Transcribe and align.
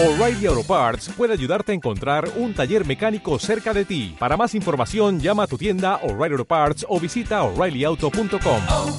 O'Reilly 0.00 0.46
Auto 0.46 0.62
Parts 0.62 1.08
puede 1.16 1.32
ayudarte 1.32 1.72
a 1.72 1.74
encontrar 1.74 2.30
un 2.36 2.54
taller 2.54 2.86
mecánico 2.86 3.36
cerca 3.40 3.74
de 3.74 3.84
ti. 3.84 4.14
Para 4.16 4.36
más 4.36 4.54
información, 4.54 5.18
llama 5.18 5.42
a 5.42 5.46
tu 5.48 5.58
tienda 5.58 5.96
O'Reilly 6.04 6.34
Auto 6.34 6.44
Parts 6.44 6.86
o 6.88 7.00
visita 7.00 7.42
oreillyauto.com. 7.42 8.60
oh, 8.70 8.96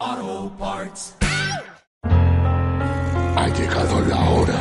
oh, 0.00 0.50
Parts. 0.58 1.14
Ha 2.02 3.48
llegado 3.48 4.00
la 4.06 4.30
hora. 4.30 4.60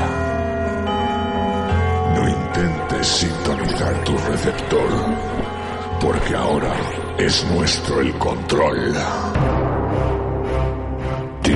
No 2.14 2.28
intentes 2.28 3.08
sintonizar 3.08 4.04
tu 4.04 4.18
receptor, 4.18 4.90
porque 6.02 6.36
ahora 6.36 6.76
es 7.18 7.46
nuestro 7.52 8.02
el 8.02 8.12
control. 8.16 8.94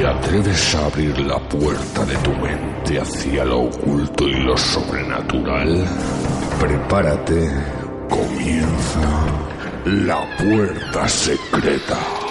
¿Te 0.03 0.09
atreves 0.09 0.75
a 0.75 0.85
abrir 0.87 1.17
la 1.19 1.39
puerta 1.39 2.05
de 2.05 2.17
tu 2.17 2.31
mente 2.31 2.99
hacia 2.99 3.45
lo 3.45 3.61
oculto 3.61 4.27
y 4.27 4.33
lo 4.33 4.57
sobrenatural? 4.57 5.87
Prepárate. 6.59 7.49
Comienza 8.09 8.99
la 9.85 10.27
puerta 10.35 11.07
secreta. 11.07 12.22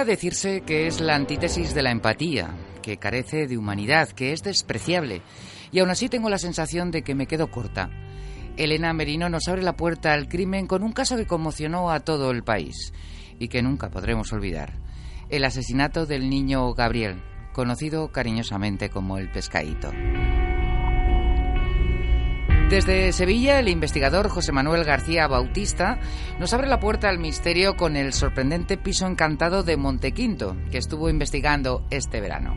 Podría 0.00 0.16
decirse 0.16 0.62
que 0.62 0.86
es 0.86 1.02
la 1.02 1.14
antítesis 1.14 1.74
de 1.74 1.82
la 1.82 1.90
empatía, 1.90 2.54
que 2.80 2.96
carece 2.96 3.46
de 3.46 3.58
humanidad, 3.58 4.08
que 4.08 4.32
es 4.32 4.42
despreciable. 4.42 5.20
Y 5.72 5.80
aún 5.80 5.90
así 5.90 6.08
tengo 6.08 6.30
la 6.30 6.38
sensación 6.38 6.90
de 6.90 7.02
que 7.02 7.14
me 7.14 7.26
quedo 7.26 7.50
corta. 7.50 7.90
Elena 8.56 8.94
Merino 8.94 9.28
nos 9.28 9.46
abre 9.46 9.62
la 9.62 9.76
puerta 9.76 10.14
al 10.14 10.26
crimen 10.26 10.66
con 10.66 10.84
un 10.84 10.92
caso 10.92 11.18
que 11.18 11.26
conmocionó 11.26 11.90
a 11.90 12.00
todo 12.00 12.30
el 12.30 12.42
país 12.42 12.94
y 13.38 13.48
que 13.48 13.60
nunca 13.60 13.90
podremos 13.90 14.32
olvidar. 14.32 14.72
El 15.28 15.44
asesinato 15.44 16.06
del 16.06 16.30
niño 16.30 16.72
Gabriel, 16.72 17.20
conocido 17.52 18.10
cariñosamente 18.10 18.88
como 18.88 19.18
el 19.18 19.30
pescadito. 19.30 19.92
Desde 22.70 23.12
Sevilla, 23.12 23.58
el 23.58 23.68
investigador 23.68 24.28
José 24.28 24.52
Manuel 24.52 24.84
García 24.84 25.26
Bautista 25.26 25.98
nos 26.38 26.54
abre 26.54 26.68
la 26.68 26.78
puerta 26.78 27.08
al 27.08 27.18
misterio 27.18 27.74
con 27.74 27.96
el 27.96 28.12
sorprendente 28.12 28.78
piso 28.78 29.08
encantado 29.08 29.64
de 29.64 29.76
Montequinto, 29.76 30.56
que 30.70 30.78
estuvo 30.78 31.10
investigando 31.10 31.84
este 31.90 32.20
verano. 32.20 32.54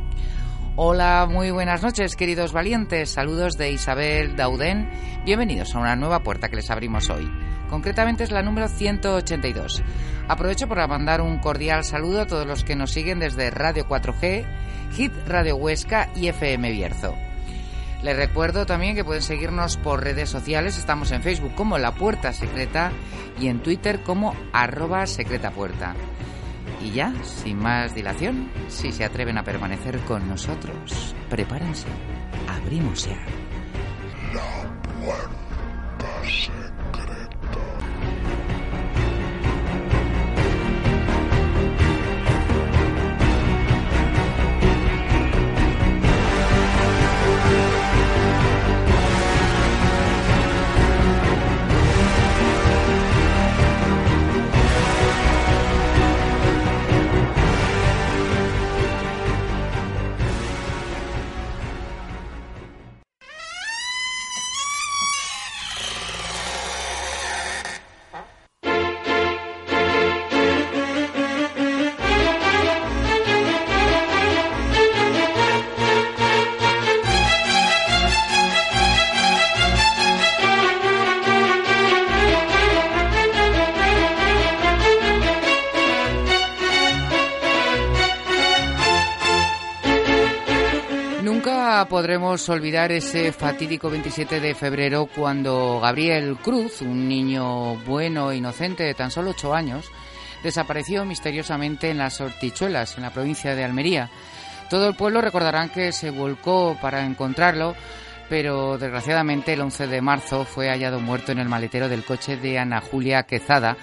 Hola, 0.76 1.28
muy 1.28 1.50
buenas 1.50 1.82
noches, 1.82 2.16
queridos 2.16 2.54
valientes. 2.54 3.10
Saludos 3.10 3.58
de 3.58 3.72
Isabel 3.72 4.36
Daudén. 4.36 4.88
Bienvenidos 5.26 5.74
a 5.74 5.80
una 5.80 5.96
nueva 5.96 6.20
puerta 6.20 6.48
que 6.48 6.58
les 6.58 6.70
abrimos 6.70 7.10
hoy. 7.10 7.28
Concretamente 7.72 8.24
es 8.24 8.30
la 8.30 8.44
número 8.44 8.68
182. 8.68 9.82
Aprovecho 10.28 10.68
para 10.68 10.86
mandar 10.86 11.22
un 11.22 11.40
cordial 11.40 11.84
saludo 11.84 12.22
a 12.22 12.28
todos 12.28 12.46
los 12.46 12.64
que 12.64 12.76
nos 12.76 12.92
siguen 12.92 13.18
desde 13.18 13.50
Radio 13.50 13.88
4G, 13.88 14.46
Hit 14.92 15.12
Radio 15.26 15.56
Huesca 15.56 16.10
y 16.16 16.28
FM 16.28 16.70
Bierzo. 16.70 17.16
Les 18.04 18.18
recuerdo 18.18 18.66
también 18.66 18.96
que 18.96 19.06
pueden 19.06 19.22
seguirnos 19.22 19.78
por 19.78 20.04
redes 20.04 20.30
sociales. 20.30 20.78
Estamos 20.78 21.12
en 21.12 21.24
Facebook 21.24 21.56
como 21.56 21.78
La 21.78 21.96
Puerta 21.96 22.34
Secreta 22.34 22.92
y 23.40 23.48
en 23.48 23.64
Twitter 23.64 24.04
como 24.04 24.36
arroba 24.52 25.08
secretapuerta. 25.08 25.96
Y 26.82 26.92
ya, 26.92 27.14
sin 27.24 27.60
más 27.60 27.96
dilación, 27.96 28.52
si 28.68 28.92
se 28.92 29.06
atreven 29.06 29.38
a 29.38 29.44
permanecer 29.44 30.00
con 30.00 30.28
nosotros, 30.28 31.16
prepárense. 31.30 31.88
Abrimos 32.50 33.08
ya. 33.08 33.24
Nunca 34.34 34.84
podremos 92.04 92.50
olvidar 92.50 92.92
ese 92.92 93.32
fatídico 93.32 93.90
27 93.90 94.42
de 94.42 94.56
febrero 94.56 95.06
cuando 95.06 95.80
Gabriel 95.80 96.36
Cruz, 96.36 96.82
un 96.82 97.08
niño 97.08 97.76
bueno 97.86 98.30
e 98.30 98.36
inocente 98.36 98.84
de 98.84 98.94
tan 98.94 99.10
solo 99.10 99.30
8 99.30 99.54
años, 99.54 99.90
desapareció 100.44 101.06
misteriosamente 101.06 101.90
en 101.90 102.00
las 102.00 102.20
Hortichuelas, 102.20 102.98
en 102.98 103.04
la 103.04 103.14
provincia 103.14 103.56
de 103.56 103.64
Almería. 103.64 104.10
Todo 104.70 104.90
el 104.90 104.98
pueblo 104.98 105.22
recordarán 105.22 105.70
que 105.70 105.94
se 105.94 106.10
volcó 106.10 106.78
para 106.82 107.06
encontrarlo, 107.06 107.74
pero 108.28 108.78
desgraciadamente 108.78 109.54
el 109.54 109.62
11 109.62 109.88
de 109.88 110.02
marzo 110.02 110.44
fue 110.44 110.68
hallado 110.68 111.00
muerto 111.00 111.32
en 111.32 111.40
el 111.40 111.48
maletero 111.48 111.88
del 111.88 112.04
coche 112.04 112.36
de 112.36 112.60
Ana 112.60 112.82
Julia 112.82 113.24
Quezada, 113.24 113.78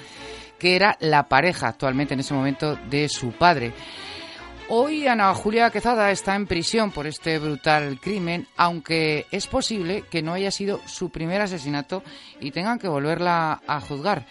que 0.58 0.76
era 0.76 0.98
la 1.00 1.26
pareja 1.26 1.68
actualmente 1.68 2.12
en 2.12 2.20
ese 2.20 2.34
momento 2.34 2.76
de 2.90 3.08
su 3.08 3.32
padre. 3.32 3.72
Hoy 4.72 5.06
Ana 5.08 5.34
Julia 5.34 5.70
Quezada 5.70 6.12
está 6.12 6.36
en 6.36 6.46
prisión 6.46 6.92
por 6.92 7.08
este 7.08 7.40
brutal 7.40 7.98
crimen, 8.00 8.46
aunque 8.56 9.26
es 9.32 9.48
posible 9.48 10.04
que 10.08 10.22
no 10.22 10.32
haya 10.32 10.52
sido 10.52 10.78
su 10.86 11.10
primer 11.10 11.40
asesinato 11.40 12.04
y 12.40 12.52
tengan 12.52 12.78
que 12.78 12.86
volverla 12.86 13.60
a 13.66 13.80
juzgar. 13.80 14.26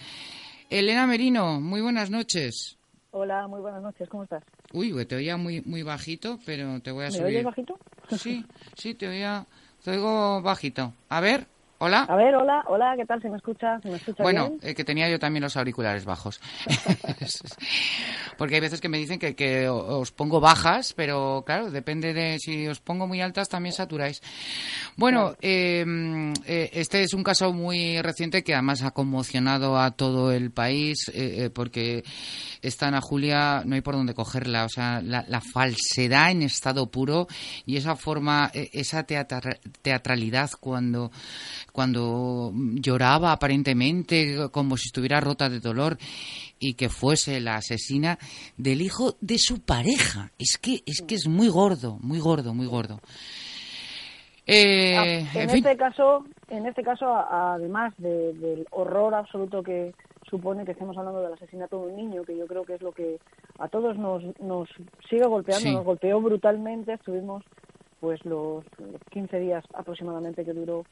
Elena 0.69 1.05
Merino, 1.07 1.59
muy 1.59 1.81
buenas 1.81 2.09
noches. 2.09 2.77
Hola, 3.11 3.47
muy 3.47 3.59
buenas 3.59 3.81
noches, 3.81 4.07
¿cómo 4.07 4.23
estás? 4.23 4.41
Uy, 4.71 4.93
te 5.05 5.15
oía 5.17 5.35
muy, 5.35 5.61
muy 5.61 5.83
bajito, 5.83 6.39
pero 6.45 6.79
te 6.79 6.91
voy 6.91 7.05
a 7.05 7.07
¿Me 7.07 7.11
subir. 7.11 7.25
oyes 7.25 7.43
bajito? 7.43 7.77
Sí, 8.17 8.45
sí, 8.77 8.93
te 8.93 9.09
oía, 9.09 9.45
te 9.83 9.91
oigo 9.91 10.41
bajito. 10.41 10.93
A 11.09 11.19
ver, 11.19 11.47
hola. 11.79 12.03
A 12.03 12.15
ver, 12.15 12.35
hola, 12.35 12.63
hola, 12.67 12.93
¿qué 12.95 13.05
tal? 13.05 13.21
¿Se 13.21 13.29
me 13.29 13.37
escucha? 13.37 13.79
¿Se 13.81 13.89
me 13.89 13.97
escucha 13.97 14.21
Bueno, 14.23 14.49
bien? 14.49 14.59
eh, 14.63 14.75
que 14.75 14.83
tenía 14.83 15.09
yo 15.09 15.17
también 15.19 15.43
los 15.43 15.57
auriculares 15.57 16.05
bajos. 16.05 16.39
Porque 18.37 18.55
hay 18.55 18.61
veces 18.61 18.79
que 18.81 18.89
me 18.89 18.97
dicen 18.97 19.19
que, 19.19 19.67
os 19.69 20.11
pongo 20.11 20.39
bajas, 20.39 20.93
pero 20.93 21.43
claro, 21.45 21.71
depende 21.71 22.13
de 22.13 22.37
si 22.39 22.67
os 22.67 22.79
pongo 22.79 23.07
muy 23.07 23.21
altas 23.21 23.49
también 23.49 23.73
saturáis. 23.73 24.21
Bueno, 24.95 25.35
eh, 25.41 25.83
mm, 25.85 26.33
eh, 26.45 26.69
este 26.73 27.03
es 27.03 27.13
un 27.13 27.23
caso 27.23 27.51
muy 27.53 28.01
reciente 28.01 28.43
que 28.43 28.53
además 28.53 28.83
ha 28.83 28.91
conmocionado 28.91 29.77
a 29.77 29.91
todo 29.91 30.31
el 30.31 30.51
país 30.51 31.09
eh, 31.13 31.45
eh, 31.45 31.49
porque 31.49 32.03
esta 32.61 32.87
Ana 32.87 33.01
Julia 33.01 33.63
no 33.65 33.75
hay 33.75 33.81
por 33.81 33.95
dónde 33.95 34.13
cogerla. 34.13 34.65
O 34.65 34.69
sea, 34.69 35.01
la, 35.01 35.25
la 35.27 35.41
falsedad 35.41 36.31
en 36.31 36.43
estado 36.43 36.89
puro 36.89 37.27
y 37.65 37.77
esa 37.77 37.95
forma, 37.95 38.51
eh, 38.53 38.69
esa 38.73 39.05
teatra- 39.05 39.59
teatralidad 39.81 40.49
cuando 40.59 41.11
cuando 41.71 42.51
lloraba 42.75 43.31
aparentemente 43.31 44.49
como 44.51 44.77
si 44.77 44.87
estuviera 44.87 45.19
rota 45.19 45.49
de 45.49 45.59
dolor 45.59 45.97
y 46.59 46.73
que 46.73 46.89
fuese 46.89 47.39
la 47.39 47.55
asesina 47.55 48.17
del 48.57 48.81
hijo 48.81 49.15
de 49.21 49.37
su 49.37 49.61
pareja. 49.61 50.31
Es 50.37 50.57
que 50.57 50.81
es 50.85 51.01
que 51.07 51.15
es 51.15 51.27
muy 51.27 51.47
gordo, 51.49 51.97
muy 52.01 52.19
gordo, 52.19 52.53
muy 52.53 52.67
gordo. 52.67 52.99
Eh, 54.45 54.95
Ah, 54.97 55.05
en 55.05 55.41
en, 55.41 55.49
fin. 55.49 55.65
este 55.65 55.77
caso, 55.77 56.25
en 56.47 56.65
este 56.65 56.81
caso, 56.83 57.05
además 57.07 57.93
de- 57.97 58.33
del 58.33 58.65
horror 58.71 59.13
absoluto 59.13 59.61
que 59.61 59.93
supone 60.27 60.65
que 60.65 60.71
estemos 60.71 60.97
hablando 60.97 61.21
del 61.21 61.33
asesinato 61.33 61.79
de 61.81 61.87
un 61.91 61.95
niño, 61.95 62.23
que 62.23 62.35
yo 62.37 62.47
creo 62.47 62.63
que 62.63 62.75
es 62.75 62.81
lo 62.81 62.91
que 62.91 63.19
a 63.59 63.67
todos 63.67 63.97
nos, 63.97 64.23
nos 64.39 64.67
sigue 65.09 65.25
golpeando, 65.27 65.61
Sí. 65.63 65.71
nos 65.73 65.85
golpeó 65.85 66.19
brutalmente. 66.21 66.93
Estuvimos 66.93 67.43
pues 67.99 68.23
los 68.25 68.63
15 69.11 69.39
días 69.39 69.63
aproximadamente 69.73 70.45
que 70.45 70.53
duró 70.53 70.85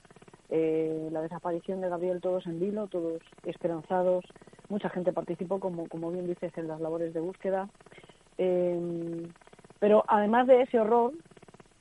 eh, 0.49 1.09
la 1.11 1.21
desaparición 1.21 1.81
de 1.81 1.89
Gabriel, 1.89 2.21
todos 2.21 2.45
en 2.47 2.59
vilo, 2.59 2.87
todos 2.87 3.21
esperanzados. 3.45 4.25
Mucha 4.69 4.89
gente 4.89 5.13
participó, 5.13 5.59
como, 5.59 5.87
como 5.87 6.11
bien 6.11 6.27
dices, 6.27 6.51
en 6.57 6.67
las 6.67 6.79
labores 6.81 7.13
de 7.13 7.19
búsqueda. 7.19 7.69
Eh, 8.37 9.27
pero 9.79 10.03
además 10.07 10.47
de 10.47 10.61
ese 10.63 10.79
horror, 10.79 11.13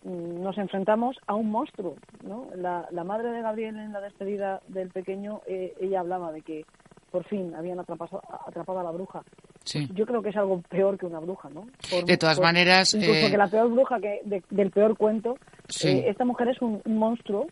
mm, 0.04 0.42
nos 0.42 0.56
enfrentamos 0.58 1.16
a 1.26 1.34
un 1.34 1.50
monstruo, 1.50 1.96
¿no? 2.22 2.46
La, 2.54 2.86
la 2.90 3.04
madre 3.04 3.30
de 3.30 3.42
Gabriel 3.42 3.76
en 3.78 3.92
la 3.92 4.00
despedida 4.00 4.60
del 4.68 4.90
pequeño, 4.90 5.40
eh, 5.46 5.74
ella 5.80 6.00
hablaba 6.00 6.32
de 6.32 6.42
que 6.42 6.64
por 7.10 7.24
fin 7.24 7.54
habían 7.54 7.78
atrapado, 7.80 8.20
atrapado 8.46 8.80
a 8.80 8.84
la 8.84 8.90
bruja. 8.90 9.22
Sí. 9.64 9.88
Yo 9.94 10.06
creo 10.06 10.22
que 10.22 10.28
es 10.28 10.36
algo 10.36 10.60
peor 10.68 10.96
que 10.98 11.06
una 11.06 11.18
bruja, 11.18 11.48
¿no? 11.50 11.66
Por- 11.90 12.04
De 12.04 12.16
todas 12.16 12.36
por- 12.36 12.44
maneras, 12.44 12.94
Incluso 12.94 13.26
eh, 13.26 13.30
que 13.30 13.38
la 13.38 13.48
peor 13.48 13.68
bruja 13.70 13.98
que 14.00 14.20
de- 14.24 14.42
del 14.50 14.70
peor 14.70 14.96
cuento. 14.96 15.36
Sí. 15.68 15.88
eh, 15.88 16.04
esta 16.10 16.24
mujer 16.24 16.48
es 16.48 16.62
un, 16.62 16.80
un 16.84 16.98
monstruo, 16.98 17.46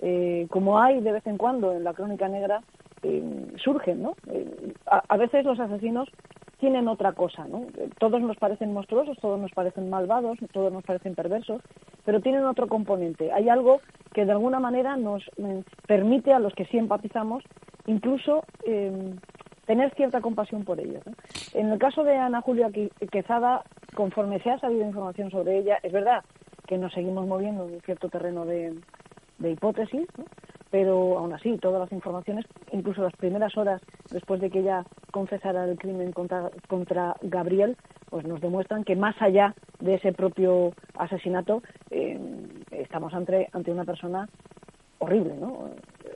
eh, 0.00 0.46
como 0.50 0.78
hay 0.80 1.00
de 1.00 1.12
vez 1.12 1.26
en 1.26 1.36
cuando 1.38 1.72
en 1.72 1.84
la 1.84 1.92
crónica 1.94 2.28
negra, 2.28 2.62
eh, 3.02 3.22
surgen, 3.62 4.02
¿no? 4.02 4.14
Eh, 4.30 4.72
a, 4.86 5.02
a 5.08 5.16
veces 5.16 5.44
los 5.44 5.58
asesinos 5.60 6.08
tienen 6.58 6.88
otra 6.88 7.12
cosa, 7.12 7.46
¿no? 7.48 7.64
Todos 7.98 8.20
nos 8.20 8.36
parecen 8.36 8.72
monstruosos, 8.74 9.16
todos 9.18 9.40
nos 9.40 9.50
parecen 9.52 9.88
malvados, 9.88 10.38
todos 10.52 10.70
nos 10.72 10.84
parecen 10.84 11.14
perversos, 11.14 11.62
pero 12.04 12.20
tienen 12.20 12.44
otro 12.44 12.66
componente. 12.68 13.32
Hay 13.32 13.48
algo 13.48 13.80
que 14.12 14.26
de 14.26 14.32
alguna 14.32 14.60
manera 14.60 14.96
nos 14.96 15.22
eh, 15.38 15.62
permite 15.86 16.32
a 16.34 16.38
los 16.38 16.52
que 16.54 16.66
sí 16.66 16.76
empatizamos 16.76 17.42
incluso 17.86 18.44
tener 19.66 19.94
cierta 19.94 20.20
compasión 20.20 20.64
por 20.64 20.80
ellos. 20.80 21.02
¿no? 21.06 21.12
En 21.54 21.70
el 21.70 21.78
caso 21.78 22.04
de 22.04 22.16
Ana 22.16 22.40
Julia 22.42 22.70
Que- 22.70 22.90
Quezada, 23.10 23.62
conforme 23.94 24.40
se 24.40 24.50
ha 24.50 24.58
sabido 24.58 24.84
información 24.84 25.30
sobre 25.30 25.58
ella, 25.58 25.78
es 25.82 25.92
verdad 25.92 26.22
que 26.66 26.76
nos 26.76 26.92
seguimos 26.92 27.26
moviendo 27.26 27.64
en 27.66 27.74
un 27.74 27.80
cierto 27.80 28.08
terreno 28.08 28.44
de, 28.44 28.74
de 29.40 29.50
hipótesis, 29.52 30.06
¿no? 30.16 30.24
pero 30.70 31.18
aún 31.18 31.32
así 31.32 31.58
todas 31.58 31.80
las 31.80 31.90
informaciones, 31.92 32.46
incluso 32.72 33.02
las 33.02 33.14
primeras 33.16 33.56
horas 33.56 33.82
después 34.10 34.40
de 34.40 34.50
que 34.50 34.60
ella 34.60 34.84
confesara 35.10 35.64
el 35.64 35.76
crimen 35.76 36.12
contra, 36.12 36.48
contra 36.68 37.16
Gabriel, 37.22 37.76
pues 38.08 38.24
nos 38.24 38.40
demuestran 38.40 38.84
que 38.84 38.94
más 38.94 39.16
allá 39.20 39.54
de 39.80 39.94
ese 39.94 40.12
propio 40.12 40.72
asesinato 40.96 41.62
eh, 41.90 42.18
estamos 42.70 43.12
ante, 43.14 43.48
ante 43.52 43.72
una 43.72 43.84
persona 43.84 44.28
horrible, 44.98 45.34
¿no? 45.34 45.70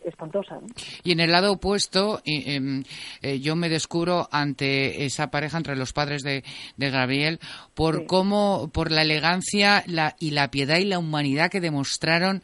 espantosa. 0.05 0.57
¿no? 0.57 0.67
Y 1.03 1.13
en 1.13 1.21
el 1.21 1.33
lado 1.33 1.53
opuesto, 1.53 2.21
eh, 2.25 2.55
em, 2.57 2.85
eh, 3.23 3.41
yo 3.41 3.57
me 3.57 3.69
descubro 3.69 4.29
ante 4.31 5.05
esa 5.07 5.31
pareja, 5.31 5.57
entre 5.57 5.77
los 5.77 5.93
padres 5.93 6.23
de, 6.23 6.45
de 6.77 6.91
Gabriel, 6.91 7.41
por 7.75 8.01
Sí. 8.01 8.07
cómo, 8.07 8.71
por 8.73 8.91
la 8.93 9.03
elegancia 9.03 9.83
la, 9.87 10.15
y 10.21 10.31
la 10.33 10.51
piedad 10.51 10.77
y 10.77 10.85
la 10.85 10.99
humanidad 10.99 11.51
que 11.51 11.61
demostraron 11.61 12.43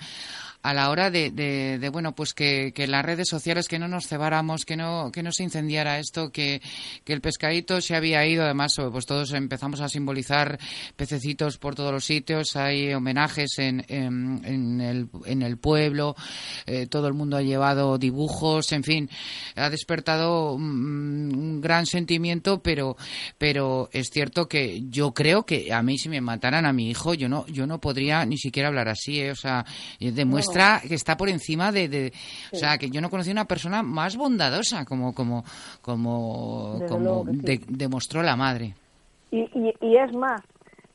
a 0.62 0.74
la 0.74 0.90
hora 0.90 1.10
de, 1.10 1.30
de, 1.30 1.88
bueno, 1.88 2.14
pues 2.14 2.34
que, 2.34 2.72
que 2.74 2.86
las 2.86 3.04
redes 3.04 3.28
sociales, 3.28 3.68
que 3.68 3.78
no 3.78 3.88
nos 3.88 4.06
cebáramos, 4.06 4.64
que 4.64 4.76
no, 4.76 5.10
que 5.12 5.22
no 5.22 5.32
se 5.32 5.42
incendiara 5.42 5.98
esto, 5.98 6.30
que, 6.30 6.60
que 7.04 7.12
el 7.12 7.20
pescadito 7.20 7.80
se 7.80 7.96
había 7.96 8.26
ido, 8.26 8.44
además, 8.44 8.76
pues 8.92 9.06
todos 9.06 9.32
empezamos 9.32 9.80
a 9.80 9.88
simbolizar 9.88 10.58
pececitos 10.96 11.58
por 11.58 11.74
todos 11.74 11.92
los 11.92 12.04
sitios, 12.04 12.56
hay 12.56 12.92
homenajes 12.92 13.58
en, 13.58 13.84
en, 13.88 14.42
en 14.44 14.80
el, 14.80 15.08
en 15.24 15.42
el 15.42 15.56
pueblo, 15.56 16.14
eh, 16.66 16.86
todo 16.86 17.08
el 17.08 17.14
mundo 17.14 17.36
ha 17.36 17.42
llevado 17.42 17.96
dibujos, 17.96 18.72
en 18.72 18.84
fin, 18.84 19.10
ha 19.56 19.70
despertado 19.70 20.58
mm, 20.58 21.32
un 21.32 21.60
gran 21.60 21.86
sentimiento, 21.86 22.62
pero, 22.62 22.96
pero 23.38 23.88
es 23.92 24.10
cierto 24.10 24.46
que 24.46 24.82
yo 24.90 25.12
creo 25.12 25.44
que 25.44 25.72
a 25.72 25.82
mí 25.82 25.96
si 25.96 26.08
me 26.08 26.20
mataran 26.20 26.66
a 26.66 26.72
mi 26.72 26.90
hijo, 26.90 27.14
yo 27.14 27.28
no, 27.28 27.46
yo 27.46 27.66
no 27.66 27.80
podría 27.80 28.24
ni 28.26 28.36
siquiera 28.36 28.68
hablar 28.68 28.88
así, 28.88 29.20
¿eh? 29.20 29.30
o 29.30 29.36
sea, 29.36 29.64
eh, 29.98 30.12
que 30.52 30.94
está 30.94 31.16
por 31.16 31.28
encima 31.28 31.72
de, 31.72 31.88
de 31.88 32.12
o 32.52 32.56
sea, 32.56 32.78
que 32.78 32.90
yo 32.90 33.00
no 33.00 33.10
conocí 33.10 33.30
una 33.30 33.44
persona 33.44 33.82
más 33.82 34.16
bondadosa 34.16 34.84
como, 34.84 35.14
como, 35.14 35.44
como, 35.82 36.72
Desde 36.74 36.86
como 36.88 37.24
sí. 37.24 37.30
de- 37.36 37.64
demostró 37.68 38.22
la 38.22 38.36
madre. 38.36 38.74
Y, 39.30 39.40
y, 39.54 39.74
y 39.80 39.96
es 39.96 40.12
más, 40.12 40.42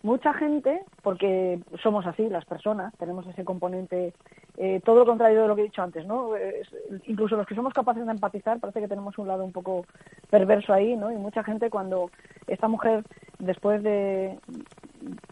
mucha 0.04 0.34
gente, 0.34 0.82
porque 1.02 1.60
somos 1.82 2.06
así 2.06 2.28
las 2.30 2.46
personas, 2.46 2.94
tenemos 3.00 3.26
ese 3.28 3.44
componente, 3.46 4.14
eh, 4.58 4.82
todo 4.86 4.98
lo 5.00 5.06
contrario 5.06 5.42
de 5.42 5.48
lo 5.48 5.56
que 5.56 5.62
he 5.62 5.66
dicho 5.66 5.82
antes, 5.82 6.06
¿no? 6.06 6.36
Es- 6.36 6.70
incluso 7.08 7.36
los 7.36 7.48
que 7.48 7.56
somos 7.56 7.74
capaces 7.74 8.06
de 8.06 8.12
empatizar, 8.12 8.60
parece 8.60 8.82
que 8.82 8.88
tenemos 8.88 9.18
un 9.18 9.28
lado 9.28 9.44
un 9.44 9.52
poco 9.52 9.86
perverso 10.30 10.74
ahí, 10.74 10.96
¿no? 10.96 11.12
Y 11.12 11.16
mucha 11.16 11.44
gente 11.44 11.70
cuando 11.70 12.12
esta 12.48 12.68
mujer, 12.68 13.04
después 13.40 13.82
de 13.84 14.38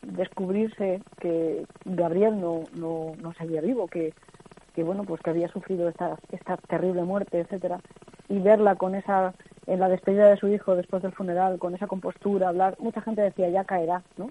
descubrirse 0.02 1.02
que 1.20 1.66
Gabriel 1.86 2.40
no, 2.40 2.64
no, 2.74 3.14
no 3.22 3.34
seguía 3.34 3.62
vivo, 3.62 3.88
que, 3.88 4.14
que 4.76 4.84
bueno, 4.84 5.04
pues 5.04 5.22
que 5.22 5.30
había 5.30 5.48
sufrido 5.48 5.90
esta, 5.90 6.18
esta 6.32 6.58
terrible 6.58 7.04
muerte, 7.04 7.40
etcétera, 7.40 7.80
y 8.30 8.40
verla 8.40 8.76
con 8.76 8.96
esa, 8.96 9.34
en 9.68 9.80
la 9.80 9.90
despedida 9.90 10.30
de 10.30 10.38
su 10.38 10.48
hijo 10.48 10.76
después 10.76 11.04
del 11.04 11.14
funeral, 11.14 11.60
con 11.60 11.76
esa 11.76 11.88
compostura, 11.88 12.50
hablar, 12.50 12.76
mucha 12.80 13.02
gente 13.02 13.22
decía, 13.22 13.50
ya 13.50 13.64
caerá, 13.64 14.04
¿no? 14.18 14.30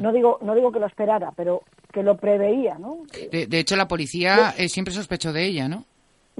No 0.00 0.12
digo, 0.12 0.38
no 0.42 0.54
digo 0.54 0.72
que 0.72 0.80
lo 0.80 0.86
esperara, 0.86 1.32
pero 1.36 1.62
que 1.92 2.02
lo 2.02 2.16
preveía, 2.16 2.76
¿no? 2.78 2.98
De, 3.30 3.46
de 3.46 3.58
hecho, 3.58 3.76
la 3.76 3.86
policía 3.86 4.54
eh, 4.58 4.68
siempre 4.68 4.92
sospechó 4.92 5.32
de 5.32 5.44
ella, 5.44 5.68
¿no? 5.68 5.84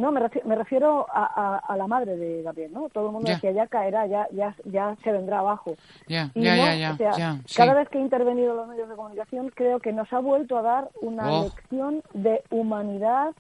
No, 0.01 0.11
me 0.13 0.21
refiero, 0.21 0.49
me 0.49 0.55
refiero 0.57 1.07
a, 1.13 1.25
a- 1.25 1.59
a 1.59 1.77
la 1.77 1.87
madre 1.87 2.17
de 2.17 2.43
Gabriel, 2.43 2.73
¿no? 2.73 2.89
Todo 2.89 3.07
el 3.07 3.13
mundo 3.13 3.29
Ya. 3.29 3.35
decía, 3.35 3.53
ya 3.53 3.67
caerá, 3.67 4.07
ya, 4.07 4.27
ya, 4.33 4.55
ya 4.65 4.97
se 5.05 5.13
vendrá 5.13 5.41
abajo. 5.41 5.75
Ya, 6.09 6.31
Y 6.35 6.43
ya, 6.45 6.55
no, 6.57 6.95
o 6.95 6.97
sea, 6.97 7.13
sí. 7.47 7.57
cada 7.57 7.75
vez 7.75 7.89
que 7.91 7.99
he 7.99 8.01
intervenido 8.01 8.53
en 8.53 8.57
los 8.57 8.69
medios 8.69 8.89
de 8.89 8.97
comunicación, 8.97 9.51
creo 9.55 9.79
que 9.79 9.93
nos 9.93 10.11
ha 10.13 10.19
vuelto 10.21 10.57
a 10.57 10.63
dar 10.63 10.91
una 11.03 11.31
Oh. 11.31 11.45
lección 11.45 12.03
de 12.15 12.43
humanidad, 12.51 13.35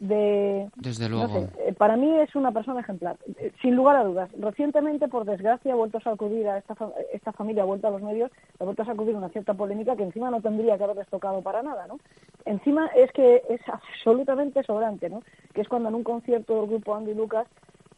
de... 0.00 0.68
Desde 0.74 1.08
no 1.08 1.16
luego. 1.26 1.48
sé, 1.56 1.68
eh, 1.68 1.72
para 1.72 1.96
mí 1.96 2.12
es 2.20 2.34
una 2.34 2.52
persona 2.52 2.80
ejemplar, 2.80 3.16
eh, 3.38 3.52
sin 3.62 3.74
lugar 3.74 3.96
a 3.96 4.04
dudas. 4.04 4.28
Recientemente, 4.38 5.08
por 5.08 5.24
desgracia, 5.24 5.72
ha 5.72 5.76
vuelto 5.76 5.98
a 5.98 6.02
sacudir 6.02 6.46
a 6.48 6.58
esta, 6.58 6.74
fa- 6.74 6.90
esta 7.12 7.32
familia, 7.32 7.62
ha 7.62 7.66
vuelto 7.66 7.86
a 7.86 7.90
los 7.90 8.02
medios, 8.02 8.30
ha 8.60 8.64
vuelto 8.64 8.82
a 8.82 8.86
sacudir 8.86 9.14
una 9.14 9.30
cierta 9.30 9.54
polémica 9.54 9.96
que 9.96 10.02
encima 10.02 10.30
no 10.30 10.42
tendría 10.42 10.76
que 10.76 10.84
haberles 10.84 11.08
tocado 11.08 11.40
para 11.40 11.62
nada, 11.62 11.86
¿no? 11.86 11.98
Encima 12.46 12.88
es 12.94 13.10
que 13.12 13.42
es 13.48 13.60
absolutamente 13.68 14.62
sobrante, 14.64 15.08
¿no? 15.08 15.22
Que 15.52 15.62
es 15.62 15.68
cuando 15.68 15.88
en 15.88 15.94
un 15.94 16.04
concierto 16.04 16.56
del 16.56 16.66
grupo 16.68 16.94
Andy 16.94 17.14
Lucas, 17.14 17.46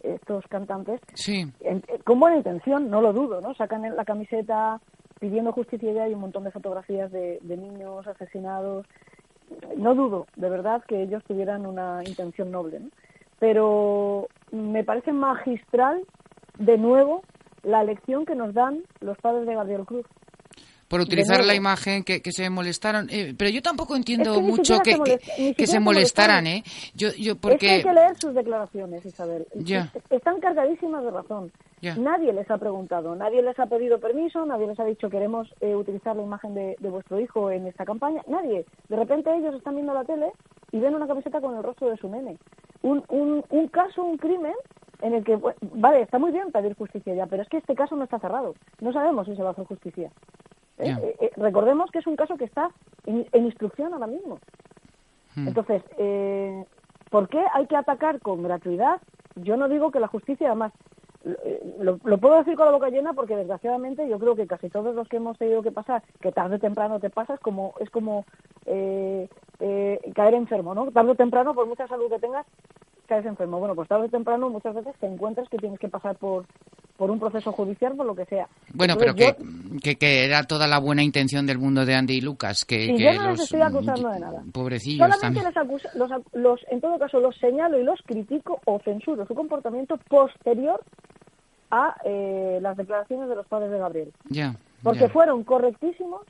estos 0.03 0.47
cantantes, 0.47 1.01
Sí, 1.15 1.47
eh, 1.61 1.81
con 2.05 2.21
buena 2.21 2.37
intención, 2.37 2.91
no 2.91 3.01
lo 3.01 3.13
dudo, 3.13 3.41
¿no? 3.41 3.55
Sacan 3.55 3.97
la 3.97 4.05
camiseta 4.05 4.81
pidiendo 5.19 5.53
justicia 5.53 5.93
y 5.93 5.99
hay 5.99 6.15
un 6.15 6.21
montón 6.21 6.45
de 6.45 6.51
fotografías 6.51 7.11
de, 7.11 7.39
de 7.43 7.57
niños 7.57 8.07
asesinados. 8.07 8.87
No 9.77 9.95
dudo, 9.95 10.27
de 10.37 10.49
verdad, 10.49 10.85
que 10.87 11.03
ellos 11.03 11.25
tuvieran 11.25 11.67
una 11.67 12.03
intención 12.05 12.51
noble, 12.51 12.81
¿no? 12.81 12.91
Pero 13.39 14.29
me 14.51 14.85
parece 14.85 15.13
magistral, 15.13 16.03
de 16.59 16.79
nuevo, 16.79 17.23
la 17.63 17.85
lección 17.85 18.25
que 18.25 18.35
nos 18.35 18.55
dan 18.55 18.83
los 19.01 19.19
padres 19.19 19.47
de 19.47 19.55
Gabriel 19.55 19.85
Cruz. 19.85 20.07
Por 20.89 21.01
utilizar 21.01 21.45
la 21.45 21.55
imagen 21.55 22.05
que, 22.05 22.23
que 22.23 22.33
se 22.33 22.49
molestaron. 22.51 23.09
Eh, 23.11 23.35
pero 23.37 23.51
yo 23.51 23.61
tampoco 23.63 23.97
entiendo 23.97 24.33
Es 24.33 24.37
que 24.39 24.43
ni 24.43 24.49
mucho 24.51 24.79
que, 24.81 24.93
se 24.95 25.55
que- 25.55 25.67
se 25.67 25.81
molestaran, 25.81 26.47
¿eh? 26.47 26.63
Yo, 26.95 27.09
yo, 27.19 27.33
Es 27.33 27.39
que 27.39 27.41
porque... 27.41 27.71
hay 27.71 27.83
que 27.83 27.93
leer 27.93 28.17
sus 28.21 28.35
declaraciones, 28.35 29.05
Isabel. 29.05 29.47
Ya. 29.55 29.91
Es- 29.95 30.03
Están 30.11 30.41
cargadísimas 30.41 31.05
de 31.05 31.11
razón. 31.11 31.53
Ya. 31.83 31.95
Nadie 31.97 32.33
les 32.33 32.51
ha 32.51 32.57
preguntado, 32.57 33.15
nadie 33.17 33.43
les 33.43 33.59
ha 33.59 33.67
pedido 33.67 34.01
permiso, 34.01 34.47
nadie 34.47 34.67
les 34.67 34.81
ha 34.81 34.85
dicho 34.85 35.11
queremos 35.11 35.53
eh, 35.61 35.75
utilizar 35.77 36.17
la 36.17 36.23
imagen 36.23 36.55
de, 36.55 36.75
de 36.79 36.89
vuestro 36.89 37.21
hijo 37.21 37.51
en 37.51 37.67
esta 37.67 37.85
campaña. 37.85 38.23
Nadie. 38.29 38.65
De 38.89 38.97
repente 38.97 39.31
ellos 39.37 39.55
están 39.55 39.75
viendo 39.75 39.93
la 39.93 40.05
tele 40.05 40.33
y 40.73 40.79
ven 40.79 40.95
una 40.95 41.07
camiseta 41.07 41.41
con 41.41 41.55
el 41.57 41.63
rostro 41.63 41.91
de 41.91 41.97
su 41.99 42.09
nene. 42.09 42.39
Un, 42.83 43.03
un, 43.09 43.45
un 43.51 43.69
caso, 43.69 44.03
un 44.05 44.17
crimen 44.17 44.55
en 45.03 45.15
el 45.15 45.25
que, 45.25 45.39
vale, 45.75 46.01
está 46.01 46.19
muy 46.19 46.33
bien 46.33 46.51
pedir 46.51 46.75
justicia 46.75 47.15
ya, 47.15 47.27
pero 47.27 47.43
es 47.43 47.49
que 47.49 47.59
este 47.59 47.75
caso 47.75 47.95
no 47.97 48.05
está 48.05 48.19
cerrado. 48.19 48.55
No 48.81 48.93
sabemos 48.93 49.27
si 49.27 49.37
se 49.37 49.43
va 49.43 49.51
a 49.51 49.53
hacer 49.53 49.67
justicia. 49.67 50.11
¿Eh? 50.79 50.97
Eh, 51.03 51.17
eh, 51.21 51.31
recordemos 51.37 51.91
que 51.91 52.01
es 52.01 52.07
un 52.07 52.17
caso 52.17 52.37
que 52.37 52.45
está 52.45 52.71
en, 53.07 53.27
en 53.33 53.45
instrucción 53.47 53.93
ahora 53.93 54.07
mismo. 54.07 54.39
Hmm. 55.35 55.49
Entonces, 55.49 55.83
eh, 55.99 56.65
¿por 57.11 57.29
qué 57.29 57.43
hay 57.55 57.67
que 57.67 57.77
atacar 57.77 58.21
con 58.21 58.43
gratuidad? 58.43 59.01
Yo 59.37 59.57
no 59.57 59.69
digo 59.69 59.91
que 59.91 60.01
la 60.01 60.09
justicia, 60.09 60.49
además, 60.49 60.73
lo, 61.79 61.99
lo 62.05 62.19
puedo 62.19 62.37
decir 62.37 62.55
con 62.55 62.67
la 62.67 62.73
boca 62.73 62.89
llena 62.89 63.13
porque 63.13 63.37
desgraciadamente 63.37 64.09
yo 64.09 64.19
creo 64.19 64.37
que 64.37 64.47
casi 64.47 64.69
todos 64.69 64.95
los 64.95 65.09
que 65.09 65.17
hemos 65.17 65.37
tenido 65.39 65.63
que 65.63 65.73
pasar, 65.73 66.03
que 66.21 66.31
tarde 66.33 66.57
o 66.57 66.61
temprano 66.61 67.01
te 67.01 67.11
pasas, 67.11 67.41
como 67.41 67.75
es 67.81 67.91
como 67.91 68.25
eh, 68.65 69.29
eh, 69.61 70.13
caer 70.15 70.35
enfermo, 70.35 70.75
¿no? 70.75 70.91
Tarde 70.93 71.13
o 71.13 71.15
temprano, 71.15 71.55
por 71.55 71.67
mucha 71.67 71.89
salud 71.89 72.09
que 72.09 72.19
tengas, 72.19 72.47
caes 73.07 73.25
enfermo. 73.27 73.59
Bueno, 73.59 73.75
pues 73.75 73.89
tarde 73.89 74.07
o 74.07 74.09
temprano 74.09 74.51
muchas 74.51 74.75
veces 74.75 74.95
te 75.01 75.07
encuentras 75.07 75.49
que 75.49 75.59
tienes 75.59 75.79
que 75.79 75.89
pasar 75.89 76.17
por 76.17 76.45
por 76.97 77.11
un 77.11 77.21
proceso 77.21 77.53
judicial, 77.53 77.95
por 77.95 78.07
lo 78.07 78.15
que 78.15 78.25
sea. 78.25 78.49
Bueno, 78.73 78.95
pero 78.99 79.11
Entonces, 79.11 79.37
que, 79.37 79.45
yo- 79.75 79.81
que, 79.83 79.97
que 79.97 80.25
era 80.25 80.45
toda 80.45 80.67
la 80.67 80.79
buena 80.79 81.03
intención 81.03 81.45
del 81.47 81.59
mundo 81.59 81.85
de 81.85 81.95
Andy 81.95 82.15
y 82.15 82.21
Lucas. 82.23 82.65
Que, 82.65 82.87
que 82.87 82.99
yo 82.99 83.13
no 83.21 83.33
les 83.33 83.41
estoy 83.41 83.61
acusando 83.61 84.09
de 84.09 84.19
nada. 84.21 84.43
Pobrecillos 84.51 85.07
Solamente 85.07 85.21
también. 85.21 85.45
les 85.45 85.57
acusa- 85.59 85.91
los, 85.95 86.11
los- 86.33 86.67
en 86.71 86.81
todo 86.81 86.99
caso, 86.99 87.21
los 87.21 87.37
señalo 87.37 87.79
y 87.79 87.85
los 87.85 88.01
critico 88.01 88.61
o 88.65 88.79
censuro 88.81 89.27
su 89.27 89.35
comportamiento 89.35 89.99
posterior 90.09 90.83
a 91.71 91.97
eh, 92.05 92.61
las 92.63 92.77
declaraciones 92.79 93.29
de 93.29 93.37
los 93.37 93.47
padres 93.47 93.71
de 93.71 93.79
Gabriel. 93.79 94.13
Ya, 94.31 94.57
Porque 94.83 95.01
ya. 95.01 95.09
fueron 95.11 95.45
correctísimos, 95.45 96.23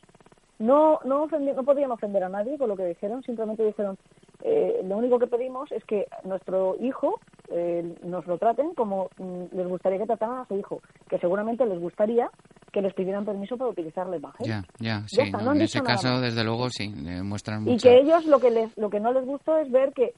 no 0.58 0.98
no, 1.04 1.28
ofendi- 1.28 1.54
no 1.54 1.62
podían 1.62 1.92
ofender 1.92 2.24
a 2.24 2.28
nadie 2.28 2.58
con 2.58 2.68
lo 2.68 2.76
que 2.76 2.86
dijeron, 2.86 3.22
simplemente 3.22 3.64
dijeron, 3.64 3.96
eh, 4.42 4.80
lo 4.84 4.96
único 4.98 5.18
que 5.18 5.26
pedimos 5.26 5.70
es 5.72 5.84
que 5.84 6.06
nuestro 6.24 6.76
hijo 6.80 7.20
eh, 7.48 7.94
nos 8.02 8.26
lo 8.26 8.38
traten 8.38 8.74
como 8.74 9.10
mm, 9.18 9.56
les 9.56 9.66
gustaría 9.66 9.98
que 9.98 10.06
trataran 10.06 10.38
a 10.38 10.46
su 10.46 10.56
hijo, 10.58 10.82
que 11.08 11.18
seguramente 11.18 11.64
les 11.66 11.80
gustaría 11.80 12.30
que 12.72 12.82
les 12.82 12.92
pidieran 12.92 13.24
permiso 13.24 13.56
para 13.56 13.70
utilizar 13.70 14.06
la 14.06 14.16
imagen. 14.16 14.46
Ya, 14.46 14.62
ya, 14.78 15.00
Ya 15.00 15.08
sí. 15.08 15.20
está, 15.22 15.38
no, 15.38 15.44
no 15.44 15.50
han 15.52 15.56
en 15.56 15.62
ese 15.62 15.80
caso, 15.80 16.08
más. 16.08 16.20
desde 16.20 16.44
luego, 16.44 16.68
sí, 16.68 16.92
demuestran 16.94 17.62
y 17.66 17.70
mucha... 17.70 17.88
que 17.88 17.98
ellos 18.00 18.26
lo 18.26 18.38
que 18.38 18.50
les 18.50 18.76
lo 18.76 18.90
que 18.90 19.00
no 19.00 19.12
les 19.12 19.24
gustó 19.24 19.56
es 19.56 19.70
ver 19.70 19.92
que 19.94 20.12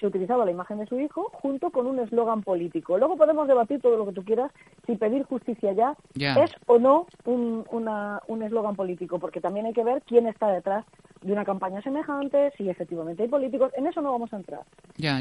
se 0.00 0.06
utilizaba 0.06 0.44
la 0.46 0.50
imagen 0.50 0.78
de 0.78 0.86
su 0.86 0.98
hijo 0.98 1.30
junto 1.34 1.70
con 1.70 1.86
un 1.86 1.98
eslogan 2.00 2.42
político. 2.42 2.96
Luego 2.98 3.16
podemos 3.16 3.46
debatir 3.46 3.80
todo 3.80 3.96
lo 3.98 4.06
que 4.06 4.12
tú 4.12 4.24
quieras 4.24 4.50
si 4.86 4.96
pedir 4.96 5.24
justicia 5.24 5.72
ya, 5.72 5.94
es 6.42 6.50
o 6.66 6.78
no 6.78 7.06
un 7.26 7.64
una- 7.70 8.20
un 8.26 8.42
eslogan 8.42 8.74
político, 8.76 9.18
porque 9.18 9.40
también 9.40 9.66
hay 9.66 9.72
que 9.74 9.84
ver 9.84 10.02
quién 10.06 10.26
está 10.26 10.48
detrás 10.48 10.84
de 11.20 11.32
una 11.32 11.44
campaña 11.44 11.82
semejante, 11.82 12.50
si 12.56 12.70
efectivamente 12.70 13.22
hay 13.22 13.28
políticos. 13.28 13.72
En 13.76 13.86
eso 13.86 14.00
no 14.00 14.10
vamos 14.10 14.32
a 14.32 14.36
entrar. 14.38 14.62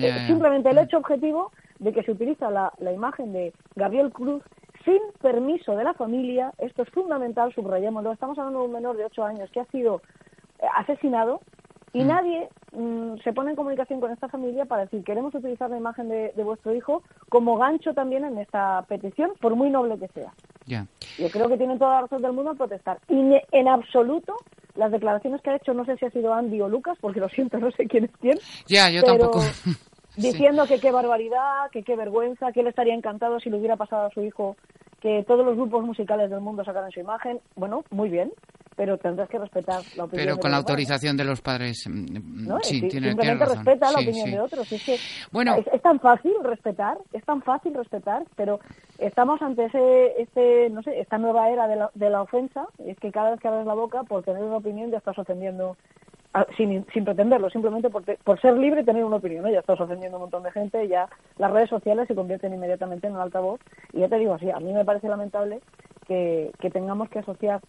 Eh, 0.02 0.28
simplemente 0.28 0.70
el 0.70 0.78
hecho 0.78 0.98
objetivo 0.98 1.52
de 1.80 1.92
que 1.92 2.04
se 2.04 2.12
utiliza 2.14 2.50
la, 2.50 2.72
la 2.80 2.94
imagen 2.94 3.34
de 3.34 3.54
Gabriel 3.76 4.12
Cruz 4.14 4.42
sin 4.86 5.00
permiso 5.22 5.76
de 5.76 5.84
la 5.84 5.94
familia, 5.94 6.54
esto 6.58 6.84
es 6.84 6.90
fundamental, 6.92 7.54
subrayémoslo, 7.54 8.14
estamos 8.14 8.38
hablando 8.40 8.60
de 8.62 8.66
un 8.68 8.72
menor 8.72 8.96
de 8.96 9.04
8 9.06 9.26
años 9.26 9.50
que 9.52 9.60
ha 9.60 9.66
sido 9.66 10.02
eh, 10.60 10.66
asesinado 10.78 11.42
y 11.92 12.04
nadie 12.06 12.48
mm, 12.72 13.18
se 13.24 13.34
pone 13.34 13.52
en 13.52 13.56
comunicación 13.56 14.00
con 14.00 14.12
esta 14.12 14.30
familia 14.30 14.66
para 14.66 14.84
decir 14.84 15.04
queremos 15.04 15.34
utilizar 15.36 15.70
la 15.70 15.78
imagen 15.78 16.10
de, 16.10 16.34
de 16.36 16.44
vuestro 16.44 16.74
hijo 16.74 17.04
como 17.30 17.58
gancho 17.58 17.94
también 17.94 18.26
en 18.26 18.38
esta 18.38 18.84
petición, 18.88 19.32
por 19.40 19.56
muy 19.56 19.70
noble 19.70 19.98
que 19.98 20.08
sea. 20.10 20.34
Yo 21.18 21.30
creo 21.32 21.50
que 21.50 21.58
tienen 21.58 21.80
toda 21.80 21.96
la 21.96 22.02
razón 22.02 22.22
del 22.22 22.34
mundo 22.34 22.52
en 22.52 22.58
protestar. 22.58 23.00
Y 23.08 23.36
en 23.52 23.68
absoluto 23.68 24.36
las 24.76 24.92
declaraciones 24.92 25.42
que 25.42 25.50
ha 25.50 25.56
hecho, 25.56 25.74
no 25.74 25.84
sé 25.86 25.98
si 25.98 26.06
ha 26.06 26.12
sido 26.12 26.34
Andy 26.34 26.62
o 26.62 26.70
Lucas, 26.70 26.98
porque 27.02 27.20
lo 27.20 27.30
siento, 27.30 27.58
no 27.60 27.72
sé 27.72 27.88
quién 27.88 28.06
es 28.06 28.12
quién. 28.22 28.38
Ya, 28.68 28.90
yo 28.90 29.02
pero 29.02 29.18
tampoco. 29.18 29.42
Diciendo 30.16 30.66
que 30.68 30.80
qué 30.80 30.92
barbaridad, 30.92 31.70
que 31.72 31.84
qué 31.84 31.96
vergüenza, 31.96 32.52
que 32.52 32.62
él 32.62 32.68
estaría 32.68 32.94
encantado 32.94 33.40
si 33.40 33.50
le 33.50 33.58
hubiera 33.58 33.78
pasado 33.78 34.08
a 34.08 34.12
su 34.12 34.22
hijo 34.22 34.58
que 35.02 35.24
todos 35.26 35.46
los 35.46 35.56
grupos 35.56 35.86
musicales 35.86 36.30
del 36.30 36.42
mundo 36.42 36.64
sacaran 36.66 36.92
su 36.92 37.00
imagen. 37.00 37.40
Bueno, 37.56 37.86
muy 37.90 38.10
bien, 38.10 38.32
pero 38.80 38.98
tendrás 38.98 39.28
que 39.28 39.38
respetar 39.38 39.82
la 39.98 40.06
opinión 40.06 40.10
Pero 40.26 40.36
de 40.38 40.42
con 40.42 40.52
la 40.52 40.56
autorización 40.58 41.18
de 41.18 41.26
los 41.26 41.42
padres. 41.42 41.86
mm, 41.86 42.48
¿no? 42.48 42.60
Sí, 42.62 42.80
tiene, 42.80 43.10
simplemente 43.10 43.22
tiene 43.24 43.36
razón. 43.36 43.66
respeta 43.66 43.92
la 43.92 44.00
opinión 44.00 44.26
sí. 44.26 44.32
de 44.32 44.40
otros. 44.40 44.72
Es 44.72 44.82
que 44.84 44.98
Bueno. 45.34 45.56
es, 45.56 45.68
es 45.68 45.82
tan 45.82 46.00
fácil 46.00 46.32
respetar, 46.42 46.98
es 47.12 47.22
tan 47.26 47.42
fácil 47.42 47.74
respetar, 47.74 48.24
pero 48.38 48.62
estamos 48.98 49.42
ante 49.42 49.66
ese, 49.66 50.22
ese 50.22 50.70
no 50.72 50.82
sé, 50.82 50.98
esta 50.98 51.18
nueva 51.18 51.50
era 51.50 51.68
de 51.68 51.76
la, 51.76 51.92
de 51.94 52.10
la 52.10 52.22
ofensa. 52.22 52.68
Es 52.86 52.98
que 53.00 53.12
cada 53.12 53.32
vez 53.32 53.42
que 53.42 53.50
abres 53.50 53.66
la 53.66 53.74
boca 53.74 54.04
por 54.04 54.24
tener 54.24 54.42
una 54.42 54.56
opinión 54.56 54.92
ya 54.92 55.00
estás 55.00 55.20
ofendiendo. 55.20 55.76
sin, 56.56 56.86
sin 56.94 57.04
pretenderlo, 57.04 57.50
simplemente 57.50 57.90
por, 57.90 58.04
te- 58.04 58.18
por 58.24 58.40
ser 58.40 58.56
libre 58.58 58.80
y 58.82 58.86
tener 58.86 59.04
una 59.04 59.18
opinión, 59.18 59.44
¿no? 59.44 59.50
ya 59.52 59.60
estás 59.60 59.82
ofendiendo 59.82 60.16
a 60.16 60.20
un 60.20 60.24
montón 60.24 60.44
de 60.44 60.52
gente, 60.54 60.88
ya 60.88 61.10
las 61.38 61.52
redes 61.52 61.70
sociales 61.70 62.08
se 62.08 62.16
convierten 62.16 62.54
inmediatamente 62.54 63.08
en 63.08 63.16
un 63.16 63.20
altavoz 63.22 63.60
y 63.92 64.00
ya 64.00 64.08
te 64.08 64.20
digo 64.20 64.36
así, 64.36 64.50
a 64.50 64.60
mí 64.62 64.72
me 64.72 64.86
parece 64.86 65.10
lamentable 65.10 65.60
que, 66.08 66.52
que 66.62 66.70
tengamos 66.70 67.10
que 67.10 67.20
asociar 67.20 67.60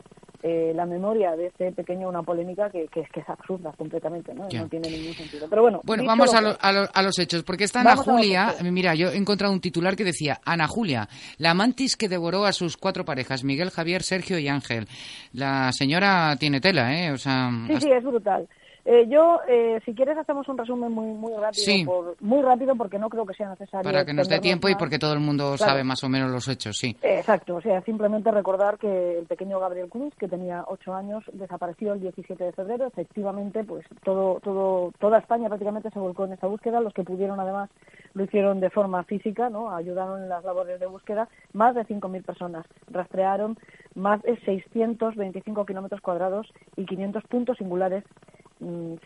eh, 0.42 0.72
la 0.74 0.86
memoria 0.86 1.32
de 1.36 1.46
este 1.48 1.72
pequeño 1.72 2.08
una 2.08 2.22
polémica 2.22 2.70
que, 2.70 2.86
que, 2.88 3.00
es 3.00 3.10
que 3.10 3.20
es 3.20 3.28
absurda 3.28 3.72
completamente, 3.76 4.32
¿no? 4.34 4.44
No 4.44 4.68
tiene 4.68 4.88
ningún 4.90 5.14
sentido. 5.14 5.46
Pero 5.48 5.62
bueno, 5.62 5.80
Bueno, 5.84 6.04
vamos 6.06 6.32
a, 6.34 6.40
lo- 6.40 6.56
a 6.60 6.72
lo- 6.72 6.88
a 6.92 7.02
los 7.02 7.18
hechos, 7.18 7.42
porque 7.42 7.64
está 7.64 7.80
Ana 7.80 7.96
Julia. 7.96 8.54
hechos. 8.58 8.70
Mira, 8.72 8.94
yo 8.94 9.10
he 9.10 9.16
encontrado 9.16 9.52
un 9.52 9.60
titular 9.60 9.96
que 9.96 10.04
decía: 10.04 10.40
Ana 10.44 10.66
Julia, 10.66 11.08
la 11.38 11.54
mantis 11.54 11.96
que 11.96 12.08
devoró 12.08 12.44
a 12.46 12.52
sus 12.52 12.76
cuatro 12.76 13.04
parejas, 13.04 13.44
Miguel, 13.44 13.70
Javier, 13.70 14.02
Sergio 14.02 14.38
y 14.38 14.48
Ángel. 14.48 14.86
La 15.32 15.70
señora 15.72 16.36
tiene 16.38 16.60
tela, 16.60 16.94
¿eh? 16.94 17.12
O 17.12 17.18
sea, 17.18 17.50
Sí, 17.66 17.72
hasta- 17.74 17.80
sí, 17.86 17.92
es 17.92 18.02
brutal. 18.04 18.48
Eh, 18.84 19.06
yo, 19.08 19.40
eh, 19.46 19.80
si 19.84 19.94
quieres, 19.94 20.16
hacemos 20.16 20.48
un 20.48 20.56
resumen 20.56 20.90
muy 20.90 21.06
muy 21.14 21.32
rápido, 21.34 21.64
Sí. 21.64 21.84
por- 21.84 22.16
muy 22.20 22.40
rápido 22.42 22.74
porque 22.76 22.98
no 22.98 23.08
creo 23.10 23.26
que 23.26 23.34
sea 23.34 23.48
necesario. 23.50 23.84
para 23.90 24.04
que 24.04 24.12
nos 24.14 24.28
dé 24.28 24.38
tiempo 24.40 24.68
y 24.68 24.74
porque 24.74 24.98
todo 24.98 25.12
el 25.12 25.20
mundo 25.20 25.54
Claro. 25.56 25.70
sabe 25.72 25.84
más 25.84 26.02
o 26.02 26.08
menos 26.08 26.30
los 26.30 26.48
hechos, 26.48 26.76
sí. 26.78 26.96
Exacto, 27.02 27.56
o 27.56 27.60
sea, 27.60 27.82
simplemente 27.82 28.30
recordar 28.30 28.78
que 28.78 29.18
el 29.18 29.26
pequeño 29.26 29.60
Gabriel 29.60 29.88
Cruz, 29.88 30.14
que 30.16 30.28
tenía 30.28 30.64
ocho 30.68 30.94
años, 30.94 31.24
desapareció 31.32 31.92
el 31.92 32.00
17 32.00 32.42
de 32.44 32.52
febrero. 32.52 32.86
Efectivamente, 32.86 33.64
pues 33.64 33.84
todo, 34.02 34.40
todo, 34.40 34.92
toda 34.98 35.18
España 35.18 35.48
prácticamente 35.48 35.90
se 35.90 35.98
volcó 35.98 36.24
en 36.24 36.32
esta 36.32 36.46
búsqueda. 36.46 36.80
Los 36.80 36.94
que 36.94 37.04
pudieron, 37.04 37.38
además, 37.40 37.68
lo 38.14 38.24
hicieron 38.24 38.60
de 38.60 38.70
forma 38.70 39.04
física, 39.04 39.50
¿no? 39.50 39.74
Ayudaron 39.74 40.22
en 40.22 40.28
las 40.28 40.42
labores 40.44 40.80
de 40.80 40.86
búsqueda. 40.86 41.28
Más 41.52 41.74
de 41.74 41.84
5.000 41.84 42.22
personas 42.24 42.66
rastrearon 42.90 43.58
más 43.94 44.22
de 44.22 44.36
625 44.44 45.66
kilómetros 45.66 46.00
cuadrados 46.00 46.48
y 46.76 46.86
500 46.86 47.22
puntos 47.24 47.58
singulares 47.58 48.04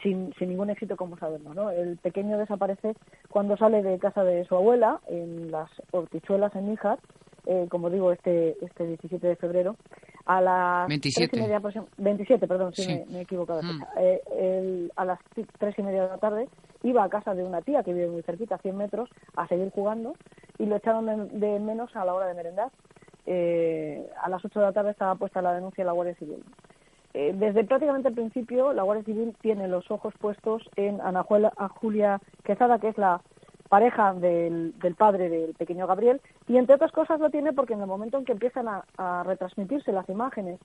sin, 0.02 0.32
sin 0.38 0.48
ningún 0.48 0.70
éxito, 0.70 0.96
como 0.96 1.16
sabemos. 1.18 1.54
¿no? 1.54 1.70
El 1.70 1.96
pequeño 1.96 2.36
desaparece 2.38 2.94
cuando 3.30 3.56
sale 3.56 3.82
de 3.82 3.98
casa 3.98 4.24
de 4.24 4.44
su 4.44 4.54
abuela, 4.56 5.00
en 5.08 5.50
las 5.50 5.70
Hortichuelas, 5.92 6.54
en 6.56 6.68
Níjar, 6.70 6.98
eh, 7.46 7.66
como 7.70 7.90
digo, 7.90 8.12
este, 8.12 8.56
este 8.64 8.86
17 8.86 9.26
de 9.26 9.36
febrero, 9.36 9.76
a 10.26 10.40
las 10.40 10.88
27. 10.88 11.28
tres 11.30 11.40
y 11.40 11.42
media 11.46 11.60
aproxim- 11.60 11.86
27, 11.98 12.48
perdón, 12.48 12.72
sí, 12.74 12.82
Sí. 12.82 12.88
Me, 13.06 13.12
me 13.12 13.18
he 13.18 13.22
equivocado. 13.22 13.62
Mm. 13.62 13.82
Eh, 13.98 14.20
el- 14.38 14.92
a 14.96 15.04
las 15.04 15.18
tres 15.58 15.78
y 15.78 15.82
media 15.82 16.02
de 16.04 16.08
la 16.08 16.18
tarde 16.18 16.48
iba 16.82 17.04
a 17.04 17.08
casa 17.08 17.34
de 17.34 17.44
una 17.44 17.60
tía 17.62 17.82
que 17.82 17.92
vive 17.92 18.08
muy 18.08 18.22
cerquita, 18.22 18.54
a 18.54 18.58
100 18.58 18.76
metros, 18.76 19.10
a 19.36 19.46
seguir 19.48 19.70
jugando 19.70 20.14
y 20.58 20.66
lo 20.66 20.76
echaron 20.76 21.06
de, 21.06 21.38
de 21.38 21.58
menos 21.60 21.94
a 21.96 22.04
la 22.04 22.14
hora 22.14 22.26
de 22.26 22.34
merendar. 22.34 22.70
Eh, 23.26 24.06
a 24.22 24.28
las 24.28 24.44
8 24.44 24.60
de 24.60 24.66
la 24.66 24.72
tarde 24.72 24.90
estaba 24.90 25.14
puesta 25.14 25.40
la 25.42 25.54
denuncia 25.54 25.82
de 25.82 25.86
la 25.86 25.92
Guardia 25.92 26.14
Civil. 26.16 26.42
Eh, 27.14 27.32
desde 27.34 27.64
prácticamente 27.64 28.08
el 28.08 28.14
principio, 28.14 28.72
la 28.72 28.82
Guardia 28.82 29.04
Civil 29.04 29.36
tiene 29.40 29.68
los 29.68 29.88
ojos 29.90 30.12
puestos 30.18 30.68
en 30.74 31.00
Ana 31.00 31.22
Julia 31.22 32.20
Quezada, 32.42 32.80
que 32.80 32.88
es 32.88 32.98
la 32.98 33.22
pareja 33.68 34.12
del, 34.14 34.76
del 34.80 34.94
padre 34.96 35.28
del 35.28 35.54
pequeño 35.54 35.86
Gabriel, 35.86 36.20
y 36.48 36.56
entre 36.56 36.74
otras 36.74 36.92
cosas 36.92 37.20
lo 37.20 37.30
tiene 37.30 37.52
porque 37.52 37.74
en 37.74 37.80
el 37.80 37.86
momento 37.86 38.18
en 38.18 38.24
que 38.24 38.32
empiezan 38.32 38.68
a, 38.68 38.84
a 38.96 39.22
retransmitirse 39.22 39.92
las 39.92 40.08
imágenes 40.08 40.58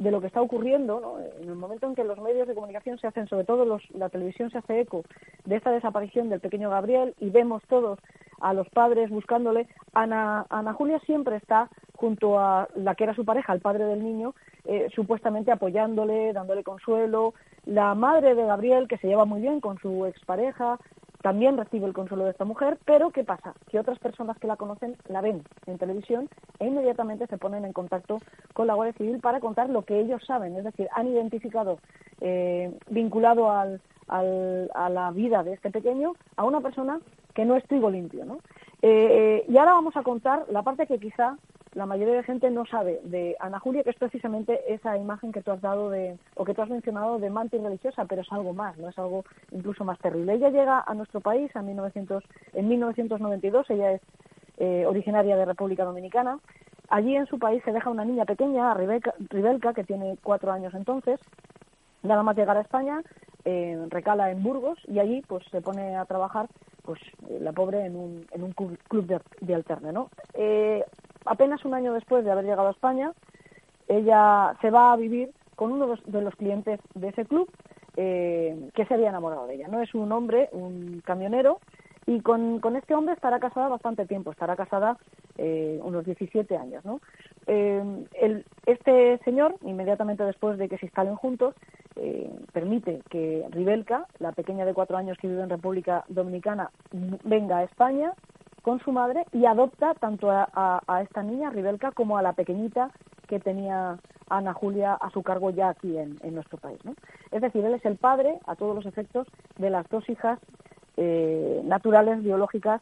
de 0.00 0.10
lo 0.10 0.20
que 0.22 0.28
está 0.28 0.40
ocurriendo, 0.40 0.98
¿no? 0.98 1.20
en 1.20 1.48
el 1.48 1.54
momento 1.54 1.86
en 1.86 1.94
que 1.94 2.04
los 2.04 2.18
medios 2.18 2.48
de 2.48 2.54
comunicación 2.54 2.98
se 2.98 3.06
hacen, 3.06 3.28
sobre 3.28 3.44
todo 3.44 3.66
los, 3.66 3.82
la 3.90 4.08
televisión 4.08 4.50
se 4.50 4.58
hace 4.58 4.80
eco 4.80 5.04
de 5.44 5.56
esta 5.56 5.70
desaparición 5.70 6.30
del 6.30 6.40
pequeño 6.40 6.70
Gabriel 6.70 7.14
y 7.20 7.28
vemos 7.28 7.62
todos 7.68 7.98
a 8.40 8.52
los 8.54 8.68
padres 8.70 9.10
buscándole, 9.10 9.66
Ana, 9.94 10.46
Ana 10.50 10.72
Julia 10.72 10.98
siempre 11.00 11.36
está 11.36 11.68
junto 11.96 12.38
a 12.38 12.68
la 12.76 12.94
que 12.94 13.04
era 13.04 13.14
su 13.14 13.24
pareja, 13.24 13.52
el 13.52 13.60
padre 13.60 13.84
del 13.84 14.02
niño, 14.02 14.34
eh, 14.64 14.88
supuestamente 14.94 15.52
apoyándole, 15.52 16.32
dándole 16.32 16.64
consuelo. 16.64 17.34
La 17.66 17.94
madre 17.94 18.34
de 18.34 18.44
Gabriel, 18.46 18.88
que 18.88 18.96
se 18.98 19.06
lleva 19.08 19.24
muy 19.26 19.40
bien 19.40 19.60
con 19.60 19.78
su 19.78 20.06
expareja, 20.06 20.78
también 21.22 21.58
recibe 21.58 21.86
el 21.86 21.92
consuelo 21.92 22.24
de 22.24 22.30
esta 22.30 22.46
mujer, 22.46 22.78
pero 22.86 23.10
¿qué 23.10 23.24
pasa? 23.24 23.52
Que 23.70 23.78
otras 23.78 23.98
personas 23.98 24.38
que 24.38 24.46
la 24.46 24.56
conocen 24.56 24.96
la 25.08 25.20
ven 25.20 25.42
en 25.66 25.76
televisión 25.76 26.30
e 26.58 26.66
inmediatamente 26.68 27.26
se 27.26 27.36
ponen 27.36 27.66
en 27.66 27.74
contacto 27.74 28.20
con 28.54 28.66
la 28.66 28.72
Guardia 28.72 28.94
Civil 28.96 29.20
para 29.20 29.38
contar 29.40 29.68
lo 29.68 29.82
que 29.82 30.00
ellos 30.00 30.24
saben, 30.26 30.56
es 30.56 30.64
decir, 30.64 30.88
han 30.94 31.08
identificado, 31.08 31.78
eh, 32.22 32.72
vinculado 32.88 33.50
al, 33.50 33.82
al- 34.08 34.70
a 34.74 34.88
la 34.88 35.10
vida 35.10 35.42
de 35.42 35.52
este 35.52 35.70
pequeño, 35.70 36.14
a 36.38 36.44
una 36.44 36.62
persona 36.62 36.98
que 37.34 37.44
no 37.44 37.56
es 37.56 37.64
trigo 37.66 37.90
limpio, 37.90 38.24
¿no? 38.24 38.38
Eh, 38.82 39.44
y 39.48 39.56
ahora 39.58 39.72
vamos 39.72 39.96
a 39.96 40.02
contar 40.02 40.46
la 40.50 40.62
parte 40.62 40.86
que 40.86 40.98
quizá 40.98 41.36
la 41.74 41.86
mayoría 41.86 42.14
de 42.14 42.22
gente 42.24 42.50
no 42.50 42.66
sabe 42.66 43.00
de 43.04 43.36
Ana 43.38 43.60
Julia, 43.60 43.84
que 43.84 43.90
es 43.90 43.96
precisamente 43.96 44.72
esa 44.72 44.96
imagen 44.98 45.30
que 45.30 45.40
tú 45.42 45.52
has 45.52 45.60
dado 45.60 45.88
de, 45.90 46.18
o 46.34 46.44
que 46.44 46.52
tú 46.54 46.62
has 46.62 46.68
mencionado 46.68 47.18
de 47.18 47.30
mantis 47.30 47.62
religiosa, 47.62 48.06
pero 48.06 48.22
es 48.22 48.32
algo 48.32 48.52
más, 48.52 48.76
no 48.78 48.88
es 48.88 48.98
algo 48.98 49.24
incluso 49.52 49.84
más 49.84 49.98
terrible. 50.00 50.34
Ella 50.34 50.50
llega 50.50 50.82
a 50.84 50.94
nuestro 50.94 51.20
país 51.20 51.54
a 51.54 51.62
1900, 51.62 52.24
en 52.54 52.68
1992, 52.68 53.70
ella 53.70 53.92
es 53.92 54.00
eh, 54.58 54.84
originaria 54.86 55.36
de 55.36 55.44
República 55.44 55.84
Dominicana. 55.84 56.38
Allí 56.88 57.14
en 57.14 57.26
su 57.26 57.38
país 57.38 57.62
se 57.64 57.72
deja 57.72 57.88
una 57.88 58.04
niña 58.04 58.24
pequeña, 58.24 58.74
Ribeca- 58.74 59.14
Ribelka, 59.28 59.72
que 59.72 59.84
tiene 59.84 60.18
cuatro 60.24 60.50
años 60.50 60.74
entonces, 60.74 61.20
nada 62.02 62.24
más 62.24 62.36
llegar 62.36 62.56
a 62.56 62.62
España, 62.62 63.00
eh, 63.44 63.78
recala 63.88 64.30
en 64.30 64.42
Burgos 64.42 64.78
y 64.86 64.98
allí 64.98 65.22
pues 65.26 65.44
se 65.50 65.60
pone 65.60 65.96
a 65.96 66.04
trabajar 66.04 66.48
pues 66.82 67.00
eh, 67.28 67.38
la 67.40 67.52
pobre 67.52 67.84
en 67.84 67.96
un, 67.96 68.26
en 68.32 68.42
un 68.42 68.52
club 68.52 69.06
de, 69.06 69.20
de 69.40 69.54
alterne, 69.54 69.92
¿no? 69.92 70.10
Eh, 70.34 70.84
apenas 71.24 71.64
un 71.64 71.74
año 71.74 71.92
después 71.92 72.24
de 72.24 72.30
haber 72.30 72.44
llegado 72.44 72.68
a 72.68 72.72
España, 72.72 73.12
ella 73.88 74.56
se 74.60 74.70
va 74.70 74.92
a 74.92 74.96
vivir 74.96 75.30
con 75.56 75.72
uno 75.72 75.94
de 76.06 76.22
los 76.22 76.34
clientes 76.36 76.80
de 76.94 77.08
ese 77.08 77.26
club 77.26 77.50
eh, 77.96 78.70
que 78.74 78.86
se 78.86 78.94
había 78.94 79.10
enamorado 79.10 79.46
de 79.46 79.54
ella. 79.56 79.68
No 79.68 79.82
es 79.82 79.94
un 79.94 80.10
hombre, 80.12 80.48
un 80.52 81.02
camionero, 81.04 81.60
y 82.06 82.20
con, 82.20 82.60
con 82.60 82.76
este 82.76 82.94
hombre 82.94 83.14
estará 83.14 83.38
casada 83.40 83.68
bastante 83.68 84.06
tiempo. 84.06 84.30
Estará 84.30 84.56
casada 84.56 84.96
eh, 85.36 85.78
unos 85.82 86.04
17 86.04 86.56
años. 86.56 86.84
¿no? 86.84 87.00
Eh, 87.46 87.82
el- 88.20 88.44
este 88.66 89.18
señor, 89.24 89.56
inmediatamente 89.62 90.24
después 90.24 90.58
de 90.58 90.68
que 90.68 90.78
se 90.78 90.86
instalen 90.86 91.16
juntos, 91.16 91.54
eh, 91.96 92.30
permite 92.52 93.02
que 93.10 93.46
Ribelka, 93.50 94.06
la 94.18 94.32
pequeña 94.32 94.64
de 94.64 94.74
cuatro 94.74 94.96
años 94.96 95.18
que 95.18 95.28
vive 95.28 95.42
en 95.42 95.50
República 95.50 96.04
Dominicana, 96.08 96.70
venga 97.24 97.58
a 97.58 97.64
España 97.64 98.12
con 98.62 98.78
su 98.80 98.92
madre 98.92 99.24
y 99.32 99.46
adopta 99.46 99.94
tanto 99.94 100.30
a 100.30 101.00
esta 101.02 101.22
niña, 101.22 101.50
Ribelka, 101.50 101.92
como 101.92 102.16
a 102.18 102.22
la 102.22 102.34
pequeñita 102.34 102.90
que 103.26 103.40
tenía 103.40 103.98
Ana 104.28 104.52
Julia 104.52 104.94
a 104.94 105.10
su 105.10 105.22
cargo 105.22 105.50
ya 105.50 105.70
aquí 105.70 105.96
en, 105.96 106.16
en 106.22 106.34
nuestro 106.34 106.58
país. 106.58 106.78
¿no? 106.84 106.94
Es 107.32 107.40
decir, 107.42 107.64
él 107.64 107.74
es 107.74 107.84
el 107.84 107.96
padre, 107.96 108.38
a 108.46 108.54
todos 108.56 108.74
los 108.74 108.86
efectos, 108.86 109.26
de 109.58 109.70
las 109.70 109.88
dos 109.88 110.08
hijas 110.08 110.38
eh, 110.96 111.60
naturales, 111.64 112.22
biológicas, 112.22 112.80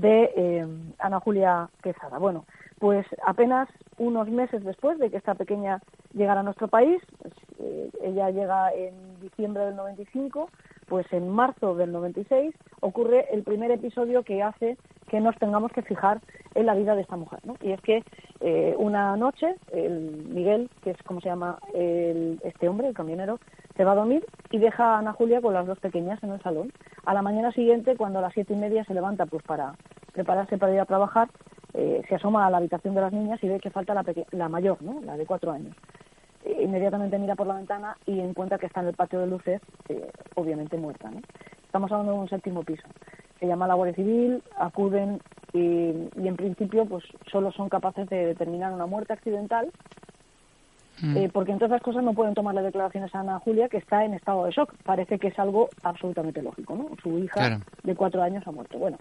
de 0.00 0.32
eh, 0.36 0.66
Ana 0.98 1.20
Julia 1.20 1.68
Quesada. 1.82 2.18
Bueno, 2.18 2.44
pues 2.80 3.06
apenas 3.24 3.68
unos 3.96 4.28
meses 4.28 4.64
después 4.64 4.98
de 4.98 5.08
que 5.10 5.16
esta 5.16 5.34
pequeña 5.34 5.80
llegara 6.12 6.40
a 6.40 6.42
nuestro 6.42 6.66
país, 6.68 7.00
pues, 7.22 7.32
eh, 7.60 7.90
ella 8.02 8.30
llega 8.30 8.72
en 8.72 9.20
diciembre 9.20 9.64
del 9.64 9.76
95, 9.76 10.50
pues 10.88 11.06
en 11.12 11.28
marzo 11.28 11.76
del 11.76 11.92
96 11.92 12.54
ocurre 12.80 13.26
el 13.32 13.44
primer 13.44 13.70
episodio 13.70 14.24
que 14.24 14.42
hace 14.42 14.76
que 15.14 15.20
nos 15.20 15.36
tengamos 15.38 15.70
que 15.70 15.82
fijar 15.82 16.18
en 16.56 16.66
la 16.66 16.74
vida 16.74 16.96
de 16.96 17.02
esta 17.02 17.14
mujer, 17.14 17.38
¿no? 17.44 17.54
Y 17.62 17.70
es 17.70 17.80
que 17.82 18.02
eh, 18.40 18.74
una 18.76 19.16
noche, 19.16 19.54
el 19.72 20.26
Miguel, 20.28 20.68
que 20.82 20.90
es 20.90 21.00
como 21.04 21.20
se 21.20 21.28
llama 21.28 21.56
el- 21.72 22.40
este 22.42 22.68
hombre, 22.68 22.88
el 22.88 22.94
camionero, 22.94 23.38
se 23.76 23.84
va 23.84 23.92
a 23.92 23.94
dormir 23.94 24.24
y 24.50 24.58
deja 24.58 24.96
a 24.96 24.98
Ana 24.98 25.12
Julia 25.12 25.40
con 25.40 25.54
las 25.54 25.68
dos 25.68 25.78
pequeñas 25.78 26.20
en 26.24 26.30
el 26.32 26.42
salón. 26.42 26.72
A 27.06 27.14
la 27.14 27.22
mañana 27.22 27.52
siguiente, 27.52 27.96
cuando 27.96 28.18
a 28.18 28.22
las 28.22 28.32
siete 28.32 28.54
y 28.54 28.56
media 28.56 28.82
se 28.86 28.92
levanta 28.92 29.24
pues 29.26 29.44
para 29.44 29.76
prepararse 30.12 30.58
para 30.58 30.74
ir 30.74 30.80
a 30.80 30.84
trabajar, 30.84 31.28
eh, 31.74 32.02
se 32.08 32.16
asoma 32.16 32.44
a 32.44 32.50
la 32.50 32.56
habitación 32.56 32.96
de 32.96 33.00
las 33.02 33.12
niñas 33.12 33.38
y 33.44 33.48
ve 33.48 33.60
que 33.60 33.70
falta 33.70 33.94
la, 33.94 34.04
la 34.32 34.48
mayor, 34.48 34.82
¿no? 34.82 35.00
La 35.02 35.16
de 35.16 35.26
cuatro 35.26 35.52
años. 35.52 35.76
Eh, 36.44 36.62
inmediatamente 36.64 37.18
mira 37.20 37.36
por 37.36 37.46
la 37.46 37.54
ventana 37.54 37.96
y 38.04 38.18
encuentra 38.18 38.58
que 38.58 38.66
está 38.66 38.80
en 38.80 38.88
el 38.88 38.94
patio 38.96 39.20
de 39.20 39.28
luces, 39.28 39.60
eh, 39.90 40.10
obviamente 40.34 40.76
muerta, 40.76 41.08
¿no? 41.08 41.20
Estamos 41.66 41.92
hablando 41.92 42.14
de 42.14 42.18
un 42.18 42.28
séptimo 42.28 42.64
piso. 42.64 42.88
Se 43.44 43.48
llama 43.48 43.66
la 43.66 43.74
Guardia 43.74 43.94
Civil, 43.94 44.42
acuden 44.58 45.20
y, 45.52 45.58
y 45.60 46.28
en 46.28 46.34
principio 46.34 46.86
pues 46.86 47.04
solo 47.30 47.52
son 47.52 47.68
capaces 47.68 48.08
de 48.08 48.24
determinar 48.24 48.72
una 48.72 48.86
muerte 48.86 49.12
accidental 49.12 49.70
Mm. 51.02 51.16
eh, 51.16 51.30
porque 51.32 51.50
entre 51.50 51.66
otras 51.66 51.82
cosas 51.82 52.04
no 52.04 52.14
pueden 52.14 52.34
tomarle 52.34 52.62
declaraciones 52.62 53.12
a 53.16 53.20
Ana 53.20 53.40
Julia, 53.40 53.68
que 53.68 53.78
está 53.78 54.04
en 54.04 54.14
estado 54.14 54.44
de 54.44 54.52
shock. 54.52 54.72
Parece 54.84 55.18
que 55.18 55.26
es 55.26 55.38
algo 55.40 55.68
absolutamente 55.82 56.40
lógico, 56.40 56.76
¿no? 56.76 56.88
Su 57.02 57.18
hija 57.18 57.34
Claro. 57.34 57.56
de 57.82 57.96
cuatro 57.96 58.22
años 58.22 58.46
ha 58.46 58.52
muerto. 58.52 58.78
Bueno, 58.78 58.98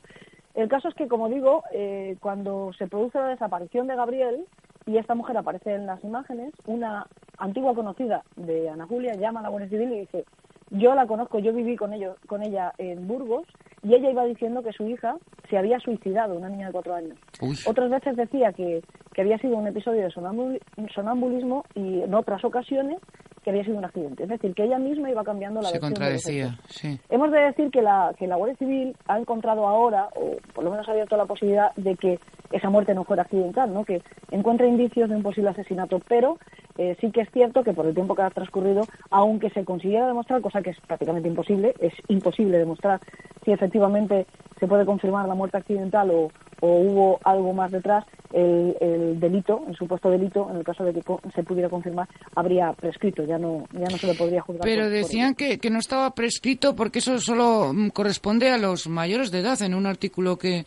el 0.56 0.68
caso 0.70 0.88
es 0.88 0.96
que, 0.96 1.08
como 1.08 1.30
digo, 1.30 1.64
eh, 1.72 2.18
cuando 2.20 2.72
se 2.80 2.88
produce 2.88 3.20
la 3.20 3.28
desaparición 3.28 3.86
de 3.86 3.96
Gabriel 3.96 4.44
y 4.88 4.98
esta 4.98 5.14
mujer 5.14 5.38
aparece 5.38 5.76
en 5.76 5.86
las 5.86 6.04
imágenes, 6.04 6.52
una 6.66 7.06
antigua 7.38 7.76
conocida 7.76 8.24
de 8.38 8.70
Ana 8.70 8.88
Julia 8.88 9.14
llama 9.14 9.42
a 9.42 9.44
la 9.44 9.50
Guardia 9.50 9.70
Civil 9.70 9.94
y 9.94 10.00
dice, 10.00 10.26
yo 10.72 10.96
la 10.96 11.06
conozco, 11.06 11.38
yo 11.38 11.54
viví 11.54 11.76
con, 11.76 11.94
ellos, 11.94 12.18
con 12.28 12.42
ella 12.42 12.74
en 12.80 13.08
Burgos 13.08 13.46
y 13.84 13.94
ella 13.96 14.10
iba 14.10 14.26
diciendo 14.26 14.64
que 14.64 14.72
su 14.74 14.88
hija 14.88 15.16
se 15.50 15.58
había 15.58 15.80
suicidado, 15.80 16.36
una 16.36 16.50
niña 16.50 16.68
de 16.68 16.74
cuatro 16.74 16.96
años. 16.96 17.18
Uy. 17.42 17.56
Otras 17.68 17.90
veces 17.90 18.16
decía 18.16 18.54
que, 18.54 18.82
que 19.14 19.22
había 19.22 19.38
sido 19.38 19.58
un 19.58 19.68
episodio 19.68 20.02
de 20.02 20.10
sonambul- 20.10 20.60
sonambulismo 20.94 21.66
y 21.76 22.02
en 22.02 22.14
otras 22.14 22.44
ocasiones 22.46 22.98
que 23.44 23.50
había 23.50 23.66
sido 23.66 23.78
un 23.78 23.84
accidente. 23.84 24.24
Es 24.24 24.30
decir, 24.30 24.54
que 24.56 24.64
ella 24.64 24.80
misma 24.80 25.12
iba 25.12 25.22
cambiando 25.24 25.62
la 25.62 25.68
Se 25.68 25.74
versión 25.74 25.90
los 25.92 26.00
contradecía, 26.00 26.60
sí. 26.70 26.98
Hemos 27.10 27.30
de 27.32 27.42
decir 27.42 27.72
que 27.72 27.82
la, 27.82 28.14
que 28.18 28.26
la 28.26 28.38
Guardia 28.38 28.56
Civil 28.58 28.96
ha 29.08 29.20
encontrado 29.20 29.68
ahora, 29.68 30.08
o 30.16 30.38
por 30.54 30.64
lo 30.64 30.72
menos 30.72 30.88
ha 30.88 30.92
abierto 30.92 31.18
la 31.18 31.26
posibilidad 31.26 31.76
de 31.76 31.96
que 31.96 32.20
esa 32.54 32.70
muerte 32.70 32.94
no 32.94 33.04
fuera 33.04 33.24
accidental, 33.24 33.74
¿no? 33.74 33.84
que 33.84 34.02
encuentra 34.32 34.66
indicios 34.68 35.10
de 35.10 35.16
un 35.18 35.24
posible 35.24 35.50
asesinato, 35.50 36.00
pero 36.08 36.38
eh, 36.78 36.96
sí 37.02 37.12
que 37.12 37.22
es 37.22 37.30
cierto 37.32 37.64
que 37.64 37.74
por 37.74 37.86
el 37.86 37.94
tiempo 37.94 38.16
que 38.16 38.22
ha 38.22 38.30
transcurrido, 38.30 38.84
aunque 39.10 39.50
se 39.50 39.66
consiguiera 39.66 40.08
demostrar, 40.08 40.40
cosa 40.42 40.62
que 40.62 40.70
es 40.70 40.80
prácticamente 40.88 41.28
imposible, 41.28 41.74
es 41.80 41.94
imposible 42.08 42.58
demostrar 42.60 43.02
si 43.46 43.52
efectivamente 43.52 44.26
se 44.60 44.68
puede 44.68 44.86
confirmar 44.86 45.28
la 45.28 45.36
muerte 45.36 45.58
accidental 45.58 46.10
o, 46.12 46.32
o 46.62 46.68
hubo 46.80 47.20
algo 47.24 47.54
más 47.54 47.72
detrás, 47.72 48.06
el, 48.32 48.76
el 48.82 49.20
delito, 49.20 49.64
el 49.68 49.76
supuesto 49.76 50.10
delito, 50.10 50.48
en 50.50 50.58
el 50.58 50.64
caso 50.64 50.84
de 50.84 50.94
que 50.94 51.02
se 51.36 51.44
pudiera 51.44 51.70
confirmar, 51.70 52.08
habría 52.36 52.72
prescrito, 52.74 53.24
ya 53.26 53.38
no, 53.38 53.66
ya 53.74 53.86
no 53.92 53.98
se 53.98 54.08
le 54.08 54.16
podría 54.16 54.42
juzgar. 54.42 54.64
Pero 54.64 54.84
por- 54.84 54.90
por 54.90 54.94
ello. 54.96 55.06
decían 55.08 55.36
que, 55.36 55.60
que 55.60 55.70
no 55.70 55.80
estaba 55.80 56.10
prescrito 56.16 56.76
porque 56.76 57.00
eso 57.00 57.20
solo 57.20 57.72
mm, 57.74 57.90
corresponde 57.90 58.50
a 58.50 58.58
los 58.58 58.88
mayores 58.88 59.30
de 59.32 59.40
edad 59.40 59.62
en 59.62 59.74
un 59.76 59.86
artículo 59.86 60.38
que, 60.38 60.66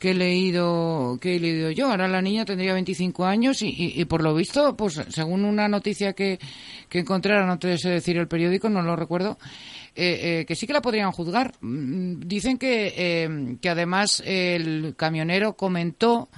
que 0.00 0.10
he 0.10 0.14
leído 0.14 1.18
que 1.20 1.36
he 1.36 1.40
leído 1.40 1.70
yo. 1.70 1.88
Ahora 1.90 2.08
la 2.08 2.20
niña 2.22 2.44
tendría 2.44 2.72
25 2.72 3.24
años 3.24 3.62
y, 3.62 3.68
y- 3.68 4.00
y 4.00 4.04
por 4.06 4.22
lo 4.22 4.34
visto, 4.34 4.76
pues 4.76 5.00
según 5.10 5.44
una 5.44 5.68
noticia 5.68 6.12
que, 6.14 6.40
que 6.88 6.98
encontré, 6.98 7.34
ahora 7.34 7.46
no 7.46 7.58
te 7.60 7.78
sé 7.78 7.90
decir 7.90 8.16
el 8.16 8.26
periódico, 8.26 8.68
no 8.68 8.82
lo 8.82 8.96
recuerdo, 8.96 9.38
eh, 9.94 10.40
eh, 10.40 10.44
que 10.46 10.56
sí 10.56 10.66
que 10.66 10.72
la 10.72 10.82
podrían 10.82 11.12
juzgar. 11.12 11.52
Mm, 11.60 12.20
Dicen 12.26 12.58
que, 12.58 12.94
eh, 12.96 13.56
que 13.60 13.68
además 13.68 14.22
el 14.26 14.94
camionero 14.96 15.52
comentó 15.52 16.28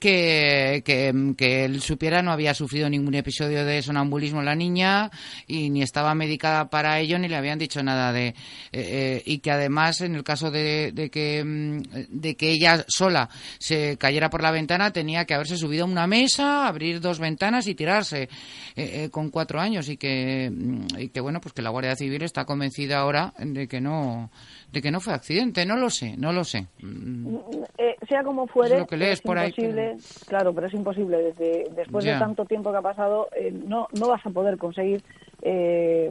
que, 0.00 0.82
que, 0.84 1.34
que 1.36 1.64
él 1.64 1.80
supiera 1.80 2.22
no 2.22 2.32
había 2.32 2.54
sufrido 2.54 2.88
ningún 2.88 3.14
episodio 3.14 3.64
de 3.64 3.82
sonambulismo 3.82 4.42
la 4.42 4.54
niña 4.54 5.10
y 5.46 5.70
ni 5.70 5.82
estaba 5.82 6.14
medicada 6.14 6.68
para 6.70 6.98
ello 7.00 7.18
ni 7.18 7.28
le 7.28 7.36
habían 7.36 7.58
dicho 7.58 7.82
nada 7.82 8.12
de 8.12 8.28
eh, 8.28 8.34
eh, 8.72 9.22
y 9.24 9.38
que 9.38 9.50
además 9.50 10.00
en 10.00 10.14
el 10.14 10.24
caso 10.24 10.50
de, 10.50 10.92
de 10.92 11.10
que 11.10 11.44
mm, 11.44 11.82
de 12.08 12.36
que 12.36 12.50
ella 12.50 12.84
sola 12.88 13.28
se 13.58 13.96
cayera 13.96 14.30
por 14.30 14.42
la 14.42 14.50
ventana 14.50 14.92
tenía 14.92 15.24
que 15.24 15.34
haberse 15.34 15.56
subido 15.56 15.84
a 15.84 15.88
una 15.88 16.06
mesa 16.06 16.66
abrir 16.66 17.00
dos 17.00 17.18
ventanas 17.18 17.66
y 17.66 17.74
tirarse 17.74 18.22
eh, 18.22 18.28
eh, 18.76 19.08
con 19.10 19.30
cuatro 19.30 19.60
años. 19.60 19.88
Y 19.88 19.96
que 19.96 20.50
mm, 20.50 20.98
y 20.98 21.08
que 21.08 21.20
bueno 21.20 21.40
pues 21.40 21.52
que 21.52 21.62
la 21.62 21.70
Guardia 21.70 21.96
Civil 21.96 22.22
está 22.22 22.44
convencida 22.44 22.98
ahora 22.98 23.34
de 23.38 23.68
que 23.68 23.80
no 23.80 24.30
de 24.72 24.82
que 24.82 24.90
no 24.90 25.00
fue 25.00 25.14
accidente 25.14 25.64
no 25.66 25.76
lo 25.76 25.88
sé 25.90 26.16
no 26.16 26.32
lo 26.32 26.44
sé 26.44 26.66
Mm, 26.80 27.36
Eh, 27.78 27.96
sea 28.08 28.22
como 28.24 28.46
fuere, 28.46 28.74
Es 28.74 28.80
lo 28.80 28.86
que 28.86 28.96
lees 28.96 29.12
es 29.14 29.20
por 29.20 29.38
ahí, 29.38 29.48
imposible, 29.48 29.96
claro, 30.26 30.52
pero 30.52 30.66
es 30.66 30.74
imposible. 30.74 31.18
Desde, 31.18 31.66
después 31.76 32.04
Ya. 32.04 32.14
de 32.14 32.18
tanto 32.18 32.44
tiempo 32.44 32.70
que 32.72 32.78
ha 32.78 32.82
pasado, 32.82 33.28
eh, 33.36 33.52
no, 33.52 33.86
no 33.92 34.08
vas 34.08 34.24
a 34.26 34.30
poder 34.30 34.58
conseguir. 34.58 35.02
Eh, 35.42 36.10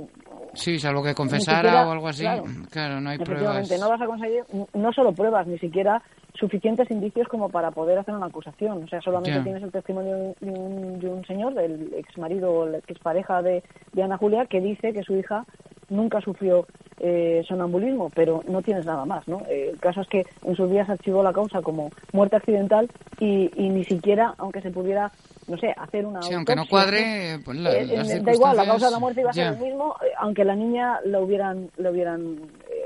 Sí, 0.54 0.80
salvo 0.80 1.04
que 1.04 1.14
confesara 1.14 1.58
siquiera- 1.58 1.88
o 1.88 1.92
algo 1.92 2.08
así. 2.08 2.22
claro, 2.24 2.44
Claro, 2.72 3.02
no 3.02 3.10
hay 3.10 3.18
pruebas. 3.18 3.70
no 3.80 3.90
vas 3.90 4.02
a 4.02 4.06
conseguir 4.06 4.44
no 4.74 4.94
solo 4.94 5.12
pruebas, 5.14 5.46
ni 5.48 5.58
siquiera 5.60 6.02
suficientes 6.40 6.90
indicios 6.92 7.28
como 7.28 7.50
para 7.50 7.72
poder 7.72 7.98
hacer 7.98 8.14
una 8.16 8.28
acusación. 8.28 8.84
O 8.84 8.88
sea, 8.88 9.02
solamente 9.02 9.32
tienes 9.44 9.64
el 9.64 9.72
testimonio 9.72 10.36
de 10.40 10.50
un, 10.52 11.00
de 11.00 11.08
un 11.10 11.26
señor, 11.26 11.54
del 11.54 11.92
ex 11.96 12.18
marido 12.18 12.52
o 12.54 12.66
la 12.68 12.78
expareja 12.80 13.42
de, 13.42 13.64
de 13.94 14.04
Ana 14.04 14.18
Julia, 14.18 14.46
que 14.46 14.62
dice 14.62 14.94
que 14.94 15.04
su 15.04 15.16
hija 15.16 15.46
nunca 15.90 16.20
sufrió 16.22 16.68
eh, 17.00 17.44
sonambulismo, 17.48 18.10
pero 18.14 18.44
no 18.48 18.62
tienes 18.62 18.86
nada 18.86 19.06
más, 19.06 19.28
¿no? 19.28 19.42
Eh, 19.48 19.70
el 19.74 19.80
caso 19.80 20.02
es 20.02 20.08
que 20.08 20.26
en 20.44 20.56
sus 20.56 20.70
días 20.70 20.90
archivó 20.90 21.24
la 21.24 21.32
causa 21.32 21.62
como 21.62 21.92
muerte 22.12 22.36
accidental 22.36 22.90
y, 23.20 23.50
y 23.56 23.70
ni 23.70 23.84
siquiera, 23.86 24.34
aunque 24.38 24.62
se 24.62 24.72
pudiera, 24.72 25.12
no 25.48 25.58
sé, 25.58 25.74
hacer 25.78 26.06
una 26.06 26.22
Sí, 26.24 26.34
aunque 26.34 26.56
no 26.56 26.66
cuadre, 26.68 27.40
pues, 27.46 27.58
la- 27.58 27.72
Eh, 27.78 27.86
las 27.98 28.10
eh, 28.10 28.20
da 28.22 28.34
igual, 28.34 28.58
la 28.58 28.66
causa 28.66 28.88
de 28.88 28.92
la 28.92 29.00
muerte 29.00 29.22
iba 29.22 29.30
a 29.30 29.34
ser 29.34 29.54
el 29.54 29.60
mismo, 29.60 29.96
eh, 30.04 30.08
aunque 30.20 30.44
la 30.44 30.56
niña 30.56 31.00
lo 31.06 31.22
hubieran, 31.22 31.70
lo 31.78 31.92
hubieran 31.92 32.38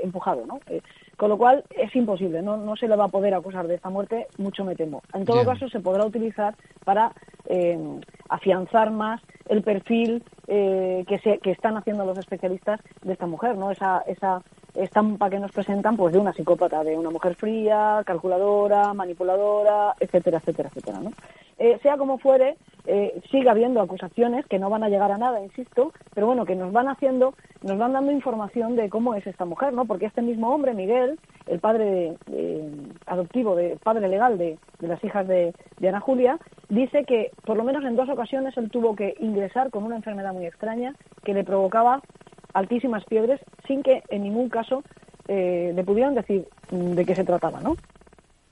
empujado, 0.02 0.44
¿no? 0.46 0.60
Con 1.16 1.28
lo 1.28 1.38
cual 1.38 1.64
es 1.70 1.94
imposible, 1.94 2.42
no, 2.42 2.56
no 2.56 2.74
se 2.76 2.88
le 2.88 2.96
va 2.96 3.04
a 3.04 3.08
poder 3.08 3.34
acusar 3.34 3.68
de 3.68 3.74
esta 3.76 3.90
muerte, 3.90 4.26
mucho 4.38 4.64
me 4.64 4.74
temo. 4.74 5.02
En 5.14 5.24
todo 5.24 5.44
caso, 5.44 5.68
se 5.68 5.80
podrá 5.80 6.04
utilizar 6.04 6.54
para 6.84 7.12
eh, 7.46 7.78
afianzar 8.28 8.90
más 8.90 9.20
el 9.48 9.62
perfil 9.62 10.22
eh, 10.46 11.04
que, 11.06 11.18
se, 11.18 11.38
que 11.38 11.50
están 11.50 11.76
haciendo 11.76 12.04
los 12.04 12.18
especialistas 12.18 12.80
de 13.02 13.12
esta 13.12 13.26
mujer, 13.26 13.56
¿no? 13.56 13.70
Esa, 13.70 14.02
esa 14.06 14.42
estampa 14.74 15.28
que 15.28 15.38
nos 15.38 15.52
presentan, 15.52 15.96
pues, 15.96 16.12
de 16.12 16.18
una 16.18 16.32
psicópata, 16.32 16.82
de 16.82 16.96
una 16.96 17.10
mujer 17.10 17.34
fría, 17.34 18.02
calculadora, 18.06 18.94
manipuladora, 18.94 19.94
etcétera, 20.00 20.38
etcétera, 20.38 20.70
etcétera, 20.70 20.98
¿no? 21.00 21.12
Eh, 21.64 21.78
sea 21.80 21.96
como 21.96 22.18
fuere, 22.18 22.56
eh, 22.86 23.20
sigue 23.30 23.48
habiendo 23.48 23.80
acusaciones 23.80 24.44
que 24.46 24.58
no 24.58 24.68
van 24.68 24.82
a 24.82 24.88
llegar 24.88 25.12
a 25.12 25.16
nada, 25.16 25.40
insisto, 25.40 25.92
pero 26.12 26.26
bueno, 26.26 26.44
que 26.44 26.56
nos 26.56 26.72
van 26.72 26.88
haciendo, 26.88 27.34
nos 27.62 27.78
van 27.78 27.92
dando 27.92 28.10
información 28.10 28.74
de 28.74 28.88
cómo 28.88 29.14
es 29.14 29.24
esta 29.28 29.44
mujer, 29.44 29.72
¿no? 29.72 29.84
Porque 29.84 30.06
este 30.06 30.22
mismo 30.22 30.52
hombre, 30.52 30.74
Miguel, 30.74 31.20
el 31.46 31.60
padre 31.60 32.16
de- 32.26 32.68
adoptivo, 33.06 33.54
de, 33.54 33.76
padre 33.80 34.08
legal 34.08 34.38
de, 34.38 34.58
de 34.80 34.88
las 34.88 35.04
hijas 35.04 35.28
de, 35.28 35.54
de 35.78 35.88
Ana 35.88 36.00
Julia, 36.00 36.40
dice 36.68 37.04
que 37.04 37.30
por 37.44 37.56
lo 37.56 37.62
menos 37.62 37.84
en 37.84 37.94
dos 37.94 38.08
ocasiones 38.08 38.56
él 38.56 38.68
tuvo 38.68 38.96
que 38.96 39.14
ingresar 39.20 39.70
con 39.70 39.84
una 39.84 39.94
enfermedad 39.94 40.32
muy 40.32 40.46
extraña 40.46 40.96
que 41.22 41.32
le 41.32 41.44
provocaba 41.44 42.02
altísimas 42.54 43.04
fiebres 43.04 43.40
sin 43.68 43.84
que 43.84 44.02
en 44.08 44.24
ningún 44.24 44.48
caso 44.48 44.82
eh, 45.28 45.70
le 45.76 45.84
pudieran 45.84 46.16
decir 46.16 46.44
mm, 46.72 46.94
de 46.94 47.04
qué 47.06 47.14
se 47.14 47.22
trataba, 47.24 47.60
¿no? 47.60 47.76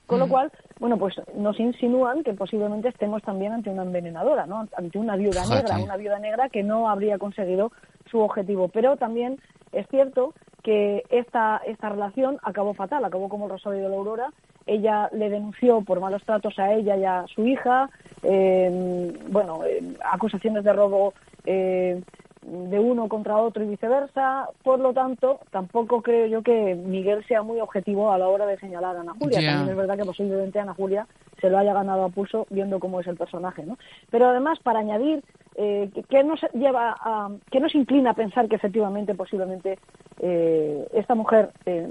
Con 0.07 0.19
lo 0.19 0.29
cual, 0.29 0.49
bueno, 0.81 0.97
pues 0.97 1.13
nos 1.35 1.59
insinúan 1.59 2.23
que 2.23 2.33
posiblemente 2.33 2.89
estemos 2.89 3.21
también 3.21 3.53
ante 3.53 3.69
una 3.69 3.83
envenenadora, 3.83 4.47
¿no? 4.47 4.67
Ante 4.75 4.97
una 4.97 5.15
viuda 5.15 5.45
negra, 5.45 5.77
una 5.77 5.95
viuda 5.95 6.17
negra 6.17 6.49
que 6.49 6.63
no 6.63 6.89
habría 6.89 7.19
conseguido 7.19 7.71
su 8.09 8.19
objetivo. 8.19 8.67
Pero 8.67 8.97
también 8.97 9.39
es 9.73 9.87
cierto 9.89 10.33
que 10.63 11.03
esta, 11.11 11.61
esta 11.67 11.89
relación 11.89 12.39
acabó 12.41 12.73
fatal, 12.73 13.05
acabó 13.05 13.29
como 13.29 13.45
el 13.45 13.51
Rosario 13.51 13.83
de 13.83 13.89
la 13.89 13.95
Aurora, 13.95 14.29
ella 14.65 15.07
le 15.13 15.29
denunció 15.29 15.81
por 15.81 15.99
malos 15.99 16.23
tratos 16.23 16.57
a 16.57 16.73
ella 16.73 16.97
y 16.97 17.05
a 17.05 17.25
su 17.27 17.45
hija, 17.45 17.87
eh, 18.23 19.13
bueno, 19.29 19.63
eh, 19.63 19.83
acusaciones 20.11 20.63
de 20.63 20.73
robo 20.73 21.13
eh, 21.45 22.01
de 22.43 22.79
uno 22.79 23.07
contra 23.07 23.37
otro 23.37 23.63
y 23.63 23.67
viceversa. 23.67 24.49
Por 24.63 24.79
lo 24.79 24.93
tanto, 24.93 25.39
tampoco 25.51 26.01
creo 26.01 26.25
yo 26.25 26.41
que 26.41 26.75
Miguel 26.75 27.23
sea 27.27 27.43
muy 27.43 27.59
objetivo 27.59 28.11
a 28.11 28.17
la 28.17 28.27
hora 28.27 28.45
de 28.45 28.57
señalar 28.59 28.95
a 28.97 29.01
Ana 29.01 29.13
Julia. 29.19 29.39
También 29.51 29.69
es 29.69 29.77
verdad 29.77 29.97
que 29.97 30.05
posiblemente 30.05 30.59
Ana 30.59 30.73
Julia 30.73 31.07
se 31.39 31.49
lo 31.49 31.57
haya 31.57 31.73
ganado 31.73 32.03
a 32.05 32.09
pulso 32.09 32.47
viendo 32.49 32.79
cómo 32.79 32.99
es 32.99 33.07
el 33.07 33.17
personaje, 33.17 33.63
¿no? 33.63 33.77
Pero 34.09 34.27
además, 34.27 34.59
para 34.59 34.79
añadir, 34.79 35.23
eh, 35.55 35.89
que- 35.93 36.03
¿qué 36.03 36.23
nos 36.23 36.39
lleva 36.53 36.95
a, 36.99 37.29
qué 37.51 37.59
nos 37.59 37.75
inclina 37.75 38.11
a 38.11 38.15
pensar 38.15 38.47
que 38.47 38.55
efectivamente, 38.55 39.13
posiblemente, 39.15 39.77
eh, 40.19 40.87
esta 40.93 41.13
mujer 41.15 41.49
eh, 41.65 41.87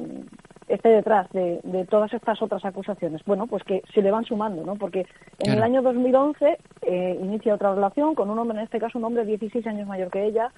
esté 0.74 0.88
detrás 0.88 1.28
de, 1.33 1.61
de 1.64 1.85
todas 1.85 2.12
estas 2.12 2.40
otras 2.42 2.64
acusaciones? 2.64 3.22
Bueno, 3.24 3.46
pues 3.46 3.64
que 3.64 3.83
se 3.92 4.02
le 4.02 4.11
van 4.11 4.24
sumando, 4.24 4.64
¿no? 4.64 4.76
Porque 4.76 5.06
en 5.38 5.52
el 5.52 5.62
año 5.62 5.83
2011 5.83 6.59
eh, 6.83 7.18
inicia 7.20 7.54
otra 7.54 7.74
relación 7.74 8.14
con 8.14 8.30
un 8.30 8.38
hombre, 8.38 8.59
en 8.59 8.64
este 8.64 8.78
caso 8.78 8.98
un 8.98 9.04
hombre 9.04 9.24
16 9.24 9.66
años 9.66 9.87
mayor 9.88 10.11
que 10.11 10.24
ella, 10.24 10.50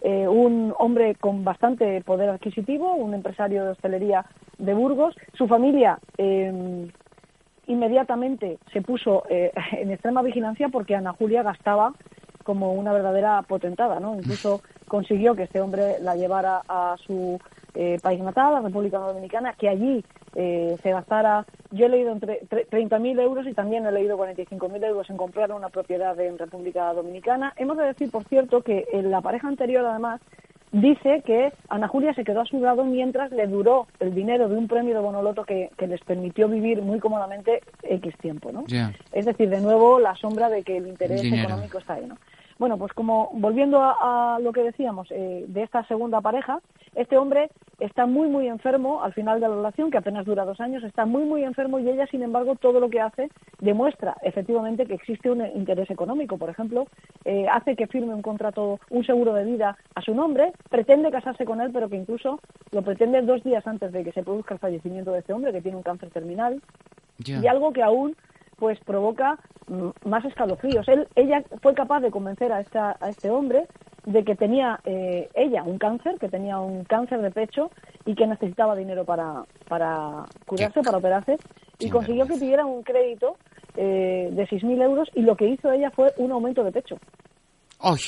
eh, 0.00 0.28
un 0.28 0.72
hombre 0.78 1.16
con 1.16 1.44
bastante 1.44 2.00
poder 2.02 2.30
adquisitivo, 2.30 2.94
un 2.94 3.14
empresario 3.14 3.64
de 3.64 3.70
hostelería 3.70 4.24
de 4.58 4.74
Burgos. 4.74 5.14
Su 5.34 5.48
familia 5.48 5.98
eh, 6.16 6.88
inmediatamente 7.66 8.58
se 8.72 8.82
puso 8.82 9.24
eh, 9.28 9.52
en 9.72 9.90
extrema 9.90 10.22
vigilancia 10.22 10.68
porque 10.68 10.94
Ana 10.94 11.12
Julia 11.12 11.42
gastaba 11.42 11.94
como 12.44 12.72
una 12.72 12.92
verdadera 12.92 13.42
potentada, 13.42 14.00
¿no? 14.00 14.14
Incluso 14.14 14.62
consiguió 14.88 15.34
que 15.34 15.44
este 15.44 15.60
hombre 15.60 15.96
la 16.00 16.16
llevara 16.16 16.62
a 16.68 16.96
su 17.06 17.38
eh, 17.74 17.98
país 18.02 18.20
natal, 18.20 18.54
la 18.54 18.60
República 18.60 18.98
Dominicana, 18.98 19.52
que 19.52 19.68
allí 19.68 20.04
eh, 20.34 20.76
se 20.82 20.90
gastara, 20.90 21.44
yo 21.70 21.86
he 21.86 21.88
leído 21.88 22.10
entre 22.12 22.40
tre- 22.48 22.66
30.000 22.68 23.20
euros 23.20 23.46
y 23.46 23.52
también 23.54 23.86
he 23.86 23.92
leído 23.92 24.16
45.000 24.18 24.84
euros 24.84 25.08
en 25.10 25.16
comprar 25.16 25.52
una 25.52 25.68
propiedad 25.68 26.18
en 26.20 26.38
República 26.38 26.92
Dominicana. 26.92 27.52
Hemos 27.56 27.76
de 27.76 27.84
decir, 27.84 28.10
por 28.10 28.24
cierto, 28.24 28.62
que 28.62 28.86
en 28.92 29.10
la 29.10 29.20
pareja 29.20 29.48
anterior, 29.48 29.84
además, 29.84 30.20
dice 30.70 31.22
que 31.24 31.52
Ana 31.70 31.88
Julia 31.88 32.12
se 32.14 32.24
quedó 32.24 32.42
a 32.42 32.46
su 32.46 32.60
lado 32.60 32.84
mientras 32.84 33.30
le 33.32 33.46
duró 33.46 33.86
el 34.00 34.14
dinero 34.14 34.48
de 34.48 34.56
un 34.56 34.68
premio 34.68 34.94
de 34.94 35.00
Bonoloto 35.00 35.44
que, 35.44 35.70
que 35.78 35.86
les 35.86 36.00
permitió 36.02 36.46
vivir 36.48 36.82
muy 36.82 36.98
cómodamente 37.00 37.62
X 37.82 38.14
tiempo, 38.18 38.52
¿no? 38.52 38.64
Es 39.12 39.24
decir, 39.24 39.48
de 39.48 39.60
nuevo 39.60 39.98
la 39.98 40.14
sombra 40.16 40.48
de 40.50 40.62
que 40.62 40.76
el 40.76 40.86
interés 40.86 41.22
económico 41.44 41.78
está 41.78 41.94
ahí, 41.94 42.06
¿no? 42.06 42.18
Bueno, 42.58 42.76
pues 42.76 42.92
como 42.92 43.30
volviendo 43.34 43.80
a, 43.80 44.36
a 44.36 44.38
lo 44.40 44.52
que 44.52 44.62
decíamos 44.62 45.08
eh, 45.10 45.44
de 45.46 45.62
esta 45.62 45.84
segunda 45.86 46.20
pareja, 46.20 46.60
este 46.94 47.16
hombre 47.16 47.50
está 47.78 48.06
muy, 48.06 48.28
muy 48.28 48.48
enfermo 48.48 49.02
al 49.04 49.12
final 49.12 49.40
de 49.40 49.48
la 49.48 49.54
relación, 49.54 49.90
que 49.90 49.98
apenas 49.98 50.26
dura 50.26 50.44
dos 50.44 50.60
años, 50.60 50.82
está 50.82 51.06
muy, 51.06 51.24
muy 51.24 51.44
enfermo 51.44 51.78
y 51.78 51.88
ella, 51.88 52.06
sin 52.08 52.22
embargo, 52.22 52.56
todo 52.56 52.80
lo 52.80 52.90
que 52.90 53.00
hace 53.00 53.28
demuestra 53.60 54.16
efectivamente 54.22 54.86
que 54.86 54.94
existe 54.94 55.30
un 55.30 55.46
interés 55.54 55.90
económico. 55.90 56.38
Por 56.38 56.50
ejemplo, 56.50 56.86
eh, 57.24 57.46
hace 57.48 57.76
que 57.76 57.86
firme 57.86 58.14
un 58.14 58.22
contrato, 58.22 58.80
un 58.90 59.04
seguro 59.04 59.32
de 59.34 59.44
vida 59.44 59.76
a 59.94 60.02
su 60.02 60.14
nombre, 60.14 60.52
pretende 60.70 61.12
casarse 61.12 61.44
con 61.44 61.60
él, 61.60 61.70
pero 61.72 61.88
que 61.88 61.96
incluso 61.96 62.40
lo 62.72 62.82
pretende 62.82 63.22
dos 63.22 63.44
días 63.44 63.64
antes 63.66 63.92
de 63.92 64.02
que 64.02 64.12
se 64.12 64.24
produzca 64.24 64.54
el 64.54 64.60
fallecimiento 64.60 65.12
de 65.12 65.20
este 65.20 65.32
hombre, 65.32 65.52
que 65.52 65.62
tiene 65.62 65.76
un 65.76 65.84
cáncer 65.84 66.10
terminal 66.10 66.60
y 67.24 67.46
algo 67.46 67.72
que 67.72 67.82
aún 67.82 68.16
pues 68.58 68.78
provoca 68.80 69.38
más 70.04 70.24
escalofríos. 70.24 70.86
Él, 70.88 71.06
ella 71.14 71.42
fue 71.62 71.74
capaz 71.74 72.00
de 72.00 72.10
convencer 72.10 72.52
a, 72.52 72.60
esta, 72.60 72.96
a 73.00 73.10
este 73.10 73.30
hombre 73.30 73.66
de 74.04 74.24
que 74.24 74.34
tenía 74.34 74.80
eh, 74.84 75.28
ella 75.34 75.62
un 75.62 75.78
cáncer, 75.78 76.18
que 76.18 76.28
tenía 76.28 76.58
un 76.58 76.84
cáncer 76.84 77.20
de 77.20 77.30
pecho 77.30 77.70
y 78.06 78.14
que 78.14 78.26
necesitaba 78.26 78.74
dinero 78.74 79.04
para, 79.04 79.44
para 79.68 80.24
curarse, 80.46 80.80
para 80.82 80.98
operarse, 80.98 81.36
y 81.78 81.90
consiguió 81.90 82.26
que 82.26 82.34
pidiera 82.34 82.64
un 82.64 82.82
crédito 82.82 83.36
eh, 83.76 84.30
de 84.32 84.48
6.000 84.48 84.82
euros 84.82 85.08
y 85.14 85.20
lo 85.22 85.36
que 85.36 85.48
hizo 85.48 85.70
ella 85.70 85.90
fue 85.90 86.12
un 86.16 86.32
aumento 86.32 86.64
de 86.64 86.72
pecho. 86.72 86.96
¡Ay! 87.80 88.00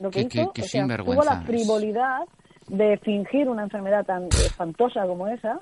Lo 0.00 0.10
que 0.10 0.22
hizo, 0.22 0.50
o 0.50 0.62
sea, 0.62 0.86
tuvo 0.98 1.22
la 1.22 1.42
frivolidad 1.42 2.22
de 2.66 2.98
fingir 2.98 3.48
una 3.48 3.62
enfermedad 3.62 4.04
tan 4.04 4.24
espantosa 4.26 5.06
como 5.06 5.28
esa 5.28 5.60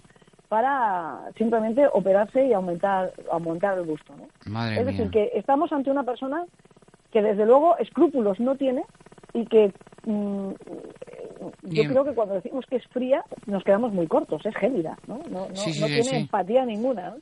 para 0.53 1.31
simplemente 1.39 1.87
operarse 1.91 2.45
y 2.45 2.53
aumentar, 2.53 3.11
aumentar 3.31 3.79
el 3.79 3.87
gusto. 3.87 4.13
¿no? 4.15 4.29
Madre 4.45 4.81
es 4.81 4.85
decir, 4.85 5.05
mía. 5.05 5.11
que 5.11 5.31
estamos 5.39 5.73
ante 5.73 5.91
una 5.91 6.03
persona 6.03 6.45
que 7.11 7.23
desde 7.23 7.47
luego 7.47 7.79
escrúpulos 7.79 8.39
no 8.39 8.55
tiene 8.57 8.85
y 9.33 9.47
que 9.47 9.73
mm, 10.05 10.51
yo 11.63 11.83
Y- 11.85 11.87
creo 11.87 12.05
que 12.05 12.13
cuando 12.13 12.35
decimos 12.35 12.67
que 12.67 12.77
es 12.77 12.87
fría 12.89 13.25
nos 13.47 13.65
quedamos 13.65 13.95
muy 13.95 14.07
cortos, 14.07 14.45
es 14.45 14.55
gélida, 14.55 14.99
¿no? 15.07 15.21
No, 15.31 15.49
no, 15.49 15.57
Sí, 15.57 15.73
sí, 15.73 15.81
no 15.81 15.87
sí, 15.87 15.95
tiene 16.03 16.19
empatía 16.19 16.67
ninguna. 16.67 17.15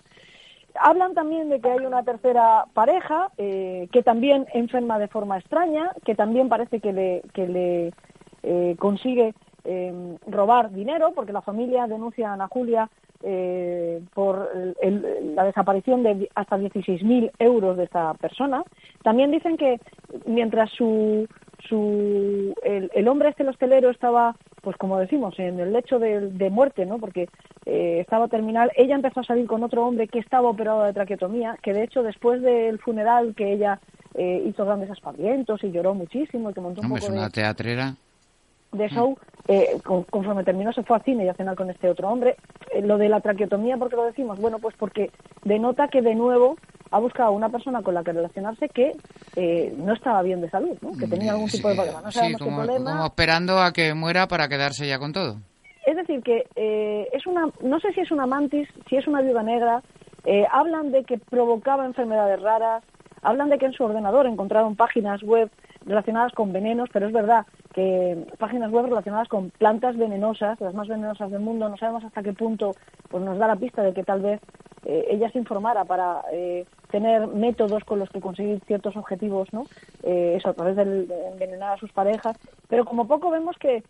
Hablan 0.75 1.15
también 1.15 1.51
de 1.51 1.61
que 1.61 1.71
hay 1.71 1.87
una 1.87 2.03
tercera 2.03 2.65
pareja 2.75 3.31
eh, 3.39 3.87
que 3.93 4.03
también 4.03 4.47
enferma 4.55 4.99
de 4.99 5.07
forma 5.07 5.39
extraña, 5.39 5.93
que 6.05 6.17
también 6.17 6.49
parece 6.49 6.81
que 6.81 6.93
le, 6.93 7.23
que 7.33 7.47
le 7.47 7.93
eh, 8.43 8.75
consigue 8.77 9.35
eh, 9.65 10.17
robar 10.27 10.71
dinero, 10.73 11.13
porque 11.15 11.33
la 11.33 11.43
familia 11.43 11.87
denuncia 11.87 12.31
a 12.31 12.35
Ana 12.35 12.49
Julia 12.49 12.89
eh, 13.23 14.01
por 14.15 14.49
el- 14.55 14.77
el- 14.81 15.35
la 15.35 15.45
desaparición 15.45 16.03
de 16.03 16.31
hasta 16.35 16.57
16.000 16.57 17.31
euros 17.39 17.77
de 17.77 17.85
esta 17.85 18.15
persona. 18.15 18.65
También 19.03 19.31
dicen 19.31 19.59
que 19.59 19.79
mientras 20.25 20.71
su, 20.71 21.29
su 21.69 22.55
el, 22.63 22.91
el 22.95 23.09
hombre 23.09 23.29
este 23.29 23.43
el 23.43 23.51
hostelero 23.51 23.91
estaba 23.91 24.37
pues 24.63 24.77
como 24.77 24.99
decimos 24.99 25.39
en 25.39 25.59
el 25.61 25.73
lecho 25.73 25.99
de, 25.99 26.31
de 26.31 26.51
muerte 26.51 26.85
no 26.87 26.99
porque 26.99 27.29
eh, 27.67 27.99
estaba 28.01 28.29
terminal 28.29 28.71
ella 28.77 28.95
empezó 28.95 29.21
a 29.21 29.25
salir 29.25 29.47
con 29.47 29.63
otro 29.63 29.87
hombre 29.87 30.09
que 30.09 30.19
estaba 30.19 30.49
operado 30.49 30.85
de 30.85 30.93
traqueotomía 30.93 31.57
que 31.63 31.73
de 31.73 31.85
hecho 31.85 32.03
después 32.03 32.43
del 32.43 32.79
funeral 32.79 33.35
que 33.35 33.53
ella 33.53 33.81
eh, 34.15 34.43
hizo 34.47 34.65
grandes 34.65 34.91
aspavientos 34.91 35.63
y 35.65 35.71
lloró 35.71 35.95
muchísimo 35.95 36.51
y 36.51 36.55
que 36.55 36.61
montó 36.61 36.81
un 36.83 36.97
es 36.97 37.09
una 37.09 37.25
de, 37.25 37.31
teatrera. 37.31 37.95
De 38.73 38.89
show, 38.89 39.17
eh, 39.49 39.79
con- 39.85 40.05
conforme 40.05 40.45
terminó 40.45 40.73
se 40.73 40.83
fue 40.83 40.97
al 40.97 41.03
cine 41.03 41.25
y 41.25 41.29
a 41.29 41.35
cenar 41.35 41.57
con 41.57 41.71
este 41.71 41.89
otro 41.89 42.09
hombre. 42.09 42.37
Eh, 42.73 42.83
lo 42.83 42.99
de 42.99 43.09
la 43.09 43.21
traqueotomía, 43.21 43.77
¿por 43.77 43.91
qué 43.91 43.97
lo 43.97 44.05
decimos? 44.05 44.39
Bueno, 44.39 44.59
pues 44.59 44.75
porque 44.79 45.11
denota 45.45 45.89
que 45.89 46.03
de 46.03 46.15
nuevo 46.15 46.57
ha 46.93 46.99
buscado 46.99 47.33
una 47.33 47.49
persona 47.49 47.83
con 47.83 47.95
la 47.95 48.03
que 48.03 48.13
relacionarse 48.13 48.69
que 48.69 48.93
eh, 49.37 49.73
no 49.77 49.93
estaba 49.93 50.23
bien 50.23 50.41
de 50.41 50.51
salud, 50.51 50.77
¿no? 50.81 50.93
que 50.99 51.07
tenía 51.07 51.33
algún 51.33 51.49
tipo 51.49 51.69
de 51.69 51.75
problema. 51.77 52.01
No 52.03 52.11
Sí, 52.11 52.19
sabemos 52.19 52.41
como, 52.43 52.61
qué 52.61 52.67
problema. 52.67 52.91
como 52.93 53.05
esperando 53.07 53.61
a 53.61 53.73
que 53.73 53.95
muera 53.95 54.27
para 54.27 54.49
quedarse 54.49 54.87
ya 54.89 54.99
con 54.99 55.13
todo. 55.13 55.37
Es 55.87 55.97
decir, 55.97 56.21
que 56.23 56.47
eh, 56.57 57.09
es 57.13 57.27
una, 57.27 57.49
no 57.63 57.81
sé 57.81 57.93
si 57.93 58.01
es 58.01 58.11
una 58.11 58.27
mantis, 58.27 58.69
si 58.89 58.97
es 58.97 59.07
una 59.07 59.21
viuda 59.23 59.43
negra, 59.43 59.83
eh, 60.25 60.45
hablan 60.51 60.91
de 60.93 61.05
que 61.05 61.19
provocaba 61.19 61.87
enfermedades 61.87 62.41
raras, 62.43 62.83
hablan 63.23 63.49
de 63.51 63.59
que 63.59 63.67
en 63.67 63.73
su 63.73 63.85
ordenador 63.85 64.27
encontraron 64.27 64.77
páginas 64.77 65.23
web 65.23 65.49
relacionadas 65.87 66.33
con 66.33 66.53
venenos, 66.53 66.89
pero 66.93 67.07
es 67.07 67.13
verdad 67.13 67.47
que 67.73 68.27
páginas 68.39 68.71
web 68.71 68.87
relacionadas 68.87 69.29
con 69.29 69.51
plantas 69.51 69.97
venenosas, 69.97 70.61
las 70.61 70.75
más 70.75 70.89
venenosas 70.89 71.31
del 71.31 71.41
mundo, 71.41 71.69
no 71.69 71.77
sabemos 71.77 72.05
hasta 72.05 72.23
qué 72.23 72.33
punto 72.33 72.75
pues 73.09 73.25
nos 73.25 73.39
da 73.39 73.47
la 73.47 73.57
pista 73.57 73.83
de 73.83 73.93
que 73.93 74.03
tal 74.03 74.21
vez 74.21 74.41
eh, 74.85 75.07
ella 75.11 75.31
se 75.31 75.39
informara 75.39 75.85
para 75.85 76.23
eh, 76.33 76.65
tener 76.91 77.27
métodos 77.29 77.85
con 77.85 77.99
los 77.99 78.11
que 78.11 78.21
conseguir 78.21 78.61
ciertos 78.67 78.97
objetivos, 78.97 79.53
¿no? 79.53 79.65
Eh, 80.03 80.35
eso 80.37 80.49
a 80.49 80.55
través 80.55 80.77
de 80.77 80.83
envenenar 81.33 81.75
a 81.75 81.79
sus 81.79 81.93
parejas, 81.93 82.37
pero 82.69 82.85
como 82.85 83.07
poco 83.07 83.31
vemos 83.31 83.57
que 83.59 83.83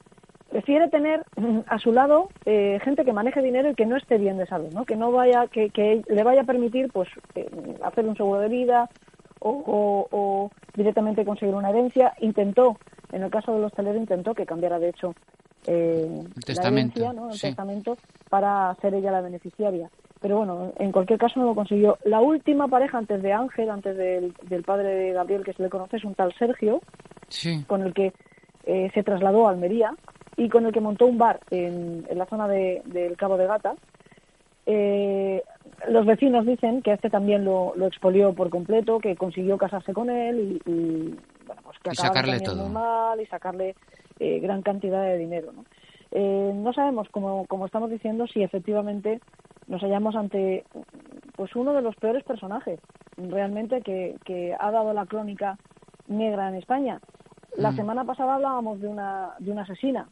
prefiere 0.51 0.89
tener 0.89 1.25
a 1.67 1.79
su 1.79 1.93
lado 1.93 2.29
eh, 2.45 2.79
gente 2.83 3.05
que 3.05 3.13
maneje 3.13 3.41
dinero 3.41 3.71
y 3.71 3.75
que 3.75 3.87
no 3.87 3.97
esté 3.97 4.19
bien 4.19 4.37
de 4.37 4.47
salud, 4.47 4.73
¿no? 4.73 4.85
Que 4.85 4.97
no 4.97 5.13
vaya, 5.13 5.47
que, 5.47 5.71
que 5.71 6.03
le 6.09 6.23
vaya 6.25 6.43
a 6.43 6.45
permitir, 6.45 6.91
pues, 6.93 7.09
eh, 7.35 7.49
hacer 7.83 8.07
un 8.07 8.17
seguro 8.17 8.41
de 8.41 8.49
vida 8.49 8.91
o, 9.41 9.51
o- 9.51 10.09
o 10.11 10.51
directamente 10.75 11.25
conseguir 11.25 11.55
una 11.55 11.71
herencia. 11.71 12.15
Intentó, 12.21 12.79
en 13.13 13.23
el 13.25 13.31
caso 13.31 13.53
del 13.55 13.65
hostelero, 13.65 13.99
intentó 13.99 14.35
que 14.35 14.47
cambiara 14.47 14.79
de 14.79 14.91
hecho 14.91 15.15
eh, 15.67 16.07
la 16.37 16.41
testamento, 16.47 17.01
herencia, 17.01 17.13
¿no? 17.21 17.29
El 17.31 17.35
sí. 17.35 17.49
testamento 17.49 17.97
para 18.31 18.75
ser 18.81 18.95
ella 18.95 19.11
la 19.11 19.21
beneficiaria. 19.21 19.91
Pero 20.21 20.39
bueno, 20.39 20.73
en 20.79 20.93
cualquier 20.93 21.19
caso 21.19 21.41
no 21.41 21.47
lo 21.47 21.55
consiguió. 21.55 21.97
La 22.05 22.21
última 22.21 22.69
pareja 22.69 22.99
antes 22.99 23.23
de 23.23 23.33
Ángel, 23.33 23.71
antes 23.71 23.97
del, 23.97 24.35
del 24.49 24.63
padre 24.65 24.89
de 24.95 25.13
Gabriel 25.13 25.45
que 25.45 25.55
se 25.55 25.63
le 25.63 25.71
conoce, 25.71 25.97
es 25.97 26.05
un 26.05 26.15
tal 26.15 26.33
Sergio, 26.39 26.81
Sí. 27.29 27.65
con 27.67 27.83
el 27.83 27.95
que 27.95 28.13
eh, 28.67 28.91
se 28.93 29.03
trasladó 29.03 29.47
a 29.47 29.51
Almería 29.51 29.95
y 30.37 30.49
con 30.51 30.67
el 30.67 30.73
que 30.73 30.81
montó 30.81 31.07
un 31.07 31.17
bar 31.17 31.41
en, 31.51 32.05
en 32.09 32.19
la 32.19 32.27
zona 32.27 32.47
de- 32.49 32.83
del 32.87 33.17
Cabo 33.17 33.37
de 33.39 33.47
Gata. 33.47 33.75
Eh, 34.67 35.43
los 35.89 36.07
vecinos 36.07 36.47
dicen 36.47 36.83
que 36.83 36.93
este 36.93 37.11
también 37.11 37.45
lo, 37.45 37.73
lo 37.77 37.87
expolió 37.87 38.33
por 38.35 38.51
completo, 38.51 38.99
que 38.99 39.17
consiguió 39.17 39.57
casarse 39.59 39.93
con 39.93 40.11
él 40.11 40.61
y, 40.67 40.71
y, 40.71 41.17
bueno, 41.47 41.63
pues 41.65 41.79
que 41.83 41.91
Y 41.93 41.95
sacarle 41.95 42.41
todo. 42.41 42.69
mal 42.69 43.21
y 43.21 43.27
sacarle 43.27 43.75
eh, 44.19 44.41
gran 44.41 44.63
cantidad 44.63 45.03
de 45.03 45.17
dinero. 45.19 45.53
¿no? 45.53 45.65
Eh, 46.13 46.53
no 46.55 46.73
sabemos, 46.73 47.09
como, 47.11 47.47
como 47.47 47.67
estamos 47.67 47.91
diciendo, 47.91 48.27
si 48.27 48.43
efectivamente 48.43 49.21
nos 49.69 49.81
hallamos 49.83 50.17
ante 50.17 50.65
pues 51.37 51.55
uno 51.57 51.73
de 51.73 51.83
los 51.83 51.95
peores 51.97 52.25
personajes 52.25 52.81
realmente 53.17 53.81
que, 53.83 54.17
que 54.25 54.55
ha 54.59 54.71
dado 54.71 54.93
la 54.93 55.07
crónica 55.07 55.57
negra 56.09 56.49
en 56.49 56.57
España. 56.57 57.01
La 57.57 57.71
Mm. 57.73 57.77
semana 57.77 58.05
pasada 58.05 58.35
hablábamos 58.35 58.81
de 58.81 58.89
una, 58.89 59.31
de 59.39 59.51
una 59.53 59.63
asesina. 59.63 60.09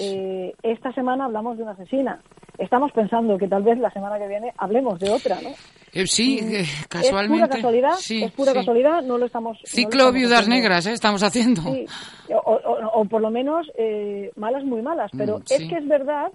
Eh, 0.00 0.54
esta 0.62 0.92
semana 0.92 1.24
hablamos 1.26 1.56
de 1.56 1.62
una 1.62 1.72
asesina. 1.72 2.20
Estamos 2.58 2.92
pensando 2.92 3.36
que 3.38 3.48
tal 3.48 3.62
vez 3.62 3.78
la 3.78 3.90
semana 3.90 4.18
que 4.18 4.28
viene 4.28 4.52
hablemos 4.58 4.98
de 5.00 5.10
otra, 5.10 5.40
¿no? 5.40 5.50
Eh, 5.92 6.06
sí, 6.06 6.40
Mm, 6.42 6.54
eh, 6.54 6.64
casualmente. 6.88 7.36
Es 7.44 7.48
pura 7.48 7.56
casualidad, 7.56 7.92
Sí, 7.98 8.22
es 8.24 8.32
pura 8.32 8.52
sí. 8.52 8.58
casualidad, 8.58 9.02
no 9.02 9.16
lo 9.18 9.26
estamos... 9.26 9.56
no 9.56 9.62
lo 9.62 9.68
Ciclo 9.68 9.90
estamos 9.90 10.14
viudas 10.14 10.38
haciendo. 10.40 10.56
negras, 10.56 10.86
¿eh? 10.86 10.92
Estamos 10.92 11.22
haciendo. 11.22 11.62
Sí, 11.62 11.86
o, 12.32 12.38
o- 12.38 13.00
o 13.00 13.04
por 13.04 13.20
lo 13.22 13.30
menos 13.30 13.70
eh, 13.78 14.32
malas 14.36 14.64
muy 14.64 14.82
malas, 14.82 15.10
pero 15.16 15.38
Mm, 15.38 15.42
es 15.50 15.68
que 15.68 15.76
es 15.76 15.86
verdad 15.88 16.32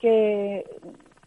que 0.00 0.64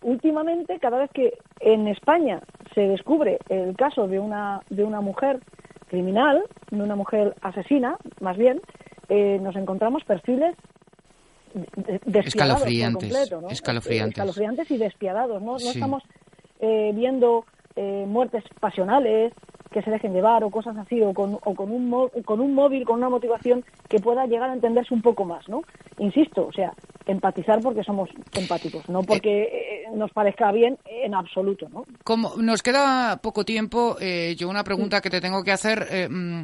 últimamente 0.02 0.80
cada 0.80 0.98
vez 1.00 1.10
que 1.14 1.34
en 1.60 1.88
España 1.88 2.40
se 2.74 2.82
descubre 2.82 3.40
el 3.50 3.76
caso 3.76 4.08
de 4.08 4.20
una 4.20 4.62
de 4.70 4.84
una 4.84 5.02
mujer 5.02 5.40
criminal, 5.88 6.44
de 6.72 6.82
una 6.82 6.96
mujer 6.96 7.36
asesina, 7.42 7.98
más 8.20 8.38
bien, 8.38 8.62
nos 9.10 9.56
encontramos 9.56 10.04
perfiles 10.04 10.56
de- 11.56 12.00
despiadados 12.06 12.06
por 12.06 12.26
Escalofriantes, 12.28 13.10
completo, 13.14 13.42
¿no? 13.42 13.50
escalofriantes. 13.50 14.18
Escalofriantes 14.18 14.72
y 14.72 14.78
despiadados, 14.78 15.42
¿no? 15.42 15.54
No 15.54 15.60
Sí. 15.60 15.70
estamos 15.70 16.04
eh, 16.60 16.92
viendo 16.94 17.46
eh, 17.76 18.06
muertes 18.08 18.44
pasionales 18.60 19.34
que 19.76 19.82
se 19.82 19.92
dejen 19.92 20.14
llevar 20.14 20.42
o 20.46 20.50
cosas 20.50 20.78
así 20.78 21.02
o 21.02 21.14
con, 21.14 21.36
o 21.44 21.54
con 21.54 21.70
un 21.70 21.90
mo- 21.90 22.10
con 22.24 22.40
un 22.40 22.56
móvil 22.56 22.86
con 22.86 22.96
una 23.00 23.10
motivación 23.10 23.66
que 23.90 24.00
pueda 24.00 24.26
llegar 24.26 24.50
a 24.50 24.54
entenderse 24.54 24.94
un 24.94 25.02
poco 25.02 25.26
más, 25.26 25.48
¿no? 25.50 25.62
Insisto, 26.00 26.48
o 26.48 26.52
sea, 26.54 26.72
empatizar 27.06 27.60
porque 27.62 27.84
somos 27.84 28.10
empáticos, 28.34 28.88
no 28.88 29.04
porque 29.04 29.44
eh, 29.44 29.84
nos 29.94 30.12
parezca 30.12 30.52
bien 30.54 30.78
en 30.86 31.14
absoluto, 31.14 31.68
¿no? 31.70 31.84
Como 32.06 32.36
nos 32.38 32.64
queda 32.64 33.18
poco 33.22 33.44
tiempo, 33.44 33.98
eh, 34.00 34.34
yo 34.38 34.48
una 34.48 34.64
pregunta 34.64 35.02
que 35.02 35.10
te 35.10 35.20
tengo 35.20 35.44
que 35.44 35.52
hacer 35.52 35.86
eh, 35.92 36.08
mm, 36.10 36.44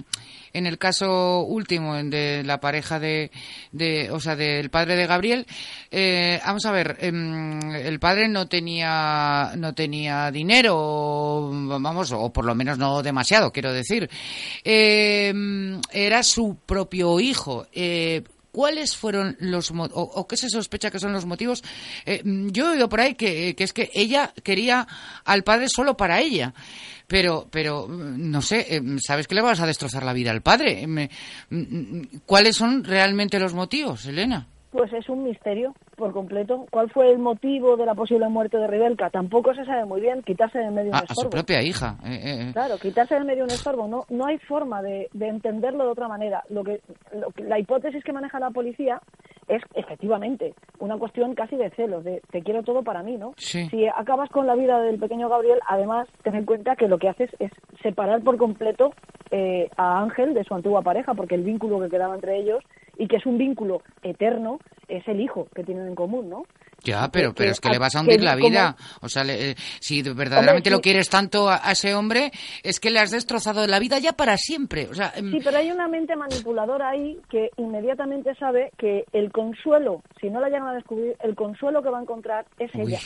en 0.53 0.65
el 0.67 0.77
caso 0.77 1.43
último 1.45 1.95
de 1.95 2.43
la 2.43 2.59
pareja 2.59 2.99
de, 2.99 3.31
de 3.71 4.11
o 4.11 4.19
sea, 4.19 4.35
del 4.35 4.69
padre 4.69 4.97
de 4.97 5.07
Gabriel. 5.07 5.45
eh, 5.89 6.39
vamos 6.45 6.65
a 6.65 6.71
ver, 6.73 6.97
em, 6.99 7.59
el 7.73 7.99
padre 7.99 8.27
no 8.27 8.47
tenía 8.47 9.51
no 9.57 9.73
tenía 9.73 10.29
dinero, 10.31 11.49
vamos, 11.79 12.11
o 12.11 12.29
por 12.31 12.45
lo 12.45 12.53
menos 12.55 12.77
no 12.77 13.01
demasiado, 13.21 13.51
quiero 13.51 13.71
decir. 13.71 14.09
Eh, 14.63 15.33
era 15.91 16.23
su 16.23 16.57
propio 16.65 17.19
hijo. 17.19 17.67
Eh, 17.71 18.23
¿Cuáles 18.51 18.97
fueron 18.97 19.37
los 19.39 19.71
o, 19.71 19.75
o 19.77 20.27
qué 20.27 20.35
se 20.35 20.49
sospecha 20.49 20.91
que 20.91 20.99
son 20.99 21.13
los 21.13 21.25
motivos? 21.25 21.63
Eh, 22.05 22.21
yo 22.25 22.65
he 22.65 22.73
oído 22.73 22.89
por 22.89 22.99
ahí 22.99 23.15
que, 23.15 23.55
que 23.55 23.63
es 23.63 23.71
que 23.71 23.89
ella 23.93 24.33
quería 24.43 24.85
al 25.23 25.43
padre 25.43 25.67
solo 25.69 25.95
para 25.95 26.19
ella. 26.19 26.53
Pero, 27.07 27.47
pero, 27.49 27.87
mm, 27.87 28.29
no 28.29 28.41
sé, 28.41 28.65
eh, 28.75 28.81
¿sabes 29.05 29.27
que 29.27 29.35
le 29.35 29.41
vas 29.41 29.61
a 29.61 29.67
destrozar 29.67 30.03
la 30.03 30.13
vida 30.13 30.31
al 30.31 30.41
padre? 30.41 30.85
Mm, 30.85 31.07
mm, 31.49 32.01
¿Cuáles 32.25 32.57
son 32.57 32.83
realmente 32.83 33.39
los 33.39 33.53
motivos, 33.53 34.05
Elena? 34.05 34.47
Pues 34.71 34.91
es 34.93 35.09
un 35.09 35.23
misterio 35.23 35.73
por 35.97 36.13
completo. 36.13 36.65
¿Cuál 36.71 36.89
fue 36.91 37.11
el 37.11 37.19
motivo 37.19 37.75
de 37.75 37.85
la 37.85 37.93
posible 37.93 38.29
muerte 38.29 38.57
de 38.57 38.67
Ribelka? 38.67 39.09
Tampoco 39.09 39.53
se 39.53 39.65
sabe 39.65 39.83
muy 39.85 39.99
bien. 39.99 40.23
Quitarse 40.23 40.59
de 40.59 40.65
en 40.65 40.73
medio 40.75 40.89
un 40.91 40.95
A, 40.95 40.99
a 40.99 41.07
su 41.07 41.13
estorbo. 41.13 41.29
propia 41.31 41.61
hija. 41.61 41.97
eh, 42.05 42.13
eh, 42.23 42.41
eh. 42.41 42.49
Claro, 42.53 42.77
quitarse 42.77 43.15
de 43.15 43.25
medio 43.25 43.43
un 43.43 43.51
estorbo, 43.51 43.87
no, 43.87 44.05
no 44.09 44.25
hay 44.27 44.37
forma 44.37 44.81
de, 44.81 45.09
de 45.13 45.27
entenderlo 45.27 45.83
de 45.83 45.89
otra 45.91 46.07
manera. 46.07 46.43
Lo 46.49 46.63
que, 46.63 46.79
lo 47.13 47.31
que- 47.31 47.43
la 47.43 47.59
hipótesis 47.59 48.01
que 48.03 48.13
maneja 48.13 48.39
la 48.39 48.51
policía 48.51 49.01
es 49.49 49.61
efectivamente 49.73 50.53
una 50.79 50.97
cuestión 50.97 51.35
casi 51.35 51.57
de 51.57 51.69
celos, 51.71 52.05
de 52.05 52.21
te 52.31 52.41
quiero 52.41 52.63
todo 52.63 52.81
para 52.83 53.03
mí, 53.03 53.17
¿no? 53.17 53.33
Sí. 53.35 53.67
Si 53.69 53.85
acabas 53.87 54.29
con 54.29 54.47
la 54.47 54.55
vida 54.55 54.79
del 54.79 54.97
pequeño 54.99 55.27
Gabriel, 55.27 55.59
además 55.67 56.07
ten 56.23 56.35
en 56.35 56.45
cuenta 56.45 56.77
que 56.77 56.87
lo 56.87 56.97
que 56.97 57.09
haces 57.09 57.29
es 57.39 57.51
separar 57.83 58.21
por 58.21 58.37
completo 58.37 58.93
eh, 59.31 59.69
a 59.75 59.99
Ángel 60.01 60.33
de 60.33 60.45
su 60.45 60.53
antigua 60.55 60.81
pareja, 60.81 61.13
porque 61.13 61.35
el 61.35 61.43
vínculo 61.43 61.81
que 61.81 61.89
quedaba 61.89 62.15
entre 62.15 62.37
ellos 62.37 62.63
y 63.01 63.07
que 63.07 63.17
es 63.17 63.25
un 63.25 63.37
vínculo 63.37 63.81
eterno 64.03 64.59
es 64.87 65.07
el 65.07 65.19
hijo 65.19 65.47
que 65.55 65.63
tienen 65.63 65.87
en 65.87 65.95
común, 65.95 66.29
¿no? 66.29 66.43
Ya, 66.83 67.09
pero, 67.11 67.31
pero 67.33 67.51
es 67.51 67.59
que 67.59 67.69
le 67.69 67.77
vas 67.77 67.95
a 67.95 68.01
hundir 68.01 68.23
la 68.23 68.35
vida. 68.35 68.75
O 69.01 69.07
sea, 69.09 69.23
le- 69.23 69.51
eh, 69.51 69.55
si 69.79 70.01
verdaderamente 70.01 70.69
Hombre, 70.69 70.71
lo 70.71 70.77
sí. 70.77 70.81
quieres 70.83 71.09
tanto 71.09 71.47
a, 71.49 71.59
a 71.67 71.71
ese 71.73 71.93
hombre, 71.93 72.31
es 72.63 72.79
que 72.79 72.89
le 72.89 72.99
has 72.99 73.11
destrozado 73.11 73.67
la 73.67 73.77
vida 73.79 73.99
ya 73.99 74.13
para 74.13 74.35
siempre. 74.37 74.87
O 74.89 74.93
sea, 74.95 75.13
em, 75.15 75.31
Sí, 75.31 75.39
pero 75.43 75.57
hay 75.57 75.71
una 75.71 75.87
mente 75.87 76.15
manipuladora 76.15 76.89
ahí 76.89 77.19
que 77.29 77.49
inmediatamente 77.57 78.33
sabe 78.35 78.71
que 78.79 79.05
el 79.13 79.31
consuelo, 79.31 80.01
si 80.19 80.29
no 80.31 80.39
la 80.41 80.47
llegan 80.49 80.67
a 80.69 80.73
descubrir, 80.73 81.15
el 81.23 81.35
consuelo 81.35 81.83
que 81.83 81.89
va 81.89 81.99
a 81.99 82.01
encontrar 82.01 82.45
es 82.57 82.71
Uy, 82.73 82.81
ella. 82.81 82.99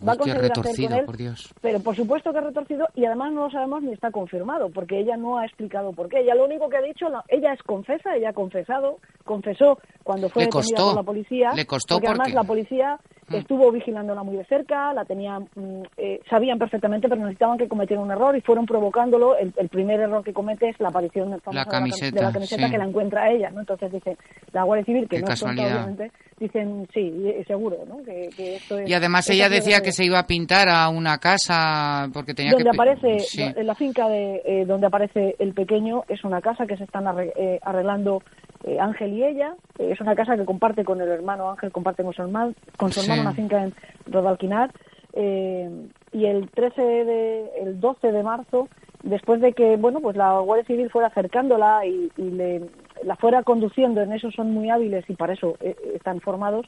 Uy, 0.00 0.06
Va 0.06 0.12
a 0.12 0.14
qué 0.16 0.18
conseguir 0.18 0.36
hacer 0.44 0.56
retorcido, 0.56 0.88
con 0.90 0.98
él, 0.98 1.04
por 1.04 1.16
Dios. 1.16 1.54
pero 1.60 1.80
por 1.80 1.96
supuesto 1.96 2.32
que 2.32 2.38
es 2.38 2.44
retorcido 2.44 2.86
y 2.94 3.04
además 3.04 3.32
no 3.32 3.44
lo 3.44 3.50
sabemos 3.50 3.82
ni 3.82 3.92
está 3.92 4.10
confirmado, 4.10 4.70
porque 4.70 4.98
ella 4.98 5.16
no 5.16 5.38
ha 5.38 5.44
explicado 5.46 5.92
por 5.92 6.08
qué. 6.08 6.20
Ella 6.20 6.34
lo 6.34 6.44
único 6.44 6.68
que 6.68 6.76
ha 6.78 6.82
dicho, 6.82 7.08
la- 7.08 7.24
ella 7.28 7.52
es 7.52 7.62
confesa, 7.62 8.16
ella 8.16 8.30
ha 8.30 8.32
confesado, 8.32 8.98
confesó 9.24 9.78
cuando 10.02 10.28
fue 10.28 10.42
Le 10.42 10.46
detenida 10.46 10.76
costó, 10.76 10.86
por 10.88 10.96
la 10.96 11.02
policía, 11.02 11.50
le 11.54 11.66
costó 11.66 11.94
porque 11.96 12.08
además 12.08 12.32
la 12.32 12.44
policía 12.44 12.98
Mm. 13.30 13.34
estuvo 13.36 13.70
vigilándola 13.72 14.22
muy 14.22 14.36
de 14.36 14.44
cerca, 14.44 14.92
la 14.92 15.04
tenían, 15.04 15.48
mm, 15.54 15.82
eh, 15.96 16.20
sabían 16.28 16.58
perfectamente, 16.58 17.08
pero 17.08 17.20
necesitaban 17.20 17.58
que 17.58 17.68
cometiera 17.68 18.02
un 18.02 18.10
error 18.10 18.36
y 18.36 18.40
fueron 18.40 18.66
provocándolo. 18.66 19.36
El, 19.36 19.52
el 19.56 19.68
primer 19.68 20.00
error 20.00 20.22
que 20.24 20.32
comete 20.32 20.68
es 20.68 20.80
la 20.80 20.88
aparición 20.88 21.28
famosa 21.40 21.50
de 21.50 21.54
la 21.56 21.64
cam- 21.64 21.70
camiseta, 21.70 22.16
de 22.16 22.22
la 22.26 22.32
camiseta 22.32 22.66
sí. 22.66 22.70
que 22.72 22.78
la 22.78 22.84
encuentra 22.84 23.30
ella, 23.30 23.50
¿no? 23.50 23.60
Entonces 23.60 23.92
dice 23.92 24.16
la 24.52 24.64
Guardia 24.64 24.84
Civil, 24.84 25.08
que 25.08 25.16
Qué 25.16 25.22
no 25.22 25.28
es 25.32 25.40
tonta, 25.40 25.54
casualidad. 25.56 25.84
obviamente, 25.86 26.12
dicen 26.38 26.88
sí, 26.92 27.00
y- 27.40 27.44
seguro, 27.44 27.78
¿no? 27.88 28.02
Que, 28.04 28.30
que 28.36 28.56
esto 28.56 28.78
es- 28.78 28.88
Y 28.90 28.94
además 28.94 29.28
ella 29.30 29.44
es 29.46 29.50
la 29.50 29.56
decía 29.56 29.80
que 29.82 29.92
se 29.92 30.04
iba 30.04 30.18
a 30.18 30.26
pintar 30.26 30.68
a 30.68 30.88
una 30.88 31.18
casa 31.18 32.08
porque 32.12 32.34
tenía 32.34 32.52
donde 32.52 32.64
que... 32.64 32.70
aparece 32.70 33.18
Sí. 33.20 33.42
en 33.42 33.66
la 33.66 33.74
finca 33.74 34.08
de 34.08 34.42
eh, 34.44 34.64
donde 34.66 34.86
aparece 34.86 35.36
el 35.38 35.52
pequeño 35.54 36.02
es 36.08 36.24
una 36.24 36.40
casa 36.40 36.66
que 36.66 36.76
se 36.76 36.84
están 36.84 37.04
eh, 37.36 37.58
arreglando 37.62 38.22
eh, 38.64 38.78
Ángel 38.78 39.12
y 39.14 39.24
ella 39.24 39.54
Eh, 39.78 39.90
es 39.92 40.00
una 40.00 40.14
casa 40.14 40.36
que 40.36 40.44
comparte 40.44 40.84
con 40.84 41.00
el 41.00 41.08
hermano 41.08 41.50
Ángel 41.50 41.72
comparte 41.72 42.02
con 42.02 42.12
su 42.12 42.22
hermano 42.22 42.52
con 42.76 42.92
su 42.92 43.00
Sí. 43.00 43.06
hermano 43.10 43.22
una 43.22 43.34
finca 43.34 43.62
en 43.64 43.72
Rodalquinar 44.06 44.70
eh, 45.14 45.70
y 46.12 46.24
el 46.26 46.48
13 46.50 46.82
de 46.82 47.50
el 47.62 47.80
12 47.80 48.12
de 48.12 48.22
marzo 48.22 48.68
después 49.02 49.40
de 49.40 49.52
que 49.52 49.76
bueno 49.76 50.00
pues 50.00 50.16
la 50.16 50.38
Guardia 50.40 50.66
Civil 50.66 50.90
fuera 50.90 51.08
acercándola 51.08 51.86
y, 51.86 52.10
y 52.16 52.22
le 52.30 52.62
la 53.02 53.16
fuera 53.16 53.42
conduciendo 53.42 54.02
en 54.02 54.12
eso 54.12 54.30
son 54.30 54.52
muy 54.52 54.68
hábiles 54.70 55.08
y 55.08 55.14
para 55.14 55.32
eso 55.32 55.56
eh, 55.60 55.74
están 55.94 56.20
formados 56.20 56.66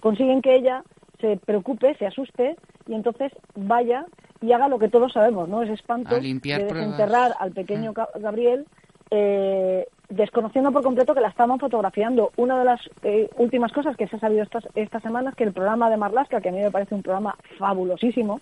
consiguen 0.00 0.42
que 0.42 0.54
ella 0.56 0.82
se 1.20 1.36
preocupe, 1.36 1.94
se 1.96 2.06
asuste 2.06 2.56
y 2.86 2.94
entonces 2.94 3.32
vaya 3.56 4.06
y 4.40 4.52
haga 4.52 4.68
lo 4.68 4.78
que 4.78 4.88
todos 4.88 5.12
sabemos, 5.12 5.48
¿no? 5.48 5.62
Ese 5.62 5.72
espanto 5.72 6.14
de 6.14 6.64
desenterrar 6.74 7.34
al 7.40 7.50
pequeño 7.52 7.92
Ga- 7.92 8.08
Gabriel, 8.20 8.66
eh, 9.10 9.86
desconociendo 10.08 10.72
por 10.72 10.82
completo 10.82 11.14
que 11.14 11.20
la 11.20 11.28
estaban 11.28 11.58
fotografiando. 11.58 12.30
Una 12.36 12.58
de 12.58 12.64
las 12.64 12.80
eh, 13.02 13.28
últimas 13.36 13.72
cosas 13.72 13.96
que 13.96 14.08
se 14.08 14.16
ha 14.16 14.20
sabido 14.20 14.42
estas, 14.42 14.66
estas 14.74 15.02
semanas 15.02 15.34
que 15.34 15.44
el 15.44 15.52
programa 15.52 15.90
de 15.90 15.96
Marlaska, 15.96 16.40
que 16.40 16.48
a 16.48 16.52
mí 16.52 16.60
me 16.60 16.70
parece 16.70 16.94
un 16.94 17.02
programa 17.02 17.36
fabulosísimo, 17.58 18.40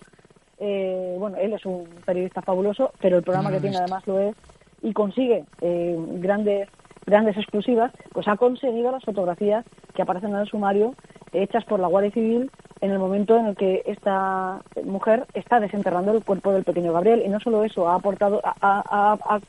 eh, 0.59 1.15
bueno, 1.19 1.37
él 1.37 1.53
es 1.53 1.65
un 1.65 1.87
periodista 2.05 2.41
fabuloso, 2.41 2.91
pero 2.99 3.17
el 3.17 3.23
programa 3.23 3.49
No 3.49 3.55
que 3.55 3.61
tiene 3.61 3.77
además 3.77 4.07
lo 4.07 4.19
es 4.19 4.35
y 4.81 4.93
consigue 4.93 5.45
eh, 5.61 5.95
grandes 6.19 6.69
grandes 7.05 7.37
exclusivas, 7.37 7.93
pues 8.11 8.27
ha 8.27 8.35
conseguido 8.35 8.91
las 8.91 9.03
fotografías 9.03 9.63
que 9.95 10.01
aparecen 10.01 10.31
en 10.31 10.41
el 10.41 10.47
sumario 10.47 10.93
hechas 11.31 11.63
por 11.63 11.79
la 11.79 11.87
Guardia 11.87 12.11
Civil 12.11 12.51
en 12.81 12.91
el 12.91 12.99
momento 12.99 13.37
en 13.37 13.47
el 13.47 13.55
que 13.55 13.83
esta 13.85 14.61
mujer 14.83 15.25
está 15.33 15.59
desenterrando 15.59 16.11
el 16.11 16.23
cuerpo 16.23 16.51
del 16.51 16.63
pequeño 16.63 16.93
Gabriel. 16.93 17.23
Y 17.25 17.29
no 17.29 17.39
solo 17.39 17.63
eso 17.63 17.87
ha 17.89 17.95
aportado 17.95 18.41
ha, 18.43 19.39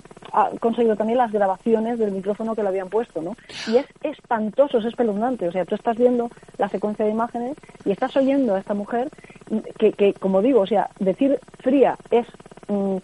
conseguido 0.60 0.94
también 0.94 1.18
las 1.18 1.32
grabaciones 1.32 1.98
del 1.98 2.12
micrófono 2.12 2.54
que 2.54 2.62
le 2.62 2.68
habían 2.68 2.90
puesto 2.90 3.22
no 3.22 3.34
y 3.66 3.76
es 3.76 3.86
espantoso 4.02 4.78
es 4.78 4.84
espeluznante. 4.84 5.48
O 5.48 5.52
sea 5.52 5.64
tú 5.64 5.74
estás 5.74 5.96
viendo 5.96 6.30
la 6.58 6.68
secuencia 6.68 7.04
de 7.04 7.10
imágenes 7.10 7.56
y 7.84 7.90
estás 7.90 8.14
oyendo 8.16 8.54
a 8.54 8.58
esta 8.58 8.74
mujer 8.74 9.08
que, 9.78 9.92
que 9.92 10.12
como 10.14 10.42
digo 10.42 10.60
o 10.60 10.66
sea 10.66 10.90
decir 10.98 11.38
fría 11.60 11.96
es 12.10 12.26
mm, 12.68 12.98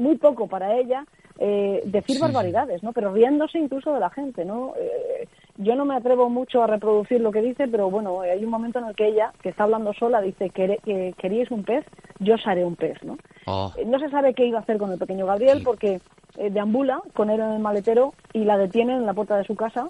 muy 0.00 0.16
poco 0.16 0.46
para 0.48 0.76
ella 0.76 1.04
eh, 1.38 1.80
decir 1.86 2.16
Sí. 2.16 2.22
barbaridades, 2.22 2.82
¿no? 2.82 2.92
Pero 2.92 3.12
riéndose 3.14 3.58
incluso 3.58 3.94
de 3.94 4.00
la 4.00 4.10
gente, 4.10 4.44
¿no? 4.44 4.74
Eh, 4.78 5.26
yo 5.56 5.74
no 5.74 5.84
me 5.86 5.94
atrevo 5.94 6.28
mucho 6.28 6.62
a 6.62 6.66
reproducir 6.66 7.20
lo 7.20 7.32
que 7.32 7.40
dice, 7.40 7.66
pero 7.68 7.88
bueno, 7.90 8.20
hay 8.20 8.44
un 8.44 8.50
momento 8.50 8.78
en 8.78 8.86
el 8.86 8.94
que 8.94 9.06
ella, 9.08 9.32
que 9.42 9.48
está 9.50 9.64
hablando 9.64 9.92
sola, 9.94 10.20
dice 10.20 10.50
que, 10.50 10.78
que 10.84 11.14
queríais 11.16 11.50
un 11.50 11.64
pez, 11.64 11.84
yo 12.18 12.34
os 12.34 12.46
haré 12.46 12.64
un 12.64 12.76
pez, 12.76 13.02
¿no? 13.04 13.16
Oh. 13.46 13.72
Eh, 13.78 13.84
No 13.86 13.98
se 13.98 14.10
sabe 14.10 14.34
qué 14.34 14.44
iba 14.46 14.58
a 14.58 14.62
hacer 14.62 14.76
con 14.78 14.92
el 14.92 14.98
pequeño 14.98 15.24
Gabriel 15.26 15.58
Sí. 15.58 15.64
porque 15.64 16.00
eh, 16.36 16.50
deambula 16.50 17.00
con 17.14 17.30
él 17.30 17.40
en 17.40 17.52
el 17.52 17.58
maletero 17.58 18.12
y 18.34 18.44
la 18.44 18.58
detienen 18.58 18.96
en 18.98 19.06
la 19.06 19.14
puerta 19.14 19.36
de 19.36 19.44
su 19.44 19.54
casa. 19.56 19.88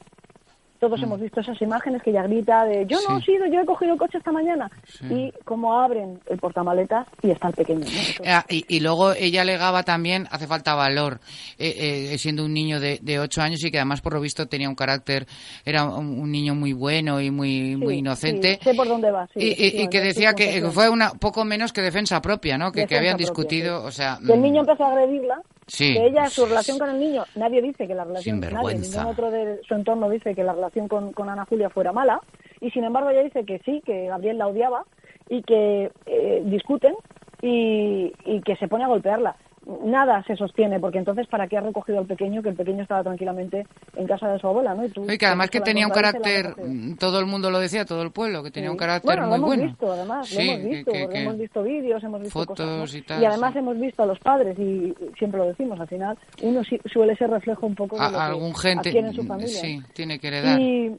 Todos 0.80 1.00
hemos 1.02 1.20
visto 1.20 1.40
esas 1.40 1.60
imágenes 1.60 2.02
que 2.02 2.10
ella 2.10 2.22
grita 2.22 2.64
de 2.64 2.86
yo 2.86 2.96
no 3.08 3.16
Mm. 3.16 3.20
Sí. 3.20 3.32
he 3.32 3.34
sido, 3.36 3.46
yo 3.52 3.60
he 3.60 3.66
cogido 3.66 3.92
el 3.92 3.98
coche 3.98 4.18
esta 4.18 4.32
mañana. 4.32 4.70
Sí. 4.86 5.06
Y 5.12 5.32
como 5.44 5.78
abren 5.78 6.18
el 6.26 6.38
portamaletas 6.38 7.06
y 7.22 7.30
está 7.30 7.48
el 7.48 7.54
pequeño. 7.54 7.80
¿no? 7.80 7.86
Entonces, 7.86 8.26
Ah, 8.26 8.44
y, 8.48 8.64
y 8.68 8.80
luego 8.80 9.12
ella 9.12 9.42
alegaba 9.42 9.82
también, 9.82 10.26
hace 10.30 10.46
falta 10.46 10.74
valor, 10.74 11.20
eh, 11.58 12.10
eh, 12.12 12.18
siendo 12.18 12.44
un 12.44 12.54
niño 12.54 12.80
de, 12.80 12.98
de 13.02 13.18
ocho 13.20 13.42
años 13.42 13.62
y 13.62 13.70
que 13.70 13.78
además 13.78 14.00
por 14.00 14.14
lo 14.14 14.20
visto 14.20 14.46
tenía 14.46 14.68
un 14.68 14.74
carácter, 14.74 15.26
era 15.64 15.84
un, 15.84 16.18
un 16.18 16.30
niño 16.32 16.54
muy 16.54 16.72
bueno 16.72 17.20
y 17.20 17.30
muy, 17.30 17.50
sí, 17.72 17.76
muy 17.76 17.94
inocente. 17.98 18.58
sé 18.62 18.74
por 18.74 18.88
dónde 18.88 19.10
va. 19.10 19.26
sí, 19.34 19.40
y, 19.40 19.66
y- 19.66 19.82
y 19.82 19.88
que 19.88 20.00
decía 20.00 20.32
que 20.34 20.62
fue 20.72 20.88
una 20.88 21.10
poco 21.10 21.44
menos 21.44 21.72
que 21.72 21.82
defensa 21.82 22.22
propia, 22.22 22.56
¿no? 22.56 22.72
Que, 22.72 22.86
que 22.86 22.96
habían 22.96 23.16
propia, 23.16 23.26
discutido, 23.26 23.84
o 23.84 23.90
sea... 23.90 24.18
Que 24.26 24.32
el 24.32 24.38
mm, 24.40 24.42
niño 24.42 24.60
empezó 24.60 24.84
a 24.84 24.92
agredirla, 24.92 25.40
Sí. 25.70 25.94
que 25.94 26.06
ella, 26.06 26.28
su 26.28 26.46
relación 26.46 26.78
con 26.78 26.90
el 26.90 26.98
niño, 26.98 27.24
nadie 27.36 27.62
dice 27.62 27.86
que 27.86 27.94
la 27.94 28.04
relación, 28.04 28.40
nadie, 28.40 28.78
ningún 28.78 29.06
otro 29.06 29.30
de 29.30 29.60
su 29.66 29.74
entorno 29.74 30.10
dice 30.10 30.34
que 30.34 30.42
la 30.42 30.52
relación 30.52 30.88
con, 30.88 31.12
con 31.12 31.28
Ana 31.28 31.46
Julia 31.46 31.70
fuera 31.70 31.92
mala, 31.92 32.20
y 32.60 32.70
sin 32.70 32.84
embargo 32.84 33.10
ella 33.10 33.22
dice 33.22 33.44
que 33.44 33.60
sí, 33.60 33.82
que 33.86 34.06
Gabriel 34.06 34.38
la 34.38 34.48
odiaba, 34.48 34.84
y 35.28 35.42
que 35.42 35.92
eh, 36.06 36.42
discuten 36.44 36.94
y, 37.40 38.12
y 38.24 38.40
que 38.42 38.56
se 38.56 38.68
pone 38.68 38.84
a 38.84 38.88
golpearla 38.88 39.36
nada 39.84 40.22
se 40.26 40.36
sostiene, 40.36 40.80
porque 40.80 40.98
entonces, 40.98 41.26
¿para 41.26 41.46
qué 41.46 41.56
ha 41.58 41.60
recogido 41.60 41.98
al 41.98 42.06
pequeño? 42.06 42.42
Que 42.42 42.48
el 42.48 42.54
pequeño 42.56 42.82
estaba 42.82 43.02
tranquilamente 43.02 43.66
en 43.96 44.06
casa 44.06 44.28
de 44.28 44.38
su 44.38 44.46
abuela, 44.46 44.74
¿no? 44.74 44.84
Y, 44.84 44.88
tú, 44.88 45.04
Y 45.10 45.18
que 45.18 45.26
además 45.26 45.50
que 45.50 45.60
tenía 45.60 45.86
un 45.86 45.92
carácter, 45.92 46.54
mm, 46.58 46.94
todo 46.96 47.20
el 47.20 47.26
mundo 47.26 47.50
lo 47.50 47.58
decía, 47.60 47.84
todo 47.84 48.02
el 48.02 48.10
pueblo, 48.10 48.42
que 48.42 48.50
tenía 48.50 48.70
un 48.70 48.76
carácter 48.76 49.06
bueno, 49.06 49.22
muy 49.22 49.30
lo 49.30 49.36
hemos 49.36 49.46
bueno. 49.48 49.62
visto, 49.64 49.92
además, 49.92 50.28
Sí, 50.28 50.34
lo 50.46 50.52
hemos 50.52 50.64
visto, 50.70 50.92
que- 50.92 51.18
hemos 51.22 51.38
visto 51.38 51.62
vídeos, 51.62 52.02
hemos 52.04 52.20
visto 52.22 52.38
fotos 52.38 52.56
cosas, 52.56 52.92
¿no? 52.94 52.98
y 52.98 53.02
tal, 53.02 53.24
además 53.26 53.52
sí. 53.52 53.58
hemos 53.58 53.78
visto 53.80 54.02
a 54.02 54.06
los 54.06 54.18
padres, 54.18 54.58
y 54.58 54.94
siempre 55.18 55.38
lo 55.38 55.46
decimos, 55.48 55.78
al 55.78 55.88
final, 55.88 56.18
uno 56.42 56.62
suele 56.92 57.14
ser 57.16 57.30
reflejo 57.30 57.66
un 57.66 57.74
poco 57.74 57.96
de 57.96 58.02
A- 58.02 58.10
lo 58.10 58.16
que 58.16 58.22
algún 58.22 58.54
gente, 58.54 58.98
en 58.98 59.12
su 59.14 59.24
familia. 59.24 59.48
sí, 59.60 59.80
tiene 59.92 60.18
que 60.18 60.28
heredar. 60.28 60.58
Y, 60.60 60.96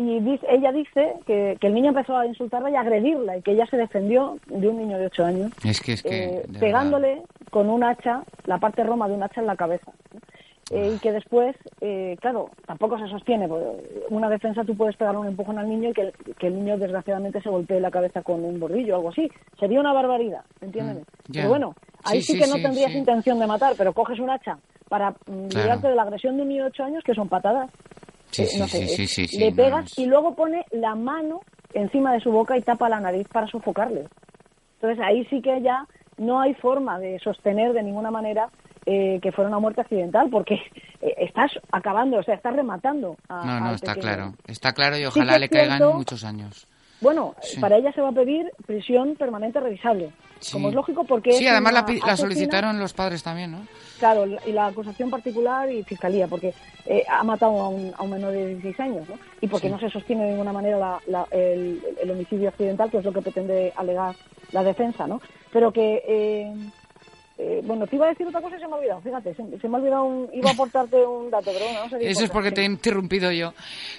y 0.00 0.20
dice- 0.20 0.46
ella 0.48 0.72
dice 0.72 1.14
que, 1.26 1.56
que 1.60 1.66
el 1.66 1.74
niño 1.74 1.88
empezó 1.88 2.16
a 2.16 2.26
insultarla 2.26 2.70
y 2.70 2.74
a 2.76 2.80
agredirla, 2.80 3.36
y 3.36 3.42
que 3.42 3.52
ella 3.52 3.66
se 3.66 3.76
defendió 3.76 4.38
de 4.46 4.68
un 4.68 4.78
niño 4.78 4.98
de 4.98 5.06
8 5.06 5.24
años, 5.24 5.52
Es 5.64 5.80
que, 5.80 5.92
es 5.92 6.02
que, 6.02 6.24
eh, 6.24 6.42
verdad. 6.46 6.60
pegándole 6.60 7.22
con 7.50 7.68
un 7.68 7.84
hacha, 7.84 8.22
la 8.46 8.58
parte 8.58 8.82
roma 8.84 9.08
de 9.08 9.14
un 9.14 9.22
hacha 9.22 9.40
en 9.40 9.46
la 9.46 9.56
cabeza. 9.56 9.90
Eh, 10.72 10.92
y 10.94 10.98
que 11.00 11.10
después, 11.10 11.56
eh, 11.80 12.16
claro, 12.20 12.48
tampoco 12.64 12.96
se 12.96 13.08
sostiene. 13.08 13.48
porque 13.48 14.04
Una 14.10 14.28
defensa 14.30 14.62
tú 14.64 14.76
puedes 14.76 14.94
pegar 14.96 15.16
un 15.16 15.26
empujón 15.26 15.58
al 15.58 15.68
niño 15.68 15.90
y 15.90 15.92
que 15.92 16.02
el, 16.02 16.12
que 16.38 16.46
el 16.46 16.54
niño 16.54 16.78
desgraciadamente 16.78 17.40
se 17.42 17.48
golpee 17.50 17.80
la 17.80 17.90
cabeza 17.90 18.22
con 18.22 18.44
un 18.44 18.60
borrillo 18.60 18.94
o 18.94 18.96
algo 18.98 19.08
así. 19.08 19.28
Sería 19.58 19.80
una 19.80 19.92
barbaridad, 19.92 20.42
¿entiéndeme? 20.60 21.00
Mm. 21.00 21.32
Pero 21.32 21.48
bueno, 21.48 21.74
ahí 22.04 22.20
Sí, 22.22 22.26
sí, 22.28 22.32
sí, 22.34 22.38
que 22.38 22.46
no 22.46 22.54
sí, 22.56 22.62
tendrías 22.62 22.92
intención 22.94 23.40
de 23.40 23.48
matar, 23.48 23.74
pero 23.76 23.92
coges 23.92 24.20
un 24.20 24.30
hacha 24.30 24.58
para 24.88 25.10
mm, 25.10 25.14
Claro. 25.48 25.48
librarte 25.48 25.88
de 25.88 25.94
la 25.96 26.02
agresión 26.02 26.36
de 26.36 26.42
un 26.42 26.48
niño 26.50 26.62
de 26.62 26.68
8 26.70 26.84
años, 26.84 27.02
que 27.02 27.14
son 27.14 27.28
patadas. 27.28 27.68
Sí, 28.30 28.42
Eh, 28.42 28.46
sí, 28.46 28.58
no 28.58 28.66
sí, 28.68 28.78
sé, 28.78 28.86
sí, 28.88 29.02
eh, 29.02 29.06
sí, 29.08 29.26
sí, 29.28 29.38
le 29.38 29.50
no, 29.50 29.56
pegas 29.56 29.86
es- 29.86 29.98
y 29.98 30.06
luego 30.06 30.34
pone 30.34 30.64
la 30.70 30.94
mano 30.94 31.40
encima 31.74 32.12
de 32.12 32.20
su 32.20 32.30
boca 32.30 32.56
y 32.56 32.62
tapa 32.62 32.88
la 32.88 33.00
nariz 33.00 33.26
para 33.28 33.46
sofocarle. 33.46 34.06
Entonces 34.74 34.98
ahí 35.04 35.24
sí 35.26 35.40
que 35.42 35.60
ya 35.62 35.86
no 36.18 36.40
hay 36.40 36.54
forma 36.54 36.98
de 36.98 37.18
sostener 37.18 37.72
de 37.72 37.82
ninguna 37.82 38.10
manera 38.10 38.48
eh, 38.86 39.18
que 39.22 39.30
fuera 39.30 39.48
una 39.48 39.58
muerte 39.58 39.82
accidental, 39.82 40.30
porque 40.30 40.54
eh, 41.02 41.14
estás 41.18 41.52
acabando, 41.70 42.16
o 42.18 42.22
sea, 42.22 42.34
estás 42.34 42.54
rematando. 42.56 43.16
A, 43.28 43.44
No, 43.44 43.60
no, 43.60 43.74
está 43.74 43.94
pequeño. 43.94 44.02
claro. 44.14 44.34
Está 44.46 44.72
claro 44.72 44.96
y 44.96 45.04
ojalá 45.04 45.38
le 45.38 45.48
caigan 45.48 45.78
cierto- 45.78 45.94
muchos 45.96 46.24
años. 46.24 46.66
Bueno, 47.00 47.34
Sí. 47.42 47.58
para 47.60 47.76
ella 47.76 47.92
se 47.92 48.00
va 48.00 48.08
a 48.08 48.12
pedir 48.12 48.50
prisión 48.66 49.16
permanente 49.16 49.58
revisable. 49.60 50.10
Sí. 50.40 50.52
Como 50.52 50.68
es 50.70 50.74
lógico, 50.74 51.04
porque. 51.04 51.32
Sí, 51.32 51.46
además 51.46 51.72
la, 51.74 51.86
la 52.06 52.16
solicitaron 52.16 52.78
los 52.78 52.92
padres 52.94 53.22
también, 53.22 53.52
¿no? 53.52 53.58
Claro, 53.98 54.24
y 54.46 54.52
la 54.52 54.66
acusación 54.66 55.10
particular 55.10 55.70
y 55.70 55.82
fiscalía, 55.84 56.26
porque 56.28 56.54
eh, 56.86 57.04
ha 57.08 57.22
matado 57.22 57.60
a 57.60 57.68
un, 57.68 57.92
a 57.96 58.02
un 58.02 58.10
menor 58.10 58.32
de 58.32 58.46
16 58.48 58.80
años, 58.80 59.06
¿no? 59.08 59.16
Y 59.42 59.48
porque 59.48 59.66
Sí. 59.68 59.72
no 59.72 59.78
se 59.78 59.90
sostiene 59.90 60.24
de 60.24 60.30
ninguna 60.30 60.52
manera 60.54 60.78
la- 60.78 61.00
la- 61.06 61.26
el, 61.30 61.82
el 62.02 62.10
homicidio 62.10 62.48
accidental, 62.48 62.90
que 62.90 62.98
es 62.98 63.04
lo 63.04 63.12
que 63.12 63.20
pretende 63.20 63.72
alegar 63.76 64.14
la 64.52 64.62
defensa, 64.62 65.06
¿no? 65.06 65.20
Pero 65.52 65.72
que. 65.72 66.02
eh, 66.08 66.54
eh, 67.42 67.62
bueno, 67.64 67.86
te 67.86 67.96
iba 67.96 68.04
a 68.04 68.10
decir 68.10 68.26
otra 68.26 68.42
cosa 68.42 68.56
y 68.56 68.60
se 68.60 68.66
me 68.66 68.74
ha 68.74 68.76
olvidado, 68.76 69.00
fíjate, 69.00 69.34
se, 69.34 69.58
se 69.58 69.68
me 69.68 69.76
ha 69.76 69.80
olvidado, 69.80 70.04
un, 70.04 70.28
iba 70.34 70.50
a 70.50 70.52
aportarte 70.52 70.96
un 71.06 71.30
dato, 71.30 71.50
pero 71.52 71.64
bueno, 71.64 71.84
no 71.84 71.88
sé 71.88 72.10
Eso 72.10 72.24
es 72.24 72.30
porque 72.30 72.50
sí. 72.50 72.56
te 72.56 72.60
he 72.60 72.64
interrumpido 72.66 73.32
yo. 73.32 73.54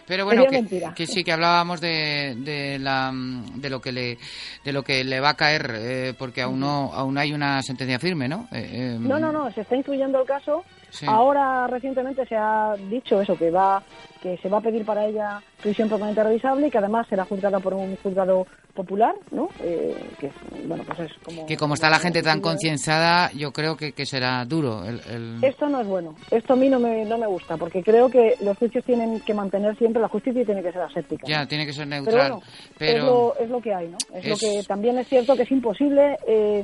Pero 0.06 0.26
bueno, 0.26 0.46
que, 0.46 1.08
sí, 1.08 1.24
que 1.24 1.32
hablábamos 1.32 1.82
de, 1.82 2.36
de, 2.38 2.78
la, 2.78 3.12
de, 3.56 3.70
lo 3.72 3.82
que 3.82 3.92
le, 3.92 4.20
de 4.64 4.74
lo 4.74 4.84
que 4.84 5.04
le 5.04 5.20
va 5.20 5.30
a 5.30 5.38
caer, 5.38 5.72
eh, 5.76 6.14
porque 6.18 6.44
aún 6.44 6.60
no 6.60 6.92
aún 6.94 7.18
hay 7.18 7.34
una 7.34 7.64
sentencia 7.64 7.98
firme, 7.98 8.28
¿no? 8.28 8.48
Eh, 8.52 8.70
eh, 8.72 8.98
No, 9.00 9.20
no, 9.20 9.32
no, 9.32 9.52
se 9.52 9.62
está 9.62 9.76
instruyendo 9.76 10.22
el 10.22 10.28
caso. 10.28 10.64
Sí. 10.92 11.06
Ahora 11.10 11.66
recientemente 11.68 12.26
se 12.28 12.36
ha 12.36 12.76
dicho 12.90 13.20
eso, 13.22 13.36
que 13.38 13.50
va 13.50 13.82
que 14.22 14.38
se 14.38 14.50
va 14.50 14.60
a 14.60 14.62
pedir 14.62 14.86
para 14.86 15.06
ella 15.08 15.42
prisión 15.64 15.90
permanente 15.90 16.24
revisable 16.24 16.68
y 16.68 16.70
que 16.70 16.78
además 16.78 17.08
será 17.10 17.26
juzgada 17.26 17.60
por 17.60 17.74
un 17.74 17.96
juzgado 18.04 18.46
popular, 18.76 19.16
¿no? 19.32 19.50
Eh, 19.64 19.96
que 20.20 20.32
bueno, 20.68 20.84
pues 20.86 21.00
es 21.00 21.12
como 21.24 21.46
Que 21.48 21.58
como 21.58 21.74
está 21.74 21.90
la 21.90 21.98
gente 21.98 22.22
tan 22.22 22.40
concienciada, 22.40 23.32
yo 23.32 23.52
creo 23.52 23.76
que, 23.76 23.94
que 23.94 24.06
será 24.06 24.46
duro. 24.46 24.84
El, 24.86 25.02
el- 25.10 25.44
Esto 25.44 25.68
no 25.70 25.82
es 25.82 25.88
bueno. 25.88 26.14
Esto 26.30 26.54
a 26.54 26.56
mí 26.56 26.70
no 26.70 26.80
me, 26.80 27.04
no 27.06 27.18
me 27.18 27.26
gusta, 27.26 27.58
porque 27.58 27.82
creo 27.82 28.10
que 28.10 28.36
los 28.42 28.56
juicios 28.58 28.86
tienen 28.86 29.20
que 29.22 29.34
mantener 29.34 29.76
siempre 29.78 30.02
la 30.02 30.08
justicia 30.08 30.44
y 30.44 30.46
tiene 30.46 30.62
que 30.62 30.72
ser 30.72 30.82
aséptica. 30.82 31.26
Ya, 31.28 31.42
¿no? 31.42 31.48
tiene 31.48 31.66
que 31.66 31.74
ser 31.74 31.88
Pero 31.90 32.02
neutral. 32.04 32.32
bueno, 32.32 32.46
Pero, 32.78 32.98
es, 33.00 33.04
lo, 33.04 33.36
es 33.40 33.50
lo 33.50 33.62
que 33.62 33.74
hay, 33.74 33.88
¿no? 33.88 33.98
Es, 34.14 34.28
lo 34.28 34.38
que 34.38 34.64
también 34.68 35.00
es 35.00 35.08
cierto 35.08 35.36
que 35.36 35.44
es 35.44 35.52
imposible 35.52 36.18
eh, 36.28 36.64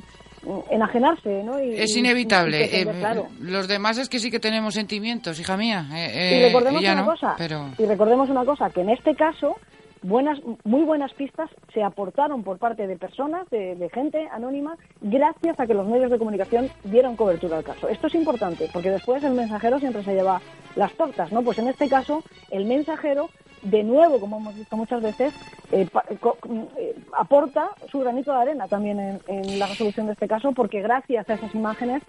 enajenarse, 0.70 1.44
¿no? 1.44 1.62
Y- 1.62 1.76
es 1.76 1.96
inevitable. 1.96 2.70
y 2.72 2.76
eh, 2.82 2.88
claro. 3.00 3.28
Los 3.42 3.68
demás 3.68 3.98
es 3.98 4.10
que 4.10 4.20
sí 4.20 4.32
que 4.32 4.40
tenemos 4.40 4.74
sentimientos, 4.74 5.40
hija 5.40 5.58
mía. 5.58 5.86
eh, 5.94 6.32
y 6.40 6.44
eh, 6.44 6.46
recordemos 6.48 6.82
una 6.82 6.96
no, 6.96 7.06
cosa, 7.06 7.36
Pero... 7.38 7.70
y 7.78 7.86
recordemos 7.86 8.30
una 8.30 8.46
cosa, 8.46 8.70
que 8.70 8.82
en 8.82 8.90
este 8.90 9.16
caso 9.16 9.56
buenas, 10.04 10.40
muy 10.64 10.84
buenas 10.84 11.12
pistas 11.14 11.50
se 11.74 11.84
aportaron 11.84 12.44
por 12.44 12.58
parte 12.60 12.88
de 12.88 12.96
personas, 12.98 13.50
de, 13.50 13.76
de 13.76 13.90
gente 13.90 14.28
anónima, 14.32 14.78
gracias 15.02 15.60
a 15.60 15.66
que 15.68 15.74
los 15.74 15.88
medios 15.88 16.12
de 16.12 16.18
comunicación 16.20 16.70
dieron 16.84 17.16
cobertura 17.16 17.58
al 17.58 17.64
caso. 17.64 17.90
Esto 17.90 18.08
es 18.08 18.16
importante, 18.16 18.70
porque 18.72 18.92
después 18.92 19.24
el 19.24 19.34
mensajero 19.34 19.80
siempre 19.80 20.04
se 20.04 20.14
lleva 20.14 20.40
las 20.76 20.94
tortas, 20.94 21.32
¿no? 21.32 21.42
Pues 21.42 21.58
en 21.58 21.68
este 21.68 21.90
caso, 21.90 22.24
el 22.52 22.66
mensajero, 22.66 23.30
de 23.64 23.84
nuevo, 23.84 24.20
como 24.20 24.38
hemos 24.38 24.56
visto 24.56 24.78
muchas 24.78 25.02
veces, 25.02 25.34
eh, 25.72 25.88
pa- 25.92 26.06
co- 26.20 26.38
eh, 26.78 26.96
aporta 27.18 27.70
su 27.92 28.00
granito 28.00 28.32
de 28.32 28.38
arena 28.42 28.68
también 28.68 29.22
en 29.28 29.60
la 29.60 29.68
resolución 29.68 30.06
de 30.08 30.14
este 30.14 30.28
caso, 30.28 30.52
porque 30.54 30.82
gracias 30.82 31.30
a 31.30 31.34
esas 31.34 31.54
imágenes 31.56 32.02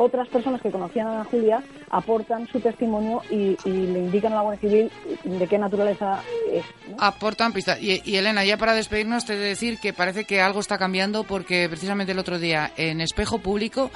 otras 0.00 0.28
personas 0.28 0.62
que 0.62 0.70
conocían 0.70 1.06
a 1.08 1.24
Julia 1.24 1.62
aportan 1.90 2.46
su 2.48 2.60
testimonio 2.60 3.22
y, 3.30 3.56
le 3.64 3.98
indican 3.98 4.32
a 4.32 4.36
la 4.36 4.42
Guardia 4.42 4.60
Civil 4.68 4.90
de 5.24 5.46
qué 5.46 5.58
naturaleza 5.58 6.22
es. 6.50 6.64
¿no? 6.88 6.96
Aportan 6.98 7.52
pistas. 7.52 7.80
Y, 7.82 8.16
Elena, 8.16 8.44
ya 8.44 8.56
para 8.56 8.74
despedirnos, 8.74 9.24
te 9.24 9.36
de 9.36 9.44
decir 9.44 9.78
que 9.78 9.92
parece 9.92 10.24
que 10.24 10.40
algo 10.40 10.60
está 10.60 10.78
cambiando 10.78 11.24
porque 11.24 11.68
precisamente 11.68 12.12
el 12.12 12.18
otro 12.18 12.38
día 12.38 12.72
en 12.76 13.00
Espejo 13.00 13.38
Público 13.38 13.90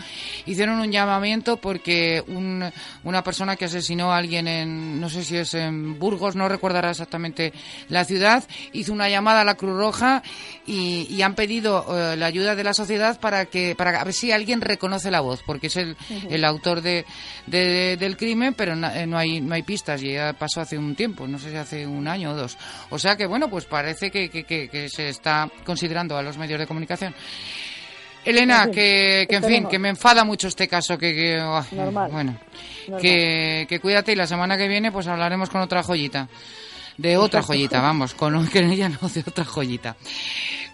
hicieron 0.46 0.78
un 0.80 0.90
llamamiento 0.92 1.56
porque 1.56 2.22
un- 2.26 2.70
una 3.04 3.22
persona 3.22 3.56
que 3.56 3.64
asesinó 3.66 4.12
a 4.12 4.18
alguien 4.18 4.46
en, 4.48 5.00
no 5.00 5.08
sé 5.08 5.24
si 5.24 5.36
es 5.36 5.54
en 5.54 5.98
Burgos, 5.98 6.36
no 6.36 6.48
recordará 6.48 6.90
exactamente 6.90 7.52
la 7.88 8.04
ciudad, 8.04 8.44
hizo 8.72 8.92
una 8.92 9.08
llamada 9.08 9.40
a 9.40 9.44
la 9.44 9.54
Cruz 9.54 9.76
Roja 9.76 10.22
y, 10.66 11.22
han 11.22 11.34
pedido 11.34 11.86
eh, 11.88 12.16
la 12.18 12.26
ayuda 12.26 12.54
de 12.54 12.64
la 12.64 12.74
sociedad 12.74 13.18
para 13.18 13.46
que 13.46 13.74
para 13.74 14.04
ver 14.04 14.12
si 14.12 14.30
alguien 14.30 14.60
reconoce 14.60 15.10
la 15.10 15.20
voz, 15.20 15.42
porque 15.46 15.68
es 15.68 15.76
el, 15.76 15.93
el 16.30 16.44
autor 16.44 16.80
de, 16.80 17.04
de- 17.46 17.96
del 17.98 18.16
crimen, 18.16 18.54
pero 18.54 18.74
eh, 18.74 19.06
no 19.06 19.16
hay 19.18 19.40
no 19.40 19.54
hay 19.54 19.62
pistas 19.62 20.02
y 20.02 20.12
ya 20.12 20.32
pasó 20.32 20.60
hace 20.60 20.76
un 20.78 20.94
tiempo, 20.94 21.26
no 21.26 21.38
sé 21.38 21.50
si 21.50 21.56
hace 21.56 21.86
un 21.86 22.06
año 22.08 22.30
o 22.30 22.34
dos. 22.34 22.56
O 22.90 22.98
sea 22.98 23.16
que 23.16 23.26
bueno, 23.26 23.48
pues 23.48 23.64
parece 23.64 24.10
que, 24.10 24.28
que- 24.28 24.44
que- 24.44 24.68
que 24.68 24.88
se 24.88 25.08
está 25.08 25.48
considerando 25.64 26.16
a 26.16 26.22
los 26.22 26.36
medios 26.38 26.58
de 26.58 26.66
comunicación. 26.66 27.14
Elena, 28.24 28.70
que, 28.70 29.26
que 29.28 29.36
en 29.36 29.44
fin, 29.44 29.66
que 29.68 29.78
me 29.78 29.90
enfada 29.90 30.24
mucho 30.24 30.48
este 30.48 30.66
caso, 30.66 30.96
que, 30.96 31.36
Normal. 31.72 32.10
bueno, 32.10 32.38
Normal. 32.88 33.02
que, 33.02 33.66
que 33.68 33.80
cuídate 33.80 34.12
y 34.12 34.16
la 34.16 34.26
semana 34.26 34.56
que 34.56 34.66
viene 34.66 34.90
pues 34.90 35.06
hablaremos 35.08 35.50
con 35.50 35.60
otra 35.60 35.82
joyita. 35.82 36.26
De 36.96 37.16
otra 37.18 37.42
joyita, 37.42 37.80
vamos, 37.82 38.14
con 38.14 38.46
que 38.48 38.60
ella 38.60 38.88
no, 38.88 39.08
de 39.08 39.20
otra 39.26 39.44
joyita. 39.44 39.96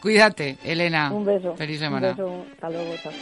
Cuídate, 0.01 0.59
Elena. 0.63 1.11
Un 1.11 1.25
beso. 1.25 1.57
Feliz 1.57 1.81
semana. 1.81 2.11
Un 2.11 2.17
beso. 2.17 2.47
Hasta 2.53 2.71
luego. 2.71 2.95
Chao. 3.03 3.13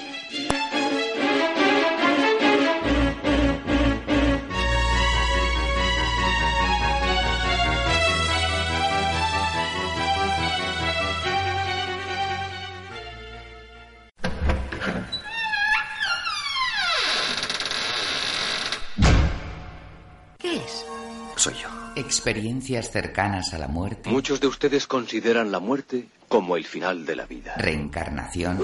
Soy 21.49 21.63
yo. 21.63 21.69
Experiencias 21.97 22.91
cercanas 22.91 23.55
a 23.55 23.59
la 23.59 23.69
muerte, 23.69 24.11
Muchos 24.11 24.41
de 24.41 24.47
ustedes 24.47 24.87
consideran 24.87 25.51
la 25.51 25.61
muerte 25.61 26.09
como 26.29 26.57
el 26.57 26.65
final 26.65 27.07
de 27.07 27.17
la 27.17 27.25
vida. 27.27 27.55
reencarnación, 27.57 28.59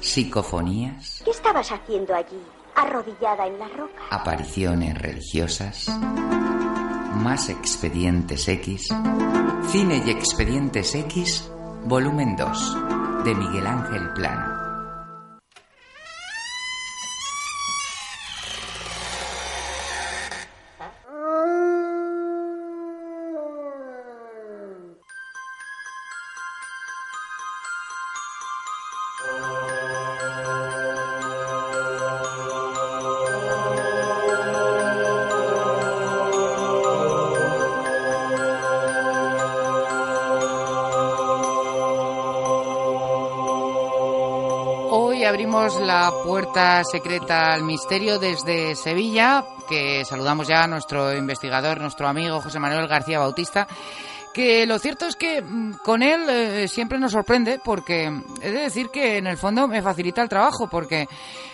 psicofonías, 0.00 1.22
¿Qué 1.24 1.30
estabas 1.30 1.70
haciendo 1.72 2.14
allí, 2.14 2.40
arrodillada 2.74 3.46
en 3.46 3.58
la 3.58 3.68
roca? 3.68 4.02
apariciones 4.10 4.98
religiosas, 5.00 5.88
más 7.22 7.48
expedientes 7.48 8.48
X, 8.48 8.88
cine 9.70 10.02
y 10.04 10.10
expedientes 10.10 10.94
X, 10.94 11.48
volumen 11.84 12.36
2, 12.36 12.76
de 13.24 13.34
Miguel 13.34 13.66
Ángel 13.66 14.12
Plano. 14.14 14.63
Abrimos 45.74 45.86
la 45.86 46.12
puerta 46.24 46.84
secreta 46.84 47.52
al 47.52 47.62
misterio 47.62 48.18
desde 48.18 48.74
Sevilla, 48.76 49.44
que 49.68 50.04
saludamos 50.04 50.48
ya 50.48 50.64
a 50.64 50.66
nuestro 50.66 51.16
investigador, 51.16 51.80
nuestro 51.80 52.06
amigo 52.06 52.40
José 52.40 52.58
Manuel 52.58 52.88
García 52.88 53.18
Bautista, 53.18 53.66
que 54.32 54.66
lo 54.66 54.78
cierto 54.78 55.06
es 55.06 55.16
que 55.16 55.42
mm, 55.42 55.74
con 55.84 56.02
él 56.02 56.28
eh, 56.28 56.68
siempre 56.68 56.98
nos 56.98 57.12
sorprende 57.12 57.60
porque 57.64 58.12
he 58.42 58.50
de 58.50 58.60
decir 58.60 58.88
que 58.92 59.18
en 59.18 59.26
el 59.26 59.36
fondo 59.36 59.68
me 59.68 59.82
facilita 59.82 60.22
el 60.22 60.28
trabajo 60.28 60.68
porque 60.68 61.06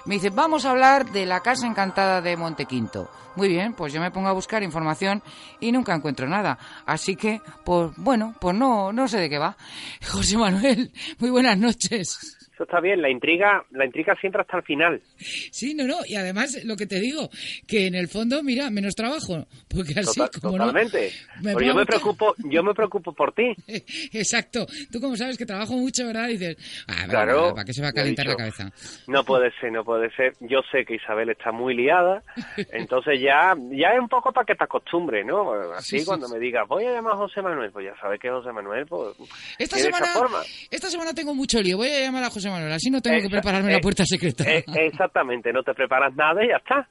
me 0.06 0.14
dice 0.14 0.30
vamos 0.30 0.64
a 0.64 0.70
hablar 0.70 1.10
de 1.10 1.26
la 1.26 1.40
casa 1.40 1.66
encantada 1.66 2.20
de 2.20 2.36
Montequinto. 2.36 3.10
Muy 3.36 3.48
bien, 3.48 3.74
pues 3.74 3.92
yo 3.92 4.00
me 4.00 4.10
pongo 4.10 4.28
a 4.28 4.32
buscar 4.32 4.62
información 4.62 5.22
y 5.60 5.72
nunca 5.72 5.94
encuentro 5.94 6.26
nada. 6.28 6.58
Así 6.84 7.16
que, 7.16 7.40
pues 7.64 7.92
bueno, 7.96 8.34
pues 8.40 8.56
no, 8.56 8.92
no 8.92 9.08
sé 9.08 9.18
de 9.18 9.30
qué 9.30 9.38
va. 9.38 9.56
José 10.10 10.36
Manuel, 10.36 10.92
muy 11.18 11.30
buenas 11.30 11.56
noches. 11.56 12.39
Eso 12.60 12.64
está 12.66 12.80
bien, 12.82 13.00
la 13.00 13.08
intriga, 13.08 13.64
la 13.70 13.86
intriga 13.86 14.14
siempre 14.20 14.42
hasta 14.42 14.58
el 14.58 14.62
final. 14.64 15.00
Sí, 15.16 15.72
no, 15.74 15.86
no, 15.86 15.96
y 16.06 16.14
además 16.16 16.62
lo 16.64 16.76
que 16.76 16.86
te 16.86 17.00
digo, 17.00 17.30
que 17.66 17.86
en 17.86 17.94
el 17.94 18.06
fondo, 18.06 18.42
mira, 18.42 18.68
menos 18.68 18.94
trabajo, 18.94 19.46
porque 19.66 19.98
así 19.98 20.20
Total- 20.20 20.40
como 20.42 20.58
no... 20.58 20.66
totalmente. 20.66 21.10
me 21.40 21.54
Pues 21.54 21.66
yo 21.66 21.74
me 21.74 21.86
preocupo, 21.86 22.34
yo 22.50 22.62
me 22.62 22.74
preocupo 22.74 23.14
por 23.14 23.32
ti. 23.32 23.54
Exacto. 24.12 24.66
Tú 24.92 25.00
como 25.00 25.16
sabes 25.16 25.38
que 25.38 25.46
trabajo 25.46 25.72
mucho, 25.72 26.04
¿verdad? 26.06 26.28
Dices, 26.28 26.56
ah, 26.86 26.92
venga, 27.06 27.06
Claro, 27.08 27.54
¿para 27.54 27.64
qué 27.64 27.72
se 27.72 27.80
va 27.80 27.88
a 27.88 27.92
calentar 27.94 28.26
la 28.26 28.32
dicho. 28.32 28.38
cabeza? 28.38 28.72
No 29.06 29.24
puede 29.24 29.50
ser, 29.58 29.72
no 29.72 29.82
puede 29.82 30.14
ser. 30.14 30.34
Yo 30.40 30.60
sé 30.70 30.84
que 30.84 30.96
Isabel 30.96 31.30
está 31.30 31.52
muy 31.52 31.74
liada, 31.74 32.22
entonces 32.72 33.20
ya, 33.22 33.56
ya 33.70 33.88
es 33.94 34.00
un 34.00 34.08
poco 34.10 34.32
para 34.34 34.44
que 34.44 34.54
te 34.54 34.64
acostumbres, 34.64 35.24
¿no? 35.24 35.50
Así 35.72 36.00
Sí, 36.00 36.04
cuando 36.04 36.26
sí. 36.28 36.34
me 36.34 36.38
digas, 36.40 36.68
voy 36.68 36.84
a 36.84 36.92
llamar 36.92 37.14
a 37.14 37.16
José 37.16 37.40
Manuel, 37.40 37.70
pues 37.72 37.86
ya 37.86 37.98
sabes 38.02 38.20
que 38.20 38.28
José 38.28 38.52
Manuel, 38.52 38.84
pues, 38.86 39.16
Esta 39.58 39.78
semana, 39.78 40.06
esa 40.06 40.18
forma. 40.18 40.42
esta 40.70 40.90
semana 40.90 41.14
tengo 41.14 41.34
mucho 41.34 41.62
lío. 41.62 41.76
Voy 41.78 41.88
a 41.88 42.00
llamar 42.00 42.24
a 42.24 42.30
José 42.30 42.49
Manuel, 42.50 42.72
así 42.72 42.90
no 42.90 43.00
tengo 43.00 43.20
que 43.20 43.28
prepararme 43.28 43.70
eh, 43.70 43.74
la 43.74 43.80
puerta 43.80 44.04
secreta. 44.04 44.44
Eh, 44.44 44.64
exactamente, 44.86 45.52
no 45.52 45.62
te 45.62 45.74
preparas 45.74 46.14
nada 46.14 46.44
y 46.44 46.48
ya 46.48 46.56
está. 46.56 46.88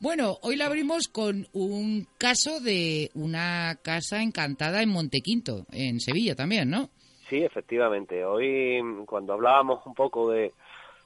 Bueno, 0.00 0.36
hoy 0.42 0.56
la 0.56 0.66
abrimos 0.66 1.08
con 1.08 1.46
un 1.52 2.06
caso 2.18 2.60
de 2.60 3.10
una 3.14 3.76
casa 3.82 4.22
encantada 4.22 4.82
en 4.82 4.90
Montequinto, 4.90 5.64
en 5.70 6.00
Sevilla 6.00 6.34
también, 6.34 6.68
¿no? 6.68 6.90
Sí, 7.28 7.42
efectivamente. 7.42 8.24
Hoy, 8.24 8.80
cuando 9.06 9.32
hablábamos 9.32 9.86
un 9.86 9.94
poco 9.94 10.30
de 10.30 10.52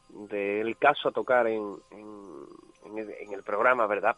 del 0.08 0.76
caso 0.78 1.08
a 1.08 1.12
tocar 1.12 1.46
en, 1.46 1.62
en, 1.90 2.46
en 2.86 2.98
el, 2.98 3.10
en 3.20 3.32
el 3.32 3.42
programa, 3.42 3.86
¿verdad? 3.86 4.16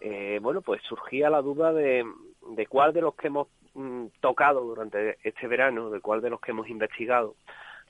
Eh, 0.00 0.38
bueno, 0.40 0.60
pues 0.60 0.82
surgía 0.82 1.30
la 1.30 1.40
duda 1.40 1.72
de, 1.72 2.04
de 2.50 2.66
cuál 2.66 2.92
de 2.92 3.00
los 3.00 3.14
que 3.14 3.28
hemos 3.28 3.48
mm, 3.74 4.06
tocado 4.20 4.60
durante 4.60 5.16
este 5.22 5.46
verano, 5.46 5.90
de 5.90 6.00
cuál 6.00 6.20
de 6.20 6.30
los 6.30 6.40
que 6.40 6.52
hemos 6.52 6.68
investigado, 6.68 7.34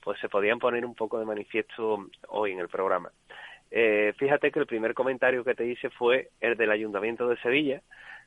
pues 0.03 0.19
se 0.19 0.29
podían 0.29 0.59
poner 0.59 0.85
un 0.85 0.95
poco 0.95 1.19
de 1.19 1.25
manifiesto 1.25 2.07
hoy 2.29 2.51
en 2.53 2.59
el 2.59 2.67
programa. 2.69 3.11
Eh, 3.71 4.13
fíjate 4.17 4.51
que 4.51 4.59
el 4.59 4.65
primer 4.65 4.93
comentario 4.93 5.43
que 5.43 5.53
te 5.53 5.65
hice 5.65 5.89
fue 5.91 6.29
el 6.39 6.57
del 6.57 6.71
Ayuntamiento 6.71 7.27
de 7.27 7.37
Sevilla, 7.37 7.81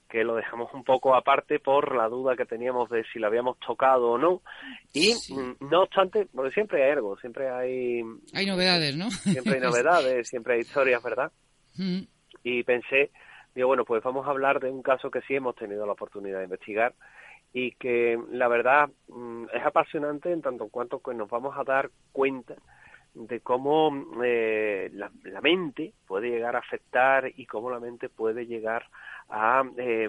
que 0.08 0.24
lo 0.24 0.34
dejamos 0.36 0.72
un 0.74 0.84
poco 0.84 1.14
aparte 1.14 1.58
por 1.58 1.96
la 1.96 2.08
duda 2.08 2.36
que 2.36 2.44
teníamos 2.44 2.90
de 2.90 3.02
si 3.12 3.18
lo 3.18 3.26
habíamos 3.28 3.58
tocado 3.58 4.10
o 4.12 4.18
no. 4.18 4.42
Y 4.92 5.12
Sí. 5.14 5.34
mm, 5.34 5.56
no 5.70 5.82
obstante, 5.82 6.26
porque 6.34 6.52
siempre 6.52 6.84
hay 6.84 6.92
algo, 6.92 7.16
siempre 7.18 7.48
hay, 7.48 8.02
Hay 8.34 8.46
novedades, 8.46 8.94
¿no? 8.96 9.10
siempre 9.10 9.54
hay 9.54 9.60
novedades, 9.62 10.28
siempre 10.28 10.54
hay 10.54 10.60
historias, 10.60 11.02
¿verdad? 11.02 11.32
Mm, 11.76 12.02
y 12.44 12.62
pensé, 12.62 13.10
digo, 13.54 13.68
bueno, 13.68 13.84
pues 13.84 14.02
vamos 14.02 14.26
a 14.26 14.30
hablar 14.30 14.60
de 14.60 14.70
un 14.70 14.82
caso 14.82 15.10
que 15.10 15.22
sí 15.22 15.34
hemos 15.34 15.54
tenido 15.56 15.86
la 15.86 15.92
oportunidad 15.92 16.38
de 16.38 16.44
investigar 16.44 16.94
y 17.52 17.72
que 17.72 18.18
la 18.30 18.48
verdad 18.48 18.90
mm, 19.08 19.44
es 19.52 19.64
apasionante 19.64 20.32
en 20.32 20.42
tanto 20.42 20.64
en 20.64 20.70
cuanto 20.70 21.00
que 21.00 21.14
nos 21.14 21.28
vamos 21.28 21.56
a 21.56 21.64
dar 21.64 21.90
cuenta 22.12 22.54
de 23.14 23.40
cómo 23.40 24.06
eh, 24.24 24.90
la, 24.94 25.10
la 25.24 25.40
mente 25.40 25.92
puede 26.06 26.30
llegar 26.30 26.56
a 26.56 26.60
afectar 26.60 27.30
y 27.36 27.44
cómo 27.46 27.70
la 27.70 27.78
mente 27.78 28.08
puede 28.08 28.46
llegar 28.46 28.86
a 29.28 29.62
eh, 29.76 30.08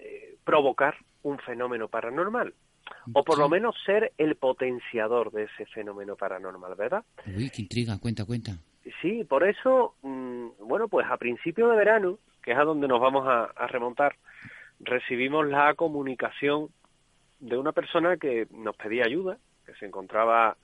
eh, 0.00 0.36
provocar 0.44 0.96
un 1.22 1.38
fenómeno 1.38 1.88
paranormal 1.88 2.52
o 3.12 3.24
por 3.24 3.38
lo 3.38 3.48
menos 3.48 3.74
ser 3.84 4.12
el 4.18 4.36
potenciador 4.36 5.30
de 5.30 5.44
ese 5.44 5.66
fenómeno 5.66 6.16
paranormal, 6.16 6.74
¿verdad? 6.74 7.04
Uy, 7.26 7.50
qué 7.50 7.62
intriga, 7.62 7.98
cuenta, 7.98 8.24
cuenta. 8.24 8.52
Sí, 9.00 9.24
por 9.24 9.46
eso, 9.46 9.94
mm, 10.02 10.48
bueno, 10.66 10.88
pues 10.88 11.06
a 11.08 11.16
principio 11.16 11.68
de 11.68 11.76
verano, 11.76 12.18
que 12.42 12.52
es 12.52 12.58
a 12.58 12.64
donde 12.64 12.88
nos 12.88 13.00
vamos 13.00 13.26
a, 13.26 13.44
a 13.44 13.66
remontar, 13.66 14.16
recibimos 14.82 15.46
la 15.46 15.74
comunicación 15.74 16.68
de 17.40 17.56
una 17.56 17.72
persona 17.72 18.16
que 18.16 18.46
nos 18.50 18.76
pedía 18.76 19.04
ayuda, 19.04 19.38
que 19.66 19.74
se 19.74 19.86
encontraba 19.86 20.56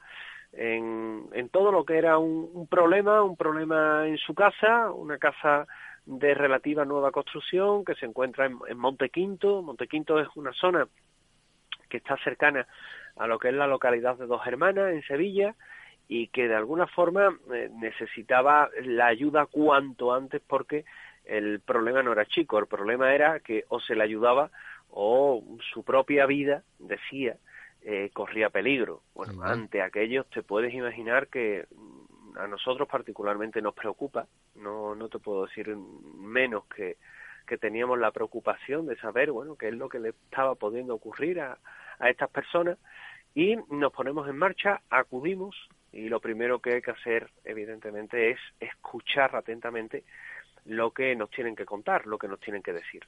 en, 0.52 1.24
en 1.32 1.48
todo 1.48 1.72
lo 1.72 1.84
que 1.84 1.98
era 1.98 2.18
un, 2.18 2.50
un 2.52 2.66
problema, 2.66 3.22
un 3.22 3.36
problema 3.36 4.06
en 4.06 4.18
su 4.18 4.34
casa, 4.34 4.90
una 4.92 5.18
casa 5.18 5.66
de 6.06 6.34
relativa 6.34 6.84
nueva 6.84 7.10
construcción 7.10 7.84
que 7.84 7.94
se 7.94 8.06
encuentra 8.06 8.46
en, 8.46 8.58
en 8.68 8.78
Montequinto. 8.78 9.62
Montequinto 9.62 10.18
es 10.20 10.28
una 10.36 10.52
zona 10.52 10.86
que 11.88 11.98
está 11.98 12.16
cercana 12.24 12.66
a 13.16 13.26
lo 13.26 13.38
que 13.38 13.48
es 13.48 13.54
la 13.54 13.66
localidad 13.66 14.16
de 14.16 14.26
Dos 14.26 14.46
Hermanas, 14.46 14.92
en 14.92 15.02
Sevilla, 15.02 15.54
y 16.06 16.28
que 16.28 16.48
de 16.48 16.54
alguna 16.54 16.86
forma 16.86 17.36
eh, 17.52 17.68
necesitaba 17.74 18.70
la 18.82 19.06
ayuda 19.06 19.46
cuanto 19.46 20.14
antes 20.14 20.40
porque 20.46 20.84
el 21.28 21.60
problema 21.60 22.02
no 22.02 22.12
era 22.12 22.26
chico, 22.26 22.58
el 22.58 22.66
problema 22.66 23.14
era 23.14 23.40
que 23.40 23.64
o 23.68 23.80
se 23.80 23.94
le 23.94 24.02
ayudaba 24.02 24.50
o 24.90 25.44
su 25.72 25.84
propia 25.84 26.26
vida, 26.26 26.62
decía, 26.78 27.36
eh, 27.82 28.10
corría 28.12 28.50
peligro. 28.50 29.02
Bueno, 29.14 29.42
ante 29.42 29.82
aquello 29.82 30.24
te 30.24 30.42
puedes 30.42 30.72
imaginar 30.72 31.28
que 31.28 31.66
mm, 31.70 32.38
a 32.38 32.48
nosotros 32.48 32.88
particularmente 32.88 33.60
nos 33.60 33.74
preocupa, 33.74 34.26
no, 34.56 34.94
no 34.94 35.08
te 35.08 35.18
puedo 35.18 35.46
decir 35.46 35.76
menos 35.76 36.64
que, 36.66 36.96
que 37.46 37.58
teníamos 37.58 37.98
la 37.98 38.10
preocupación 38.10 38.86
de 38.86 38.96
saber, 38.96 39.30
bueno, 39.30 39.56
qué 39.56 39.68
es 39.68 39.74
lo 39.74 39.88
que 39.88 39.98
le 39.98 40.10
estaba 40.10 40.54
pudiendo 40.54 40.94
ocurrir 40.94 41.40
a, 41.40 41.58
a 41.98 42.10
estas 42.10 42.30
personas. 42.30 42.78
Y 43.34 43.56
nos 43.70 43.92
ponemos 43.92 44.28
en 44.28 44.36
marcha, 44.36 44.80
acudimos 44.88 45.54
y 45.92 46.08
lo 46.08 46.20
primero 46.20 46.60
que 46.60 46.74
hay 46.74 46.82
que 46.82 46.90
hacer, 46.90 47.30
evidentemente, 47.44 48.30
es 48.30 48.38
escuchar 48.60 49.36
atentamente 49.36 50.04
lo 50.64 50.90
que 50.92 51.14
nos 51.16 51.30
tienen 51.30 51.56
que 51.56 51.64
contar, 51.64 52.06
lo 52.06 52.18
que 52.18 52.28
nos 52.28 52.40
tienen 52.40 52.62
que 52.62 52.72
decir. 52.72 53.04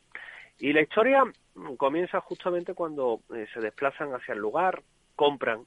Y 0.59 0.73
la 0.73 0.83
historia 0.83 1.25
comienza 1.79 2.21
justamente 2.21 2.75
cuando 2.75 3.21
eh, 3.35 3.47
se 3.53 3.61
desplazan 3.61 4.13
hacia 4.13 4.35
el 4.35 4.41
lugar, 4.41 4.83
compran 5.17 5.67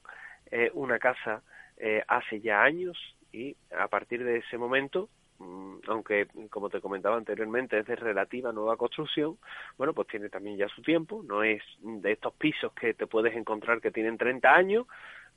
eh, 0.50 0.70
una 0.74 0.98
casa 0.98 1.42
eh, 1.76 2.02
hace 2.06 2.40
ya 2.40 2.62
años 2.62 2.96
y 3.32 3.56
a 3.76 3.88
partir 3.88 4.22
de 4.22 4.38
ese 4.38 4.56
momento, 4.56 5.08
mm, 5.38 5.78
aunque 5.88 6.28
como 6.48 6.70
te 6.70 6.80
comentaba 6.80 7.16
anteriormente 7.16 7.78
es 7.80 7.86
de 7.86 7.96
relativa 7.96 8.52
nueva 8.52 8.76
construcción, 8.76 9.36
bueno, 9.76 9.92
pues 9.92 10.06
tiene 10.06 10.28
también 10.28 10.56
ya 10.56 10.68
su 10.68 10.82
tiempo, 10.82 11.24
no 11.26 11.42
es 11.42 11.62
de 11.80 12.12
estos 12.12 12.32
pisos 12.34 12.72
que 12.74 12.94
te 12.94 13.08
puedes 13.08 13.34
encontrar 13.34 13.80
que 13.80 13.90
tienen 13.90 14.16
30 14.16 14.54
años, 14.54 14.86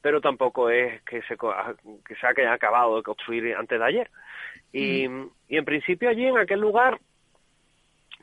pero 0.02 0.22
tampoco 0.22 0.70
es 0.70 1.02
que 1.04 1.22
se, 1.24 1.38
co- 1.38 1.54
que 2.06 2.16
se 2.16 2.28
haya 2.28 2.54
acabado 2.54 2.98
de 2.98 3.04
construir 3.04 3.56
antes 3.56 3.80
de 3.80 3.86
ayer. 3.86 4.10
Y, 4.72 5.06
y 5.48 5.58
en 5.58 5.66
principio 5.66 6.10
allí 6.10 6.26
en 6.26 6.38
aquel 6.38 6.60
lugar, 6.60 7.00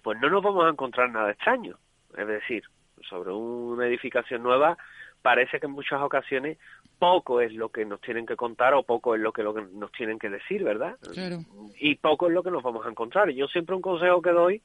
pues 0.02 0.18
no 0.20 0.28
nos 0.28 0.42
vamos 0.42 0.64
a 0.66 0.70
encontrar 0.70 1.10
nada 1.10 1.30
extraño. 1.30 1.76
Es 2.16 2.26
decir, 2.26 2.62
sobre 3.08 3.32
una 3.32 3.86
edificación 3.86 4.42
nueva, 4.42 4.76
parece 5.22 5.58
que 5.58 5.66
en 5.66 5.72
muchas 5.72 6.00
ocasiones 6.02 6.58
poco 6.98 7.40
es 7.40 7.52
lo 7.52 7.70
que 7.70 7.84
nos 7.84 8.00
tienen 8.00 8.24
que 8.26 8.36
contar 8.36 8.74
o 8.74 8.82
poco 8.82 9.14
es 9.14 9.20
lo 9.20 9.32
que, 9.32 9.42
lo 9.42 9.52
que 9.54 9.62
nos 9.72 9.90
tienen 9.92 10.18
que 10.18 10.28
decir, 10.30 10.62
¿verdad? 10.62 10.96
Claro. 11.12 11.38
Y 11.78 11.96
poco 11.96 12.28
es 12.28 12.34
lo 12.34 12.42
que 12.42 12.50
nos 12.50 12.62
vamos 12.62 12.86
a 12.86 12.90
encontrar. 12.90 13.30
Yo 13.30 13.46
siempre 13.48 13.74
un 13.74 13.82
consejo 13.82 14.22
que 14.22 14.30
doy 14.30 14.62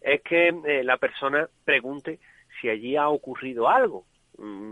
es 0.00 0.22
que 0.22 0.48
eh, 0.48 0.82
la 0.84 0.96
persona 0.96 1.48
pregunte 1.64 2.18
si 2.60 2.68
allí 2.68 2.96
ha 2.96 3.08
ocurrido 3.08 3.68
algo, 3.68 4.00
mm, 4.00 4.17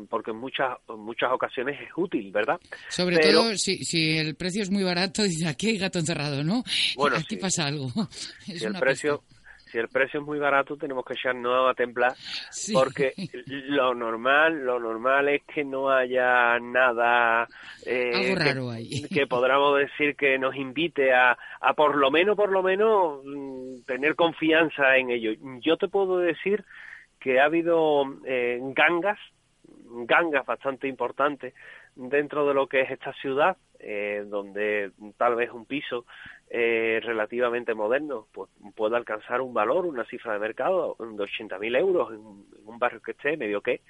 porque 0.08 0.30
en 0.30 0.36
muchas, 0.38 0.76
en 0.88 1.00
muchas 1.00 1.32
ocasiones 1.32 1.80
es 1.80 1.88
útil, 1.96 2.30
¿verdad? 2.32 2.58
Sobre 2.88 3.16
Pero- 3.18 3.40
todo 3.40 3.56
si, 3.56 3.78
si 3.84 4.16
el 4.18 4.34
precio 4.36 4.62
es 4.62 4.70
muy 4.70 4.84
barato, 4.84 5.22
dice 5.24 5.48
aquí 5.48 5.70
hay 5.70 5.78
gato 5.78 5.98
encerrado, 5.98 6.44
¿no? 6.44 6.62
Bueno, 6.96 7.16
aquí 7.16 7.34
sí. 7.34 7.36
pasa 7.36 7.66
algo. 7.66 7.88
Es 8.48 8.60
si 8.60 8.64
el 8.64 8.74
precio 8.78 9.22
si 9.68 9.78
el 9.78 9.88
precio 9.88 10.20
es 10.20 10.26
muy 10.26 10.38
barato 10.38 10.76
tenemos 10.76 11.04
que 11.04 11.14
echarnos 11.14 11.68
a 11.68 11.74
templar 11.74 12.12
Sí. 12.52 12.72
porque 12.72 13.12
lo 13.46 13.94
normal 13.96 14.64
lo 14.64 14.78
normal 14.78 15.28
es 15.28 15.42
que 15.52 15.64
no 15.64 15.90
haya 15.90 16.56
nada 16.60 17.48
eh, 17.84 18.12
Algo 18.14 18.36
que- 18.36 18.44
raro 18.44 18.70
ahí. 18.70 19.02
que 19.12 19.26
podamos 19.26 19.76
decir 19.80 20.14
que 20.14 20.38
nos 20.38 20.54
invite 20.54 21.12
a, 21.12 21.36
a 21.60 21.74
por 21.74 21.96
lo 21.96 22.12
menos 22.12 22.36
por 22.36 22.52
lo 22.52 22.62
menos 22.62 23.22
mm, 23.24 23.82
tener 23.86 24.14
confianza 24.14 24.96
en 24.98 25.10
ello 25.10 25.32
yo 25.60 25.76
te 25.76 25.88
puedo 25.88 26.18
decir 26.18 26.64
que 27.18 27.40
ha 27.40 27.46
habido 27.46 28.04
eh, 28.24 28.60
gangas 28.72 29.18
gangas 30.04 30.44
bastante 30.44 30.88
importantes 30.88 31.54
dentro 31.94 32.46
de 32.46 32.54
lo 32.54 32.66
que 32.66 32.82
es 32.82 32.90
esta 32.90 33.12
ciudad, 33.14 33.56
eh, 33.78 34.24
donde 34.26 34.92
tal 35.16 35.36
vez 35.36 35.50
un 35.52 35.64
piso 35.64 36.04
eh, 36.50 37.00
relativamente 37.02 37.74
moderno 37.74 38.26
pues 38.32 38.50
pueda 38.74 38.96
alcanzar 38.96 39.40
un 39.40 39.54
valor, 39.54 39.86
una 39.86 40.04
cifra 40.04 40.34
de 40.34 40.38
mercado 40.38 40.96
de 40.98 41.06
80.000 41.06 41.78
euros 41.78 42.10
en, 42.10 42.20
en 42.60 42.68
un 42.68 42.78
barrio 42.78 43.00
que 43.00 43.12
esté 43.12 43.36
medio 43.36 43.60
que, 43.62 43.80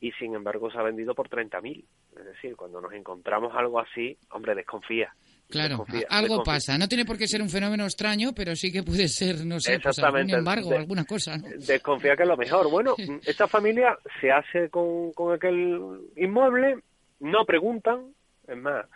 y 0.00 0.12
sin 0.12 0.34
embargo 0.34 0.70
se 0.70 0.78
ha 0.78 0.82
vendido 0.82 1.14
por 1.14 1.28
30.000. 1.28 1.84
Es 2.18 2.24
decir, 2.24 2.56
cuando 2.56 2.80
nos 2.80 2.92
encontramos 2.92 3.54
algo 3.54 3.80
así, 3.80 4.18
hombre, 4.30 4.54
desconfía. 4.54 5.14
Claro, 5.48 5.86
algo 6.08 6.42
pasa. 6.42 6.76
No 6.76 6.88
tiene 6.88 7.04
por 7.04 7.16
qué 7.16 7.28
ser 7.28 7.40
un 7.40 7.48
fenómeno 7.48 7.84
extraño, 7.84 8.32
pero 8.34 8.56
sí 8.56 8.72
que 8.72 8.82
puede 8.82 9.06
ser, 9.08 9.44
no 9.46 9.60
sé, 9.60 9.78
pues 9.78 9.98
algún 10.00 10.28
embargo, 10.30 10.70
De- 10.70 10.76
alguna 10.78 11.04
cosa. 11.04 11.36
¿no? 11.38 11.48
desconfía 11.58 12.16
que 12.16 12.24
es 12.24 12.28
lo 12.28 12.36
mejor. 12.36 12.68
Bueno, 12.70 12.94
esta 13.26 13.46
familia 13.46 13.96
se 14.20 14.32
hace 14.32 14.68
con, 14.70 15.12
con 15.12 15.34
aquel 15.34 16.00
inmueble, 16.16 16.78
no 17.20 17.44
preguntan, 17.44 18.12
es 18.48 18.56
más, 18.56 18.86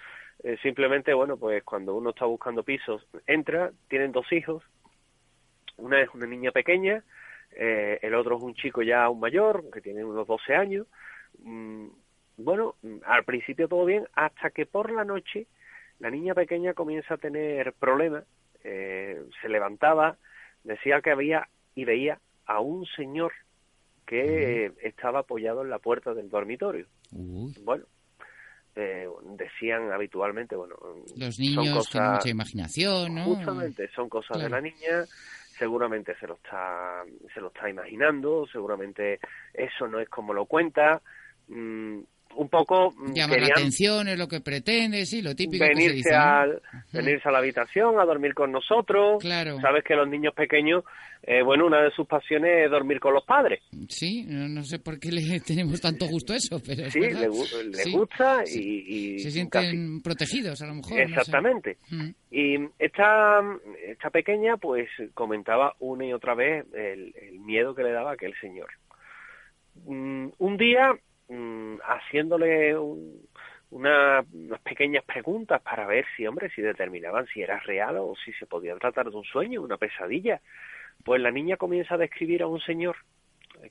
eh, 0.43 0.57
simplemente, 0.63 1.15
bueno, 1.15 1.37
pues 1.37 1.63
cuando 1.63 1.95
uno 1.95 2.11
está 2.11 2.25
buscando 2.25 2.63
pisos, 2.65 3.07
entra, 3.27 3.71
tienen 3.89 4.11
dos 4.11 4.31
hijos, 4.33 4.63
una 5.77 6.01
es 6.03 6.09
una 6.15 6.27
niña 6.27 6.51
pequeña, 6.51 7.03
eh, 7.53 7.99
el 8.03 8.15
otro 8.15 8.37
es 8.37 8.43
un 8.43 8.55
chico 8.55 8.83
ya 8.83 9.09
un 9.09 9.21
mayor, 9.21 9.71
que 9.73 9.81
tiene 9.81 10.05
unos 10.05 10.27
12 10.27 10.55
años. 10.55 10.87
Mm, 11.43 11.87
bueno, 12.39 12.75
mm, 12.83 12.97
al 13.07 13.25
principio 13.25 13.69
todo 13.69 13.85
bien, 13.85 14.05
hasta 14.15 14.51
que 14.51 14.67
por 14.67 14.91
la 14.91 15.05
noche 15.05 15.47
la 16.01 16.11
niña 16.11 16.35
pequeña 16.35 16.75
comienza 16.75 17.15
a 17.15 17.19
tener 17.19 17.73
problemas, 17.75 18.25
eh, 18.65 19.23
se 19.41 19.49
levantaba, 19.49 20.17
decía 20.65 21.01
que 21.01 21.11
había 21.11 21.49
y 21.75 21.85
veía 21.85 22.19
a 22.47 22.61
un 22.61 22.85
señor 22.87 23.33
que 24.07 24.73
estaba 24.83 25.21
apoyado 25.21 25.63
en 25.63 25.71
la 25.71 25.79
puerta 25.79 26.15
del 26.15 26.29
dormitorio. 26.29 26.87
Bueno, 27.13 27.85
eh, 28.75 29.07
decían 29.37 29.93
habitualmente, 29.93 30.57
bueno, 30.57 30.75
los 31.17 31.37
son 31.37 31.45
niños 31.45 31.63
tienen 31.63 31.75
cosas, 31.75 32.13
mucha 32.15 32.29
imaginación, 32.29 33.15
¿no? 33.15 33.25
justamente, 33.25 33.89
son 33.95 34.09
cosas 34.09 34.43
de 34.43 34.49
la 34.49 34.61
niña, 34.61 35.05
seguramente 35.59 36.17
se 36.19 36.27
lo 36.27 36.35
está, 36.35 37.05
se 37.33 37.41
lo 37.41 37.49
está 37.49 37.69
imaginando, 37.69 38.47
seguramente 38.51 39.21
eso 39.53 39.87
no 39.87 40.01
es 40.01 40.09
como 40.09 40.33
lo 40.33 40.47
cuenta, 40.47 41.01
mm, 41.49 42.01
un 42.37 42.49
poco 42.49 42.91
mm, 42.97 43.13
Llamar 43.15 43.41
la 43.41 43.47
atención 43.49 44.09
es 44.09 44.19
lo 44.19 44.29
que 44.29 44.41
pretende, 44.41 45.05
sí, 45.07 45.21
lo 45.23 45.35
típico 45.35 45.65
que 45.65 45.73
se 45.73 45.75
venirse 45.75 45.97
dice. 45.97 46.11
¿no? 46.13 46.23
al 46.23 46.63
venirse 46.93 47.29
a 47.29 47.33
la 47.33 47.39
habitación 47.39 48.01
a 48.01 48.05
dormir 48.05 48.35
con 48.35 48.53
nosotros 48.53 49.19
Claro. 49.21 49.61
sabes 49.61 49.85
que 49.85 49.95
los 49.95 50.09
niños 50.09 50.35
pequeños 50.35 50.85
eh, 51.23 51.43
bueno 51.43 51.67
una 51.67 51.83
de 51.83 51.91
sus 51.91 52.07
pasiones 52.07 52.65
es 52.65 52.71
dormir 52.71 52.99
con 53.01 53.13
los 53.13 53.25
padres 53.25 53.61
Sí, 53.89 54.25
no, 54.27 54.49
no 54.49 54.63
sé 54.65 54.79
por 54.79 54.99
qué 54.99 55.11
le 55.13 55.41
tenemos 55.47 55.81
tanto 55.81 56.07
gusto 56.07 56.33
a 56.33 56.37
eso, 56.37 56.61
pero 56.65 56.85
es 56.87 56.93
sí 56.93 57.01
le, 57.01 57.11
le 57.11 57.75
Sí, 57.75 57.93
gusta 57.93 58.47
sí. 58.47 58.85
y, 58.89 59.15
y 59.17 59.19
Se 59.19 59.25
casi- 59.29 59.67
sienten 59.69 60.01
protegidos, 60.03 60.63
a 60.63 60.67
lo 60.67 60.75
mejor. 60.77 60.93
no 60.93 60.97
sé. 60.97 61.03
exactamente 61.13 61.77
Mm. 61.91 62.11
y 62.31 62.57
esta 62.79 63.41
esta 63.87 64.11
pequeña 64.11 64.57
pues 64.57 64.89
comentaba 65.15 65.75
una 65.81 66.07
y 66.07 66.13
otra 66.13 66.35
vez 66.35 66.65
el, 66.75 67.13
el 67.21 67.41
miedo 67.41 67.75
que 67.75 67.83
le 67.83 67.93
daba 67.93 68.11
a 68.11 68.15
aquel 68.15 68.35
señor 68.41 68.69
Mm, 69.87 70.29
un 70.39 70.57
día 70.57 70.91
mm, 71.31 71.77
haciéndole 71.85 72.77
un- 72.77 73.27
una- 73.71 74.25
unas 74.33 74.61
pequeñas 74.63 75.05
preguntas 75.05 75.63
para 75.63 75.87
ver 75.87 76.05
si, 76.17 76.27
hombre, 76.27 76.51
si 76.51 76.61
determinaban 76.61 77.27
si 77.29 77.41
era 77.41 77.59
real 77.61 77.97
o 77.99 78.15
si 78.25 78.33
se 78.35 78.47
podía 78.47 78.77
tratar 78.77 79.11
de 79.11 79.17
un 79.17 79.25
sueño, 79.25 79.63
una 79.63 79.77
pesadilla. 79.77 80.41
Pues 81.05 81.21
la 81.23 81.31
niña 81.31 81.57
comienza 81.57 81.95
a 81.95 81.99
describir 81.99 82.43
a 82.43 82.49
un 82.49 82.61
señor 82.61 82.97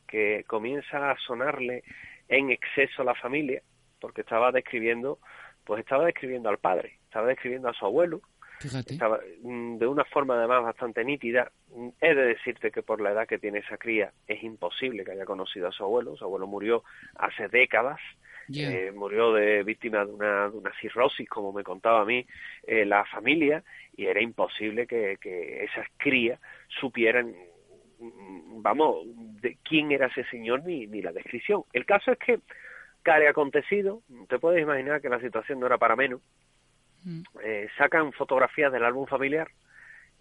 que 0.07 0.43
comienza 0.47 1.11
a 1.11 1.17
sonarle 1.17 1.83
en 2.29 2.49
exceso 2.49 3.01
a 3.01 3.05
la 3.05 3.15
familia, 3.15 3.61
porque 3.99 4.21
estaba 4.21 4.51
describiendo, 4.51 5.19
pues 5.65 5.81
estaba 5.81 6.05
describiendo 6.05 6.49
al 6.49 6.59
padre, 6.59 6.97
estaba 7.03 7.27
describiendo 7.27 7.67
a 7.67 7.73
su 7.73 7.85
abuelo, 7.85 8.21
Fíjate. 8.59 8.93
estaba, 8.93 9.19
mm, 9.41 9.77
de 9.77 9.87
una 9.87 10.03
forma 10.05 10.35
además 10.35 10.63
bastante 10.63 11.03
nítida. 11.03 11.51
Mm, 11.73 11.89
He 12.01 12.13
de 12.13 12.25
decirte 12.25 12.71
que 12.71 12.83
por 12.83 12.99
la 13.01 13.11
edad 13.11 13.27
que 13.27 13.39
tiene 13.39 13.59
esa 13.59 13.77
cría 13.77 14.11
es 14.27 14.43
imposible 14.43 15.03
que 15.05 15.11
haya 15.11 15.25
conocido 15.25 15.67
a 15.67 15.71
su 15.71 15.83
abuelo. 15.83 16.15
Su 16.17 16.25
abuelo 16.25 16.45
murió 16.47 16.83
hace 17.15 17.47
décadas, 17.47 17.99
eh, 18.53 18.91
murió 18.93 19.31
de 19.33 19.63
víctima 19.63 20.03
de 20.05 20.11
una, 20.11 20.49
de 20.49 20.57
una 20.57 20.71
cirrosis, 20.81 21.29
como 21.29 21.53
me 21.53 21.63
contaba 21.63 22.01
a 22.01 22.05
mí 22.05 22.25
eh, 22.65 22.83
la 22.85 23.05
familia, 23.05 23.63
y 23.95 24.07
era 24.07 24.21
imposible 24.21 24.87
que, 24.87 25.17
que 25.21 25.63
esas 25.63 25.87
crías 25.97 26.39
supieran, 26.79 27.33
mm, 27.99 28.61
vamos, 28.61 29.05
de 29.41 29.57
quién 29.63 29.91
era 29.91 30.07
ese 30.07 30.23
señor 30.25 30.65
ni, 30.65 30.87
ni 30.87 31.01
la 31.01 31.11
descripción. 31.11 31.63
El 31.73 31.85
caso 31.85 32.11
es 32.11 32.17
que, 32.17 32.39
care 33.03 33.27
acontecido, 33.29 34.01
te 34.27 34.39
puedes 34.39 34.61
imaginar 34.61 34.99
que 35.01 35.09
la 35.09 35.19
situación 35.21 35.59
no 35.59 35.67
era 35.67 35.77
para 35.77 35.95
menos, 35.95 36.21
Mm. 37.03 37.21
eh, 37.43 37.67
sacan 37.77 38.11
fotografías 38.13 38.71
del 38.71 38.83
álbum 38.83 39.05
familiar 39.07 39.49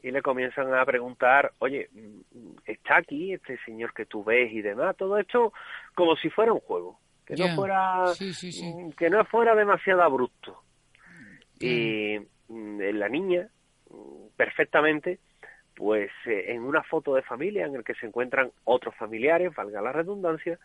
y 0.02 0.10
le 0.10 0.22
comienzan 0.22 0.72
a 0.74 0.84
preguntar, 0.84 1.52
oye, 1.58 1.88
mm, 1.92 2.56
¿está 2.66 2.98
aquí 2.98 3.32
este 3.32 3.58
señor 3.64 3.92
que 3.92 4.06
tú 4.06 4.22
ves 4.22 4.52
y 4.52 4.62
demás? 4.62 4.96
Todo 4.96 5.18
esto 5.18 5.52
como 5.94 6.16
si 6.16 6.30
fuera 6.30 6.52
un 6.52 6.60
juego, 6.60 7.00
que 7.26 7.34
no 7.34 7.48
fuera 7.56 8.06
Sí, 8.14 8.32
sí, 8.32 8.52
sí. 8.52 8.64
mm, 8.64 8.92
que 8.92 9.10
no 9.10 9.24
fuera 9.24 9.54
demasiado 9.54 10.02
abrupto. 10.02 10.62
Y 11.60 12.18
mm, 12.48 12.80
la 12.94 13.08
niña, 13.08 13.48
perfectamente, 14.36 15.18
pues 15.74 16.10
eh, 16.26 16.46
en 16.52 16.62
una 16.62 16.82
foto 16.84 17.14
de 17.14 17.22
familia 17.22 17.66
en 17.66 17.74
el 17.74 17.84
que 17.84 17.94
se 17.94 18.06
encuentran 18.06 18.52
otros 18.64 18.94
familiares, 18.94 19.54
valga 19.54 19.82
la 19.82 19.92
redundancia, 19.92 20.58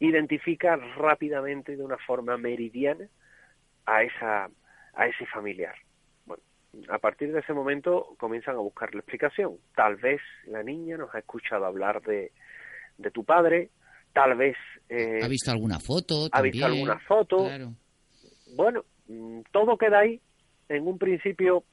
identifica 0.00 0.76
rápidamente 0.76 1.76
de 1.76 1.84
una 1.84 1.98
forma 1.98 2.36
meridiana 2.36 3.06
a 3.86 4.02
esa 4.02 4.50
a 4.96 5.06
ese 5.06 5.26
familiar. 5.26 5.76
Bueno, 6.24 6.42
a 6.88 6.98
partir 6.98 7.32
de 7.32 7.40
ese 7.40 7.52
momento 7.52 8.16
comienzan 8.18 8.56
a 8.56 8.60
buscar 8.60 8.92
la 8.94 9.00
explicación. 9.00 9.56
Tal 9.74 9.96
vez 9.96 10.20
la 10.46 10.62
niña 10.62 10.96
nos 10.96 11.14
ha 11.14 11.20
escuchado 11.20 11.64
hablar 11.64 12.02
de, 12.02 12.32
de 12.98 13.10
tu 13.10 13.24
padre, 13.24 13.70
tal 14.12 14.36
vez 14.36 14.56
eh, 14.88 15.20
¿Ha 15.22 15.28
visto 15.28 15.50
alguna 15.50 15.78
foto? 15.78 16.28
ha 16.30 16.42
visto 16.42 16.64
alguna 16.64 16.98
foto. 17.00 17.44
Claro. 17.44 17.72
Bueno, 18.56 18.84
mm, 19.08 19.40
todo 19.52 19.76
queda 19.76 20.00
ahí. 20.00 20.20
En 20.68 20.86
un 20.86 20.98
principio 20.98 21.64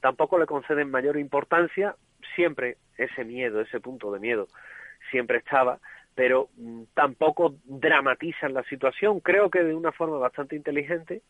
tampoco 0.00 0.38
le 0.38 0.46
conceden 0.46 0.90
mayor 0.90 1.18
importancia. 1.18 1.96
Siempre 2.34 2.78
ese 2.96 3.24
miedo, 3.24 3.60
ese 3.60 3.80
punto 3.80 4.12
de 4.12 4.20
miedo, 4.20 4.48
siempre 5.10 5.38
estaba, 5.38 5.78
pero 6.14 6.48
mm, 6.56 6.84
tampoco 6.94 7.56
dramatizan 7.64 8.54
la 8.54 8.64
situación. 8.64 9.20
Creo 9.20 9.50
que 9.50 9.62
de 9.62 9.74
una 9.74 9.92
forma 9.92 10.18
bastante 10.18 10.56
inteligente, 10.56 11.22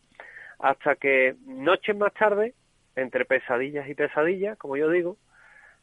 hasta 0.58 0.96
que 0.96 1.36
noches 1.46 1.96
más 1.96 2.12
tarde, 2.14 2.54
entre 2.96 3.24
pesadillas 3.24 3.88
y 3.88 3.94
pesadillas, 3.94 4.58
como 4.58 4.76
yo 4.76 4.90
digo, 4.90 5.16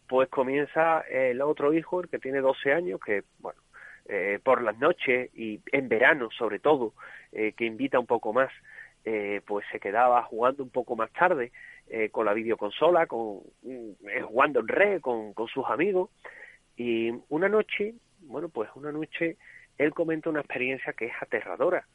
pues 0.07 0.29
comienza 0.29 1.01
el 1.01 1.41
otro 1.41 1.73
hijo, 1.73 2.01
el 2.01 2.09
que 2.09 2.19
tiene 2.19 2.41
12 2.41 2.73
años, 2.73 2.99
que, 2.99 3.23
bueno, 3.39 3.59
eh, 4.07 4.39
por 4.43 4.61
las 4.61 4.77
noches 4.77 5.31
y 5.33 5.59
en 5.71 5.89
verano 5.89 6.29
sobre 6.37 6.59
todo, 6.59 6.93
eh, 7.31 7.53
que 7.53 7.65
invita 7.65 7.99
un 7.99 8.05
poco 8.05 8.33
más, 8.33 8.51
eh, 9.03 9.41
pues 9.47 9.65
se 9.71 9.79
quedaba 9.79 10.21
jugando 10.23 10.63
un 10.63 10.69
poco 10.69 10.95
más 10.95 11.11
tarde 11.11 11.51
eh, 11.87 12.09
con 12.09 12.25
la 12.25 12.33
videoconsola, 12.33 13.07
con, 13.07 13.39
jugando 14.23 14.59
en 14.59 14.67
red 14.67 15.01
con 15.01 15.33
sus 15.47 15.65
amigos. 15.67 16.09
Y 16.75 17.11
una 17.29 17.47
noche, 17.47 17.95
bueno, 18.21 18.49
pues 18.49 18.69
una 18.75 18.91
noche 18.91 19.37
él 19.77 19.93
comenta 19.93 20.29
una 20.29 20.41
experiencia 20.41 20.93
que 20.93 21.05
es 21.05 21.13
aterradora, 21.21 21.87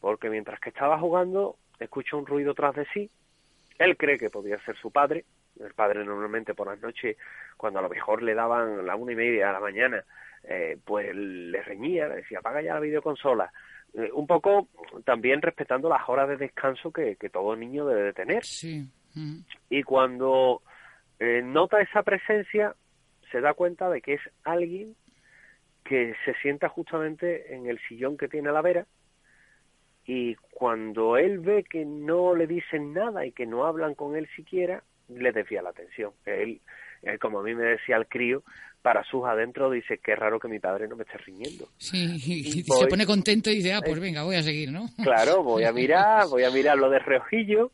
porque 0.00 0.30
mientras 0.30 0.58
que 0.60 0.70
estaba 0.70 0.98
jugando, 0.98 1.56
escucha 1.78 2.16
un 2.16 2.26
ruido 2.26 2.54
tras 2.54 2.74
de 2.74 2.86
sí, 2.92 3.10
él 3.78 3.96
cree 3.96 4.18
que 4.18 4.30
podía 4.30 4.58
ser 4.64 4.76
su 4.76 4.90
padre, 4.90 5.24
el 5.58 5.74
padre 5.74 6.04
normalmente 6.04 6.54
por 6.54 6.66
las 6.66 6.80
noches, 6.80 7.16
cuando 7.56 7.78
a 7.78 7.82
lo 7.82 7.88
mejor 7.88 8.22
le 8.22 8.34
daban 8.34 8.86
la 8.86 8.96
una 8.96 9.12
y 9.12 9.16
media 9.16 9.48
de 9.48 9.52
la 9.52 9.60
mañana, 9.60 10.04
eh, 10.44 10.78
pues 10.84 11.14
le 11.14 11.62
reñía, 11.62 12.08
le 12.08 12.16
decía, 12.16 12.38
apaga 12.38 12.62
ya 12.62 12.74
la 12.74 12.80
videoconsola, 12.80 13.50
Eh, 13.94 14.10
un 14.12 14.26
poco 14.26 14.68
también 15.04 15.42
respetando 15.42 15.88
las 15.88 16.08
horas 16.08 16.28
de 16.28 16.36
descanso 16.36 16.92
que, 16.92 17.16
que 17.16 17.28
todo 17.28 17.56
niño 17.56 17.86
debe 17.86 18.02
de 18.02 18.12
tener. 18.12 18.44
Sí. 18.44 18.88
Mm. 19.14 19.40
Y 19.68 19.82
cuando 19.82 20.62
eh, 21.18 21.42
nota 21.42 21.80
esa 21.80 22.02
presencia, 22.02 22.74
se 23.32 23.40
da 23.40 23.52
cuenta 23.54 23.90
de 23.90 24.00
que 24.00 24.14
es 24.14 24.20
alguien 24.44 24.94
que 25.84 26.14
se 26.24 26.34
sienta 26.34 26.68
justamente 26.68 27.52
en 27.52 27.66
el 27.66 27.80
sillón 27.88 28.16
que 28.16 28.28
tiene 28.28 28.50
a 28.50 28.52
la 28.52 28.62
vera 28.62 28.86
y 30.12 30.34
cuando 30.50 31.16
él 31.16 31.38
ve 31.38 31.62
que 31.62 31.84
no 31.84 32.34
le 32.34 32.48
dicen 32.48 32.92
nada 32.92 33.24
y 33.24 33.30
que 33.30 33.46
no 33.46 33.64
hablan 33.64 33.94
con 33.94 34.16
él 34.16 34.28
siquiera, 34.34 34.82
le 35.08 35.30
desvía 35.30 35.62
la 35.62 35.70
atención. 35.70 36.10
Él, 36.26 36.60
él, 37.02 37.18
como 37.20 37.38
a 37.38 37.42
mí 37.44 37.54
me 37.54 37.62
decía 37.62 37.94
el 37.94 38.08
crío, 38.08 38.42
para 38.82 39.04
sus 39.04 39.24
adentros 39.24 39.72
dice, 39.72 40.00
qué 40.02 40.16
raro 40.16 40.40
que 40.40 40.48
mi 40.48 40.58
padre 40.58 40.88
no 40.88 40.96
me 40.96 41.04
esté 41.04 41.16
riñendo. 41.18 41.68
Sí, 41.76 42.16
y 42.26 42.64
Voy. 42.64 42.80
se 42.80 42.86
pone 42.88 43.06
contento 43.06 43.50
y 43.50 43.56
dice, 43.58 43.72
ah, 43.72 43.82
pues 43.84 44.00
venga, 44.00 44.24
voy 44.24 44.34
a 44.34 44.42
seguir, 44.42 44.72
¿no? 44.72 44.86
Claro, 45.04 45.44
voy 45.44 45.62
a 45.62 45.72
mirar, 45.72 46.26
voy 46.26 46.42
a 46.42 46.50
mirarlo 46.50 46.90
de 46.90 46.98
reojillo, 46.98 47.70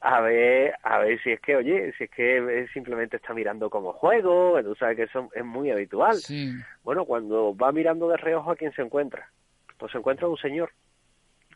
a 0.00 0.20
ver, 0.22 0.74
a 0.82 0.98
ver 0.98 1.22
si 1.22 1.30
es 1.30 1.40
que, 1.40 1.54
oye, 1.54 1.94
si 1.96 2.04
es 2.04 2.10
que 2.10 2.66
simplemente 2.74 3.18
está 3.18 3.32
mirando 3.32 3.70
como 3.70 3.92
juego, 3.92 4.60
tú 4.64 4.74
sabes 4.74 4.96
que 4.96 5.04
eso 5.04 5.28
es 5.36 5.44
muy 5.44 5.70
habitual. 5.70 6.16
Sí. 6.16 6.50
Bueno, 6.82 7.04
cuando 7.04 7.56
va 7.56 7.70
mirando 7.70 8.08
de 8.08 8.16
reojo 8.16 8.50
a 8.50 8.56
quién 8.56 8.72
se 8.72 8.82
encuentra, 8.82 9.30
pues 9.78 9.92
se 9.92 9.98
encuentra 9.98 10.26
un 10.26 10.38
señor 10.38 10.72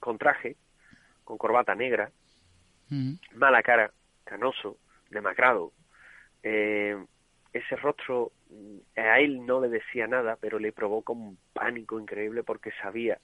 con 0.00 0.18
traje, 0.18 0.56
con 1.24 1.38
corbata 1.38 1.74
negra, 1.74 2.10
Mm. 2.90 3.14
mala 3.36 3.62
cara, 3.62 3.92
canoso, 4.24 4.78
demacrado. 5.10 5.72
Eh, 6.42 6.96
ese 7.52 7.76
rostro 7.76 8.32
mm, 8.50 8.78
a 8.98 9.20
él 9.20 9.46
no 9.46 9.60
le 9.60 9.68
decía 9.68 10.08
nada, 10.08 10.36
pero 10.40 10.58
le 10.58 10.72
provoca 10.72 11.12
un 11.12 11.38
pánico 11.52 12.00
increíble 12.00 12.42
porque 12.42 12.72
sabía 12.82 13.18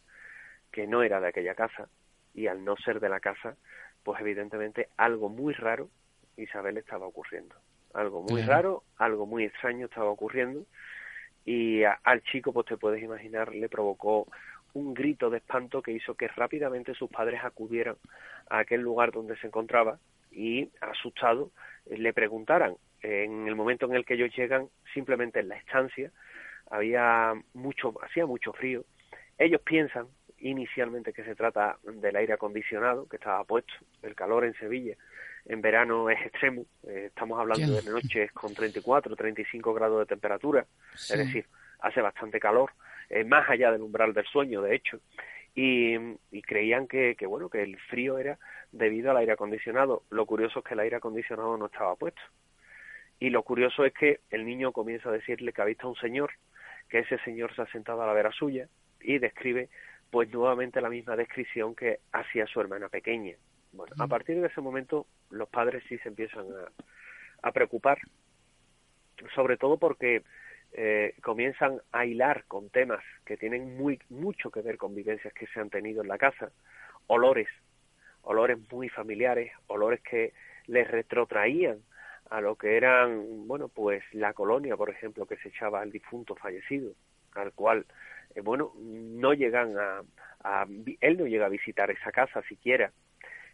que 0.70 0.86
no 0.86 1.02
era 1.02 1.20
de 1.20 1.28
aquella 1.28 1.54
casa 1.54 1.88
y 2.34 2.46
al 2.46 2.64
no 2.64 2.76
ser 2.76 3.00
de 3.00 3.08
la 3.08 3.20
casa, 3.20 3.56
pues 4.04 4.20
evidentemente 4.20 4.88
algo 4.96 5.28
muy 5.28 5.54
raro 5.54 5.88
Isabel 6.36 6.76
estaba 6.78 7.06
ocurriendo. 7.06 7.54
Algo 7.94 8.22
muy 8.22 8.42
raro, 8.42 8.84
algo 8.98 9.26
muy 9.26 9.44
extraño 9.44 9.86
estaba 9.86 10.10
ocurriendo 10.10 10.64
y 11.44 11.84
a- 11.84 11.98
al 12.04 12.22
chico, 12.22 12.52
pues 12.52 12.66
te 12.66 12.76
puedes 12.76 13.02
imaginar, 13.02 13.54
le 13.54 13.68
provocó 13.68 14.26
un 14.76 14.92
grito 14.92 15.30
de 15.30 15.38
espanto 15.38 15.80
que 15.80 15.92
hizo 15.92 16.14
que 16.14 16.28
rápidamente 16.28 16.94
sus 16.94 17.10
padres 17.10 17.40
acudieran 17.42 17.96
a 18.50 18.58
aquel 18.58 18.82
lugar 18.82 19.10
donde 19.10 19.36
se 19.38 19.46
encontraba 19.46 19.98
y, 20.30 20.70
asustados, 20.82 21.50
eh, 21.86 21.96
le 21.96 22.12
preguntaran. 22.12 22.76
En 23.00 23.46
el 23.46 23.54
momento 23.54 23.86
en 23.86 23.94
el 23.94 24.04
que 24.04 24.14
ellos 24.14 24.34
llegan, 24.36 24.68
simplemente 24.92 25.40
en 25.40 25.48
la 25.48 25.56
estancia, 25.56 26.10
había 26.70 27.32
mucho, 27.54 27.94
hacía 28.02 28.26
mucho 28.26 28.52
frío. 28.52 28.84
Ellos 29.38 29.60
piensan 29.62 30.08
inicialmente 30.38 31.12
que 31.12 31.24
se 31.24 31.34
trata 31.34 31.78
del 31.82 32.16
aire 32.16 32.34
acondicionado 32.34 33.08
que 33.08 33.16
estaba 33.16 33.44
puesto. 33.44 33.72
El 34.02 34.14
calor 34.14 34.44
en 34.44 34.54
Sevilla 34.54 34.96
en 35.46 35.62
verano 35.62 36.10
es 36.10 36.20
extremo. 36.20 36.66
eh, 36.86 37.06
estamos 37.06 37.38
hablando 37.38 37.72
de 37.72 37.90
noches 37.90 38.30
con 38.32 38.52
34, 38.52 39.16
35 39.16 39.72
grados 39.72 40.00
de 40.00 40.06
temperatura. 40.06 40.66
Sí. 40.94 41.14
Es 41.14 41.18
decir, 41.20 41.46
hace 41.80 42.00
bastante 42.02 42.40
calor, 42.40 42.72
eh, 43.11 43.24
más 43.24 43.48
allá 43.48 43.72
del 43.72 43.82
umbral 43.82 44.12
del 44.12 44.26
sueño, 44.26 44.62
de 44.62 44.74
hecho. 44.74 45.00
Y, 45.54 45.96
y 46.30 46.42
creían 46.42 46.86
que, 46.86 47.16
que, 47.16 47.26
bueno, 47.26 47.48
que 47.48 47.62
el 47.62 47.78
frío 47.78 48.18
era 48.18 48.38
debido 48.72 49.11
al 49.11 49.16
aire 49.16 49.32
acondicionado. 49.32 50.02
Lo 50.11 50.26
curioso 50.26 50.59
es 50.59 50.64
que 50.66 50.74
el 50.74 50.80
aire 50.80 50.96
acondicionado 50.96 51.57
no 51.57 51.66
estaba 51.66 51.96
puesto. 51.96 52.20
Y 53.18 53.30
lo 53.30 53.42
curioso 53.42 53.84
es 53.84 53.94
que 53.94 54.20
el 54.30 54.44
niño 54.44 54.72
comienza 54.72 55.09
a 55.09 55.12
decirle 55.12 55.52
que 55.52 55.62
ha 55.62 55.64
visto 55.64 55.86
a 55.86 55.90
un 55.90 55.96
señor, 55.96 56.32
que 56.90 56.98
ese 56.98 57.18
señor 57.20 57.54
se 57.54 57.62
ha 57.62 57.66
sentado 57.68 58.02
a 58.02 58.07
la 58.07 58.12
vera 58.12 58.32
suya 58.32 58.68
y 59.00 59.18
describe 59.18 59.70
pues 60.11 60.30
nuevamente 60.30 60.80
la 60.80 60.90
misma 60.90 61.16
descripción 61.16 61.74
que 61.74 62.00
hacía 62.12 62.46
su 62.46 62.61
hermana 62.61 62.88
pequeña. 62.88 63.36
Bueno, 63.72 63.94
a 63.98 64.07
partir 64.07 64.40
de 64.40 64.46
ese 64.48 64.61
momento 64.61 65.07
los 65.30 65.48
padres 65.48 65.82
sí 65.88 65.98
se 65.98 66.09
empiezan 66.09 66.44
a, 66.44 67.48
a 67.48 67.52
preocupar, 67.52 67.98
sobre 69.34 69.57
todo 69.57 69.78
porque 69.78 70.22
eh, 70.78 71.14
comienzan 71.22 71.80
a 71.90 72.04
hilar 72.04 72.44
con 72.44 72.68
temas 72.68 73.02
que 73.24 73.38
tienen 73.38 73.78
muy 73.78 73.98
mucho 74.10 74.50
que 74.50 74.60
ver 74.60 74.76
con 74.76 74.94
vivencias 74.94 75.32
que 75.32 75.46
se 75.46 75.58
han 75.58 75.70
tenido 75.70 76.02
en 76.02 76.08
la 76.08 76.18
casa, 76.18 76.50
olores, 77.06 77.48
olores 78.20 78.58
muy 78.70 78.90
familiares, 78.90 79.52
olores 79.68 80.02
que 80.02 80.34
les 80.66 80.86
retrotraían 80.86 81.78
a 82.28 82.42
lo 82.42 82.56
que 82.56 82.76
eran, 82.76 83.46
bueno, 83.48 83.68
pues 83.68 84.02
la 84.12 84.34
colonia, 84.34 84.76
por 84.76 84.90
ejemplo, 84.90 85.24
que 85.24 85.38
se 85.38 85.48
echaba 85.48 85.80
al 85.80 85.90
difunto 85.90 86.34
fallecido, 86.34 86.92
al 87.32 87.52
cual, 87.52 87.86
eh, 88.34 88.42
bueno, 88.42 88.74
no 88.76 89.32
llegan 89.32 89.78
a, 89.78 90.02
a, 90.44 90.66
él 91.00 91.16
no 91.16 91.26
llega 91.26 91.46
a 91.46 91.50
visitar 91.50 91.90
esa 91.90 92.12
casa 92.12 92.42
siquiera, 92.42 92.92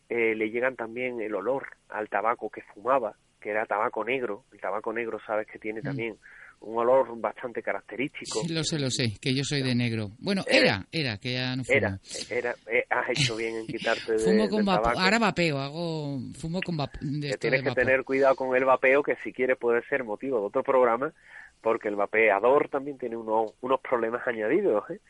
eh, 0.09 0.35
le 0.35 0.51
llegan 0.51 0.75
también 0.75 1.21
el 1.21 1.37
olor 1.37 1.69
al 1.89 2.09
tabaco 2.09 2.51
que 2.51 2.63
fumaba, 2.63 3.15
que 3.41 3.51
era 3.51 3.67
tabaco 3.67 4.05
negro, 4.05 4.43
el 4.51 4.61
tabaco 4.61 4.93
negro 4.93 5.21
sabes 5.25 5.47
que 5.47 5.61
tiene 5.61 5.83
también 5.83 6.17
un 6.63 6.79
olor 6.79 7.21
bastante 7.21 7.63
característico. 7.63 8.41
Sí, 8.41 8.53
lo 8.53 8.65
sé, 8.65 8.79
lo 8.79 8.91
sé, 8.91 9.15
que 9.21 9.35
yo 9.35 9.45
soy 9.45 9.63
de 9.63 9.75
negro. 9.75 10.11
Bueno, 10.19 10.45
Era. 10.47 10.59
era, 10.61 10.87
era, 10.93 11.19
que 11.19 11.33
ya 11.35 11.57
no 11.57 11.65
fumo. 11.65 11.77
Era, 11.77 11.99
era, 12.31 12.55
eh, 12.71 12.85
has 12.89 13.11
hecho 13.11 13.37
bien 13.37 13.57
en 13.57 13.67
quitarte 13.79 14.13
de, 14.13 14.19
Fumo 14.19 14.49
con 14.49 14.65
tabaco. 14.65 14.99
ahora 14.99 15.19
vapeo, 15.19 15.59
hago, 15.59 16.19
fumo 16.39 16.61
con 16.63 16.77
que 16.79 17.37
tienes 17.39 17.63
que 17.63 17.73
tener 17.73 18.05
cuidado 18.05 18.35
con 18.37 18.57
el 18.57 18.65
vapeo, 18.65 19.03
que 19.03 19.17
si 19.23 19.33
quieres 19.33 19.59
puede 19.59 19.83
ser 19.87 20.05
motivo 20.05 20.41
de 20.41 20.47
otro 20.47 20.63
programa, 20.63 21.13
porque 21.61 21.89
el 21.89 21.97
vapeador 21.97 22.69
también 22.69 22.99
tiene 22.99 23.17
unos, 23.17 23.53
unos 23.61 23.81
problemas 23.81 24.27
añadidos. 24.27 24.89
¿eh? 24.91 25.01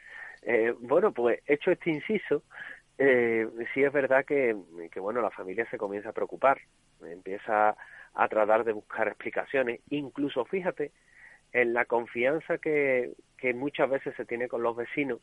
Eh, 0.43 0.75
bueno, 0.81 1.13
pues 1.13 1.41
hecho 1.47 1.71
este 1.71 1.91
inciso, 1.91 2.43
eh, 2.99 3.47
sí 3.75 3.83
es 3.83 3.93
verdad 3.93 4.25
que, 4.25 4.57
que, 4.91 5.01
bueno, 5.01 5.21
la 5.21 5.31
familia 5.31 5.67
se 5.71 5.79
comienza 5.79 6.11
a 6.11 6.15
preocupar, 6.15 6.61
empieza 7.03 7.77
a 8.15 8.29
tratar 8.29 8.65
de 8.65 8.73
buscar 8.73 9.09
explicaciones, 9.09 9.81
incluso 9.91 10.45
fíjate 10.45 10.93
en 11.53 11.73
la 11.73 11.85
confianza 11.85 12.59
que, 12.59 13.13
que 13.37 13.55
muchas 13.55 13.91
veces 13.91 14.15
se 14.17 14.25
tiene 14.25 14.49
con 14.49 14.63
los 14.63 14.77
vecinos. 14.77 15.21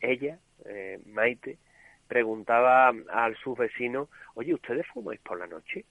Ella, 0.00 0.38
eh, 0.64 1.00
Maite, 1.06 1.58
preguntaba 2.06 2.88
a 2.88 3.34
sus 3.42 3.56
vecinos, 3.56 4.08
oye, 4.34 4.54
¿ustedes 4.54 4.86
fumáis 4.88 5.20
por 5.20 5.38
la 5.38 5.46
noche? 5.46 5.84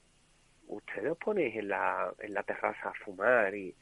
¿Ustedes 0.67 1.11
os 1.11 1.17
ponéis 1.17 1.55
en 1.55 1.69
la, 1.69 2.13
en 2.19 2.33
la 2.33 2.43
terraza 2.43 2.89
a 2.89 2.93
fumar? 2.93 3.55
Y, 3.55 3.75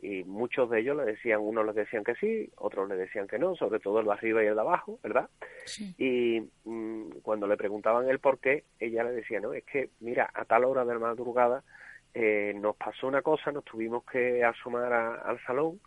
y 0.00 0.24
muchos 0.24 0.70
de 0.70 0.80
ellos 0.80 0.96
le 0.96 1.04
decían, 1.04 1.40
unos 1.40 1.64
les 1.66 1.74
decían 1.74 2.02
que 2.02 2.14
sí, 2.16 2.50
otros 2.56 2.88
le 2.88 2.96
decían 2.96 3.28
que 3.28 3.38
no, 3.38 3.54
sobre 3.54 3.78
todo 3.78 4.00
el 4.00 4.06
de 4.06 4.12
arriba 4.12 4.42
y 4.42 4.46
el 4.46 4.54
de 4.54 4.60
abajo, 4.60 4.98
¿verdad? 5.02 5.28
Sí. 5.64 5.94
Y 5.98 6.68
mm, 6.68 7.20
cuando 7.22 7.46
le 7.46 7.56
preguntaban 7.56 8.08
el 8.08 8.18
por 8.18 8.38
qué, 8.40 8.64
ella 8.80 9.04
le 9.04 9.12
decía, 9.12 9.40
no, 9.40 9.52
es 9.52 9.64
que, 9.64 9.90
mira, 10.00 10.30
a 10.34 10.44
tal 10.44 10.64
hora 10.64 10.84
de 10.84 10.94
la 10.94 11.00
madrugada 11.00 11.62
eh, 12.14 12.52
nos 12.56 12.76
pasó 12.76 13.06
una 13.06 13.22
cosa, 13.22 13.52
nos 13.52 13.64
tuvimos 13.64 14.04
que 14.04 14.44
asomar 14.44 14.92
a- 14.92 15.14
al 15.22 15.38
salón 15.44 15.80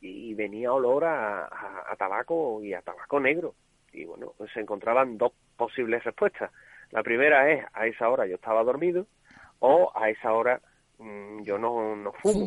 y 0.00 0.34
venía 0.34 0.72
olor 0.72 1.04
a, 1.04 1.44
a- 1.44 1.84
a 1.88 1.96
tabaco 1.96 2.62
y 2.62 2.72
a 2.74 2.82
tabaco 2.82 3.18
negro. 3.20 3.54
Y 3.92 4.04
bueno, 4.04 4.34
se 4.52 4.60
encontraban 4.60 5.16
dos 5.18 5.32
posibles 5.56 6.04
respuestas. 6.04 6.50
La 6.90 7.02
primera 7.02 7.50
es, 7.50 7.64
a 7.72 7.86
esa 7.86 8.08
hora 8.08 8.26
yo 8.26 8.36
estaba 8.36 8.62
dormido, 8.62 9.06
o 9.58 9.90
a 9.94 10.10
esa 10.10 10.32
hora 10.32 10.60
mm, 10.98 11.42
yo 11.42 11.58
no, 11.58 11.96
no 11.96 12.12
fumo. 12.12 12.46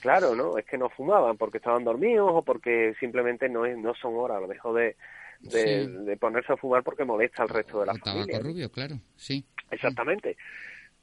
Claro, 0.00 0.34
¿no? 0.34 0.56
Es 0.56 0.64
que 0.64 0.78
no 0.78 0.88
fumaban 0.88 1.36
porque 1.36 1.58
estaban 1.58 1.84
dormidos 1.84 2.30
o 2.32 2.42
porque 2.42 2.94
simplemente 2.98 3.48
no, 3.50 3.66
es, 3.66 3.76
no 3.76 3.94
son 3.94 4.16
horas, 4.16 4.38
a 4.38 4.40
lo 4.40 4.48
mejor 4.48 4.74
de, 4.76 4.96
de, 5.40 5.86
Sí. 5.86 6.04
de 6.06 6.16
ponerse 6.16 6.52
a 6.54 6.56
fumar 6.56 6.82
porque 6.82 7.04
molesta 7.04 7.42
al 7.42 7.50
resto 7.50 7.80
de 7.80 7.86
la 7.86 7.92
O 7.92 7.96
tabaco 7.98 8.18
familia. 8.20 8.38
¿no? 8.38 8.44
rubio, 8.48 8.70
claro, 8.72 8.94
sí. 9.16 9.44
Exactamente. 9.70 10.36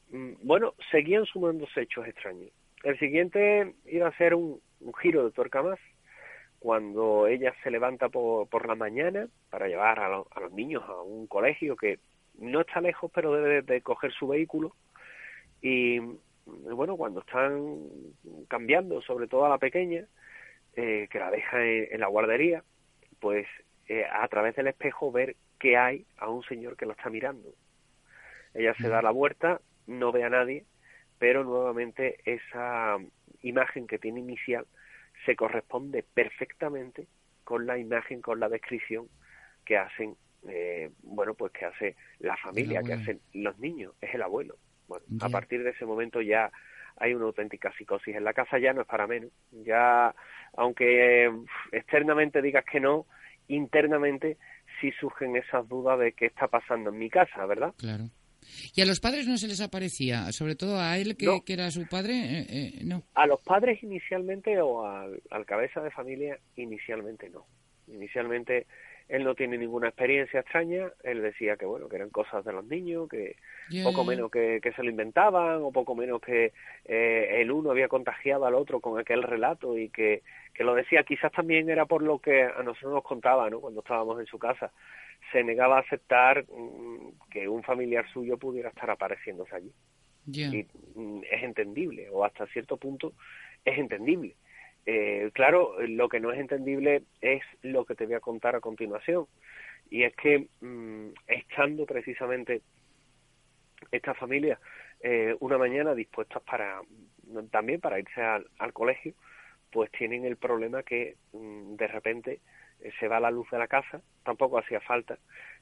Bueno, 0.10 0.74
seguían 0.91 1.26
sumándose 1.26 1.82
hechos 1.82 2.08
extraños. 2.08 2.51
El 2.84 2.97
siguiente 2.99 3.76
iba 3.86 4.08
a 4.08 4.18
ser 4.18 4.36
un, 4.36 4.62
un 4.80 4.93
giro 4.95 5.26
de 5.26 5.32
tuerca 5.32 5.62
más, 5.64 5.80
cuando 6.60 7.28
ella 7.28 7.53
se 7.64 7.72
levanta 7.72 8.10
por, 8.10 8.47
por 8.49 8.68
la 8.68 8.76
mañana 8.76 9.28
para 9.49 9.68
llevar 9.68 9.99
a, 9.99 10.10
lo- 10.10 10.28
a 10.32 10.39
los 10.41 10.51
niños 10.53 10.84
a 10.88 11.01
un 11.01 11.28
colegio 11.28 11.76
que 11.76 11.99
no 12.39 12.62
está 12.62 12.82
lejos, 12.82 13.12
pero 13.14 13.34
debe 13.34 13.62
de, 13.64 13.82
coger 13.82 14.12
su 14.14 14.28
vehículo. 14.28 14.76
Y 15.62 15.99
mm, 15.99 16.18
bueno, 16.76 16.97
cuando 16.97 17.22
están 17.22 17.80
cambiando, 18.47 19.01
sobre 19.01 19.28
todo 19.28 19.45
a 19.45 19.49
la 19.49 19.58
pequeña, 19.58 20.08
eh, 20.76 21.08
que 21.12 21.20
la 21.20 21.32
deja 21.32 21.64
en, 21.66 21.88
en 21.93 21.99
la 22.01 22.08
guardería, 22.08 22.64
pues 23.20 23.47
eh, 23.88 24.05
a 24.12 24.28
través 24.30 24.55
del 24.55 24.68
espejo 24.68 25.12
ver 25.12 25.36
que 25.60 25.78
hay 25.78 26.05
a 26.18 26.30
un 26.30 26.43
señor 26.43 26.78
que 26.78 26.86
la 26.86 26.93
está 26.93 27.10
mirando. 27.10 27.49
Ella 28.53 28.76
se 28.82 28.88
da 28.89 29.01
la 29.01 29.12
vuelta, 29.12 29.62
no 29.88 30.11
ve 30.11 30.23
a 30.23 30.29
nadie, 30.29 30.65
pero 31.17 31.43
nuevamente 31.43 32.19
esa 32.25 32.97
imagen 33.41 33.88
que 33.88 33.97
tiene 33.97 34.19
inicial 34.19 34.65
se 35.25 35.35
corresponde 35.35 36.03
perfectamente 36.03 37.07
con 37.43 37.65
la 37.65 37.77
imagen, 37.77 38.21
con 38.21 38.39
la 38.39 38.49
descripción 38.49 39.07
que 39.65 39.77
hacen, 39.77 40.15
eh, 40.47 40.91
bueno, 41.01 41.33
pues 41.33 41.51
que 41.51 41.65
hace 41.65 41.95
la 42.19 42.38
familia, 42.38 42.83
que 42.83 42.93
hacen 42.93 43.21
los 43.33 43.57
niños, 43.57 43.93
es 44.01 44.13
el 44.13 44.21
abuelo. 44.21 44.57
Bueno, 44.88 45.05
a 45.21 45.29
partir 45.29 45.63
de 45.63 45.71
ese 45.71 45.85
momento 45.85 46.21
ya 46.21 46.51
hay 46.97 47.13
una 47.13 47.25
auténtica 47.25 47.71
psicosis. 47.77 48.15
En 48.15 48.23
la 48.23 48.33
casa 48.33 48.57
ya 48.57 48.73
no 48.73 48.81
es 48.81 48.88
para 48.88 49.07
menos. 49.07 49.31
Ya, 49.51 50.13
aunque 50.55 51.31
externamente 51.71 52.41
digas 52.41 52.65
que 52.65 52.79
no, 52.79 53.05
internamente 53.47 54.38
sí 54.79 54.91
surgen 54.99 55.35
esas 55.35 55.67
dudas 55.67 55.99
de 55.99 56.13
qué 56.13 56.27
está 56.27 56.47
pasando 56.47 56.89
en 56.89 56.97
mi 56.97 57.09
casa, 57.09 57.45
¿verdad? 57.45 57.73
Claro. 57.77 58.05
¿Y 58.75 58.81
a 58.81 58.85
los 58.85 58.99
padres 58.99 59.27
no 59.27 59.37
se 59.37 59.47
les 59.47 59.61
aparecía? 59.61 60.31
Sobre 60.31 60.55
todo 60.55 60.79
a 60.79 60.97
él, 60.97 61.15
que, 61.17 61.25
No. 61.25 61.43
que 61.43 61.53
era 61.53 61.69
su 61.71 61.85
padre, 61.87 62.13
eh, 62.15 62.45
eh, 62.49 62.79
no. 62.83 63.03
A 63.15 63.25
los 63.27 63.41
padres 63.41 63.81
inicialmente 63.83 64.59
o 64.61 64.85
al, 64.85 65.21
al 65.29 65.45
cabeza 65.45 65.81
de 65.81 65.91
familia 65.91 66.37
inicialmente 66.55 67.29
no. 67.29 67.45
Inicialmente 67.87 68.67
él 69.10 69.24
no 69.24 69.36
tiene 69.36 69.58
ninguna 69.58 69.88
experiencia 69.88 70.41
extraña, 70.41 70.91
él 71.03 71.22
decía 71.22 71.55
que 71.55 71.66
bueno, 71.66 71.88
que 71.88 71.95
eran 71.95 72.10
cosas 72.10 72.43
de 72.43 72.51
los 72.51 72.66
niños, 72.66 73.08
que 73.08 73.38
poco 73.84 74.03
menos 74.03 74.30
que, 74.30 74.60
que 74.62 74.74
se 74.74 74.84
lo 74.84 74.89
inventaban 74.89 75.62
o 75.62 75.72
poco 75.72 75.95
menos 75.95 76.20
que 76.20 76.51
eh, 76.86 77.41
el 77.41 77.51
uno 77.51 77.72
había 77.72 77.88
contagiado 77.88 78.45
al 78.45 78.55
otro 78.55 78.82
con 78.82 78.99
aquel 78.99 79.24
relato 79.24 79.78
y 79.78 79.89
que, 79.89 80.24
que 80.53 80.64
lo 80.64 80.76
decía. 80.76 81.03
Quizás 81.03 81.32
también 81.32 81.70
era 81.70 81.86
por 81.86 82.01
lo 82.01 82.20
que 82.20 82.43
a 82.43 82.62
nosotros 82.64 82.93
nos 82.93 83.03
contaba 83.03 83.49
¿no? 83.49 83.62
cuando 83.62 83.80
estábamos 83.80 84.20
en 84.20 84.26
su 84.26 84.38
casa. 84.38 84.72
Se 85.32 85.41
negaba 85.43 85.78
a 85.78 85.82
aceptar 85.82 86.43
mm, 86.43 87.30
que 87.32 87.47
un 87.47 87.64
familiar 87.64 88.05
suyo 88.12 88.38
pudiera 88.38 88.70
estar 88.70 88.89
apareciéndose 88.89 89.55
allí. 89.55 89.72
Y 90.30 90.68
mm, 90.95 91.22
es 91.32 91.43
entendible 91.43 92.10
o 92.12 92.26
hasta 92.26 92.45
cierto 92.47 92.76
punto 92.76 93.14
es 93.64 93.78
entendible 93.78 94.36
Eh, 94.89 95.31
claro 95.33 95.75
lo 95.85 96.07
que 96.07 96.21
no 96.21 96.31
es 96.31 96.39
entendible 96.39 97.03
es 97.19 97.43
lo 97.61 97.83
que 97.83 97.93
te 97.93 98.05
voy 98.05 98.15
a 98.15 98.21
contar 98.21 98.55
a 98.55 98.61
continuación 98.61 99.25
y 99.89 100.03
es 100.03 100.15
que 100.15 100.47
mm, 100.61 101.09
estando 101.27 101.85
precisamente 101.85 102.61
esta 103.91 104.13
familia 104.13 104.61
eh, 105.01 105.35
una 105.41 105.57
mañana 105.57 105.93
dispuestas 105.93 106.41
para 106.43 106.79
también 107.51 107.81
para 107.81 107.99
irse 107.99 108.21
al, 108.21 108.47
al 108.59 108.71
colegio 108.71 109.13
pues 109.73 109.91
tienen 109.91 110.23
el 110.23 110.38
problema 110.38 110.83
que 110.83 111.17
mm, 111.33 111.75
de 111.75 111.88
repente 111.88 112.39
eh, 112.79 112.91
se 112.99 113.07
va 113.07 113.19
la 113.19 113.31
luz 113.31 113.49
de 113.49 113.57
la 113.57 113.67
casa, 113.67 114.01
tampoco 114.23 114.57
hacía 114.57 114.79
falta. 114.81 115.17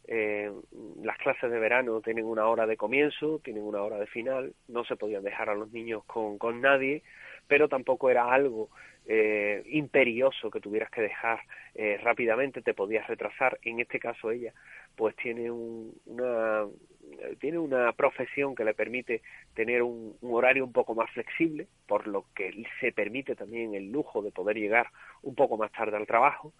Eh, 0.07 0.51
las 1.01 1.17
clases 1.17 1.49
de 1.49 1.59
verano 1.59 2.01
tienen 2.01 2.25
una 2.25 2.45
hora 2.45 2.67
de 2.67 2.77
comienzo, 2.77 3.39
tienen 3.43 3.63
una 3.63 3.81
hora 3.81 3.97
de 3.97 4.07
final, 4.07 4.53
no 4.67 4.83
se 4.85 4.95
podían 4.95 5.23
dejar 5.23 5.49
a 5.49 5.55
los 5.55 5.71
niños 5.71 6.03
con, 6.05 6.37
con 6.37 6.61
nadie, 6.61 7.03
pero 7.47 7.69
tampoco 7.69 8.09
era 8.09 8.31
algo 8.31 8.69
eh, 9.07 9.63
imperioso 9.67 10.49
que 10.49 10.59
tuvieras 10.59 10.89
que 10.89 11.01
dejar 11.01 11.39
eh, 11.75 11.97
rápidamente, 12.01 12.61
te 12.61 12.73
podías 12.73 13.07
retrasar. 13.07 13.59
En 13.61 13.79
este 13.79 13.99
caso 13.99 14.31
ella, 14.31 14.53
pues 14.95 15.15
tiene 15.15 15.51
un, 15.51 15.93
una 16.05 16.65
tiene 17.39 17.59
una 17.59 17.91
profesión 17.93 18.55
que 18.55 18.63
le 18.63 18.73
permite 18.73 19.21
tener 19.53 19.83
un, 19.83 20.17
horario 20.21 20.65
un 20.65 20.73
poco 20.73 20.95
más 20.95 21.09
flexible, 21.11 21.67
por 21.87 22.07
lo 22.07 22.25
que 22.35 22.51
se 22.79 22.91
permite 22.91 23.35
también 23.35 23.75
el 23.75 23.91
lujo 23.91 24.21
de 24.21 24.31
poder 24.31 24.57
llegar 24.57 24.87
un 25.21 25.35
poco 25.35 25.57
más 25.57 25.71
tarde 25.71 25.97
al 25.97 26.07
trabajo 26.07 26.53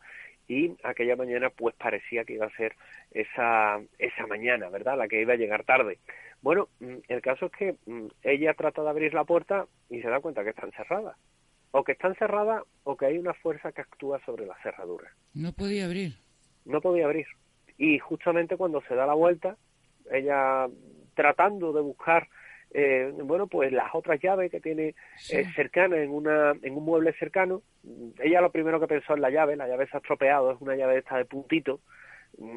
y 0.48 0.76
aquella 0.84 1.16
mañana 1.16 1.50
pues 1.50 1.74
parecía 1.76 2.24
que 2.24 2.34
iba 2.34 2.46
a 2.46 2.56
ser 2.56 2.76
esa 3.12 3.82
esa 3.98 4.28
mañana, 4.28 4.70
¿verdad? 4.70 4.98
La 4.98 5.08
que 5.08 5.22
iba 5.22 5.34
a 5.34 5.38
llegar 5.38 5.64
tarde. 5.64 5.98
Bueno, 6.42 6.70
mm, 6.80 6.98
el 7.08 7.22
caso 7.22 7.48
es 7.48 7.52
que 7.54 7.76
mm, 7.86 8.08
ella 8.24 8.54
trata 8.54 8.84
de 8.84 8.90
abrir 8.90 9.14
la 9.14 9.24
puerta 9.24 9.66
y 9.90 10.02
se 10.02 10.10
da 10.10 10.20
cuenta 10.20 10.44
que 10.44 10.52
está 10.52 10.66
encerrada. 10.66 11.18
O 11.78 11.84
que 11.84 11.92
está 11.92 12.08
encerrada 12.08 12.64
o 12.86 12.96
que 12.96 13.06
hay 13.06 13.18
una 13.18 13.34
fuerza 13.34 13.72
que 13.74 13.82
actúa 13.82 14.24
sobre 14.26 14.46
la 14.46 14.56
cerradura. 14.64 15.12
No 15.34 15.52
podía 15.52 15.86
abrir. 15.86 16.14
No 16.64 16.80
podía 16.80 17.04
abrir. 17.06 17.26
Y 17.78 18.00
justamente 18.00 18.56
cuando 18.56 18.82
se 18.88 18.96
da 18.96 19.06
la 19.06 19.14
vuelta, 19.14 19.58
ella 20.10 20.68
tratando 21.16 21.74
de 21.74 21.82
buscar 21.82 22.30
eh, 22.72 23.12
bueno 23.24 23.48
pues 23.48 23.72
las 23.74 23.94
otras 23.94 24.20
llaves 24.22 24.52
que 24.52 24.60
tiene 24.62 24.96
Sí. 25.18 25.36
eh, 25.38 25.46
cercana 25.56 25.98
en 25.98 26.12
una 26.12 26.52
en 26.62 26.76
un 26.78 26.84
mueble 26.86 27.14
cercano 27.20 27.62
ella 28.20 28.42
lo 28.42 28.52
primero 28.52 28.80
que 28.80 28.88
pensó 28.88 29.14
en 29.14 29.22
la 29.22 29.30
llave 29.30 29.56
la 29.56 29.68
llave 29.68 29.88
se 29.88 29.96
ha 29.96 30.00
estropeado 30.00 30.52
es 30.52 30.62
una 30.62 30.76
llave 30.76 30.98
esta 30.98 31.18
de 31.18 31.26
puntito 31.26 31.80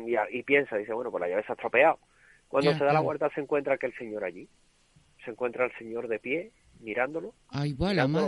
y, 0.06 0.16
a- 0.16 0.28
y 0.30 0.42
piensa 0.42 0.76
dice 0.76 0.92
bueno 0.92 1.10
pues 1.12 1.20
la 1.20 1.28
llave 1.28 1.44
se 1.44 1.52
ha 1.52 1.54
estropeado 1.54 1.98
cuando 2.48 2.70
Ya, 2.72 2.78
se 2.78 2.84
da 2.84 2.92
la 2.92 3.00
vuelta 3.00 3.30
se 3.34 3.40
encuentra 3.40 3.74
aquel 3.74 3.94
señor 3.96 4.24
allí 4.24 4.48
se 5.24 5.30
encuentra 5.30 5.66
el 5.66 5.72
señor 5.78 6.08
de 6.08 6.18
pie 6.18 6.50
mirándolo 6.80 7.32
Ahí 7.50 7.72
va 7.74 7.94
la 7.94 8.08
Mirando- 8.08 8.26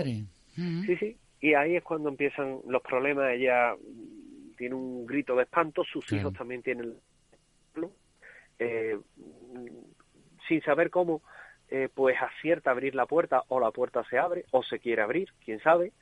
Sí, 0.55 0.97
sí. 0.97 1.17
Y 1.41 1.55
ahí 1.55 1.77
es 1.77 1.83
cuando 1.83 2.09
empiezan 2.09 2.61
los 2.67 2.83
problemas. 2.83 3.31
Ella 3.31 3.75
tiene 4.57 4.75
un 4.75 5.07
grito 5.07 5.35
de 5.37 5.45
espanto, 5.45 5.85
sus 5.85 6.13
hijos 6.13 6.33
también 6.35 6.63
tienen. 6.63 6.95
Eh, 8.59 8.99
sin 10.47 10.63
saber 10.63 10.91
cómo, 10.91 11.23
eh, 11.71 11.89
pues 11.95 12.17
acierta 12.21 12.71
abrir 12.71 12.95
la 12.95 13.07
puerta, 13.07 13.43
o 13.49 13.59
la 13.59 13.71
puerta 13.71 14.05
se 14.11 14.19
abre, 14.19 14.45
o 14.51 14.63
se 14.63 14.81
quiere 14.81 15.01
abrir, 15.01 15.33
quién 15.45 15.61
sabe. 15.61 15.93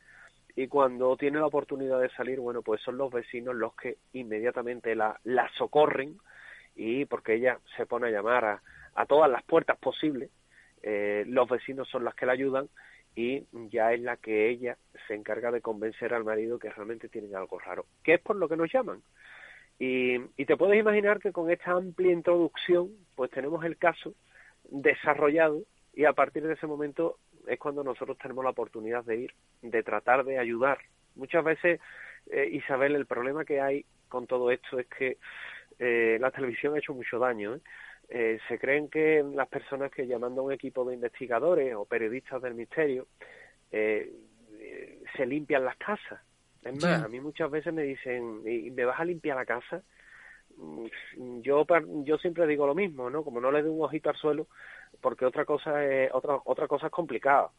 Y 0.57 0.67
cuando 0.67 1.17
tiene 1.17 1.39
la 1.39 1.47
oportunidad 1.47 2.01
de 2.01 2.11
salir, 2.11 2.41
bueno, 2.41 2.63
pues 2.63 2.81
son 2.81 2.99
los 2.99 3.13
vecinos 3.13 3.55
los 3.55 3.77
que 3.77 3.99
inmediatamente 4.13 4.97
la, 4.97 5.21
la 5.23 5.49
socorren, 5.57 6.19
y 6.75 7.05
porque 7.05 7.35
ella 7.35 7.61
se 7.77 7.87
pone 7.87 8.09
a 8.09 8.11
llamar 8.11 8.45
a, 8.45 8.63
a 8.95 9.07
todas 9.07 9.31
las 9.31 9.45
puertas 9.45 9.79
posibles, 9.79 10.31
eh, 10.83 11.25
los 11.29 11.49
vecinos 11.49 11.89
son 11.89 12.03
los 12.05 12.15
que 12.15 12.27
la 12.27 12.33
ayudan 12.33 12.69
y 13.19 13.45
ya 13.71 13.93
es 13.93 14.01
la 14.01 14.17
que 14.17 14.49
ella 14.49 14.79
se 15.09 15.15
encarga 15.15 15.51
de 15.51 15.61
convencer 15.61 16.15
al 16.15 16.23
marido 16.23 16.61
que 16.61 16.71
realmente 16.71 17.09
tienen 17.09 17.35
algo 17.35 17.59
raro, 17.59 17.85
que 18.05 18.15
es 18.15 18.21
por 18.21 18.37
lo 18.37 18.49
que 18.49 18.57
nos 18.57 18.73
llaman. 18.73 19.03
Y, 19.77 20.19
y 20.37 20.47
te 20.47 20.57
puedes 20.57 20.79
imaginar 20.79 21.19
que 21.19 21.33
con 21.33 21.51
esta 21.51 21.73
amplia 21.73 22.13
introducción, 22.13 22.91
pues 23.17 23.33
tenemos 23.33 23.65
el 23.65 23.77
caso 23.77 24.15
desarrollado 24.71 25.63
y 25.95 26.05
a 26.05 26.13
partir 26.13 26.47
de 26.47 26.55
ese 26.55 26.69
momento 26.69 27.19
es 27.49 27.59
cuando 27.59 27.83
nosotros 27.83 28.17
tenemos 28.19 28.45
la 28.45 28.51
oportunidad 28.51 29.05
de 29.05 29.17
ir, 29.17 29.35
de 29.63 29.83
tratar 29.83 30.25
de 30.25 30.39
ayudar. 30.39 30.79
Muchas 31.17 31.43
veces, 31.43 31.81
eh, 32.31 32.49
Isabel, 32.53 32.95
el 32.95 33.07
problema 33.07 33.45
que 33.45 33.61
hay 33.61 33.85
con 34.09 34.29
todo 34.29 34.53
esto 34.53 34.79
es 34.79 34.87
que 34.87 35.19
eh, 35.81 36.19
la 36.21 36.31
televisión 36.31 36.77
ha 36.77 36.79
hecho 36.79 36.95
mucho 36.95 37.19
daño. 37.19 37.57
¿eh? 37.57 37.61
Eh, 38.11 38.39
se 38.49 38.59
creen 38.59 38.89
que 38.89 39.23
las 39.35 39.49
personas 39.49 39.91
que 39.91 40.07
llamando 40.07 40.41
a 40.41 40.45
un 40.45 40.53
equipo 40.53 40.85
de 40.85 40.95
investigadores 40.95 41.75
o 41.75 41.85
periodistas 41.85 42.41
del 42.41 42.55
misterio 42.55 43.07
eh, 43.71 44.11
eh, 44.59 45.03
se 45.17 45.27
limpian 45.27 45.65
las 45.65 45.77
casas. 45.77 46.21
Es 46.63 46.73
más, 46.83 47.03
a 47.05 47.09
mí 47.09 47.21
muchas 47.21 47.51
veces 47.51 47.73
me 47.73 47.83
dicen, 47.83 48.43
¿y 48.47 48.71
me 48.71 48.85
vas 48.85 48.99
a 48.99 49.05
limpiar 49.05 49.37
la 49.37 49.45
casa? 49.45 49.83
Mm, 50.57 51.41
Yo 51.43 51.65
yo 52.05 52.19
siempre 52.19 52.47
digo 52.47 52.67
lo 52.67 52.75
mismo, 52.75 53.11
¿no? 53.11 53.23
Como 53.23 53.41
no 53.41 53.53
le 53.53 53.63
doy 53.63 53.71
un 53.71 53.85
ojito 53.85 54.11
al 54.11 54.17
suelo, 54.17 54.49
porque 55.01 55.25
otra 55.25 55.45
cosa 55.45 55.85
es 55.85 56.11
otra 56.13 56.39
otra 56.45 56.67
cosa 56.67 56.87
es 56.87 56.93
complicada. 56.93 57.51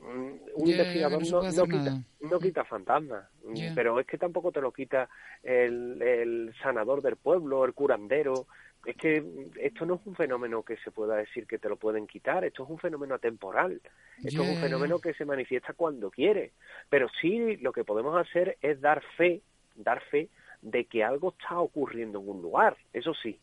Mm, 0.00 0.32
Un 0.54 0.68
investigador 0.68 1.22
no 1.30 1.42
no, 1.42 1.64
quita 1.64 1.96
no 2.20 2.38
quita 2.38 2.64
fantasmas, 2.64 3.24
mm, 3.44 3.74
pero 3.74 3.98
es 3.98 4.06
que 4.06 4.18
tampoco 4.18 4.52
te 4.52 4.60
lo 4.60 4.70
quita 4.72 5.08
el, 5.42 6.00
el 6.02 6.54
sanador 6.62 7.00
del 7.02 7.16
pueblo, 7.16 7.64
el 7.64 7.72
curandero. 7.74 8.46
Es 8.84 8.96
que 8.96 9.24
esto 9.60 9.86
no 9.86 9.94
es 9.94 10.00
un 10.04 10.14
fenómeno 10.14 10.62
que 10.62 10.76
se 10.78 10.90
pueda 10.90 11.16
decir 11.16 11.46
que 11.46 11.58
te 11.58 11.68
lo 11.68 11.76
pueden 11.76 12.06
quitar, 12.06 12.44
esto 12.44 12.64
es 12.64 12.70
un 12.70 12.78
fenómeno 12.78 13.14
atemporal, 13.14 13.80
esto 14.22 14.42
es 14.42 14.48
un 14.48 14.60
fenómeno 14.60 14.98
que 14.98 15.14
se 15.14 15.24
manifiesta 15.24 15.72
cuando 15.72 16.10
quiere, 16.10 16.52
pero 16.90 17.08
sí 17.20 17.56
lo 17.56 17.72
que 17.72 17.84
podemos 17.84 18.16
hacer 18.16 18.58
es 18.60 18.80
dar 18.80 19.02
fe, 19.16 19.40
dar 19.74 20.02
fe 20.10 20.28
de 20.60 20.84
que 20.84 21.02
algo 21.02 21.30
está 21.30 21.58
ocurriendo 21.58 22.20
en 22.20 22.28
un 22.28 22.42
lugar, 22.42 22.76
eso 22.92 23.14
sí, 23.14 23.38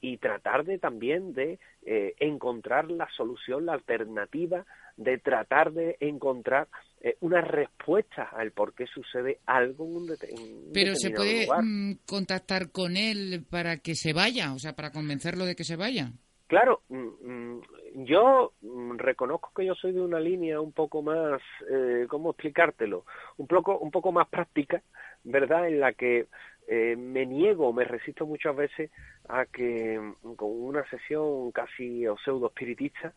y 0.00 0.18
tratar 0.18 0.64
de 0.64 0.78
también 0.78 1.32
de 1.34 1.58
eh, 1.84 2.14
encontrar 2.18 2.90
la 2.90 3.08
solución, 3.10 3.66
la 3.66 3.74
alternativa, 3.74 4.64
de 4.98 5.18
tratar 5.18 5.72
de 5.72 5.96
encontrar 6.00 6.68
eh, 7.00 7.16
una 7.20 7.40
respuesta 7.40 8.24
al 8.24 8.50
por 8.52 8.74
qué 8.74 8.86
sucede 8.86 9.38
algo 9.46 9.86
en 9.86 9.96
un, 9.96 10.08
dete- 10.08 10.28
en 10.30 10.40
un 10.40 10.72
Pero 10.74 10.94
se 10.96 11.10
determinado 11.10 11.24
puede 11.24 11.44
lugar. 11.44 11.64
mm, 11.64 11.92
contactar 12.06 12.70
con 12.70 12.96
él 12.96 13.44
para 13.48 13.78
que 13.78 13.94
se 13.94 14.12
vaya, 14.12 14.52
o 14.52 14.58
sea, 14.58 14.74
para 14.76 14.92
convencerlo 14.92 15.44
de 15.46 15.56
que 15.56 15.64
se 15.64 15.76
vaya. 15.76 16.12
Claro, 16.46 16.82
mm, 16.88 16.96
mm, 17.30 17.60
yo 18.06 18.52
reconozco 18.96 19.50
que 19.54 19.66
yo 19.66 19.74
soy 19.74 19.92
de 19.92 20.00
una 20.00 20.18
línea 20.18 20.60
un 20.60 20.72
poco 20.72 21.02
más, 21.02 21.40
eh, 21.70 22.06
¿cómo 22.08 22.30
explicártelo? 22.30 23.04
Un 23.36 23.46
poco, 23.46 23.78
un 23.78 23.90
poco 23.90 24.12
más 24.12 24.28
práctica, 24.28 24.82
¿verdad? 25.24 25.68
En 25.68 25.80
la 25.80 25.92
que 25.92 26.26
eh, 26.66 26.96
me 26.96 27.26
niego, 27.26 27.72
me 27.74 27.84
resisto 27.84 28.24
muchas 28.26 28.56
veces 28.56 28.90
a 29.28 29.44
que 29.44 30.00
con 30.36 30.50
una 30.50 30.88
sesión 30.88 31.52
casi 31.52 32.06
o 32.06 32.16
pseudo 32.18 32.46
espiritista 32.48 33.12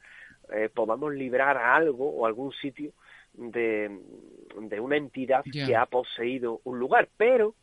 eh, 0.51 0.69
podamos 0.73 1.13
librar 1.13 1.57
a 1.57 1.75
algo 1.75 2.09
o 2.09 2.25
algún 2.25 2.51
sitio 2.53 2.91
de, 3.33 3.99
de 4.59 4.79
una 4.79 4.97
entidad 4.97 5.43
que 5.43 5.75
ha 5.75 5.85
poseído 5.85 6.61
un 6.63 6.79
lugar, 6.79 7.09
pero, 7.17 7.55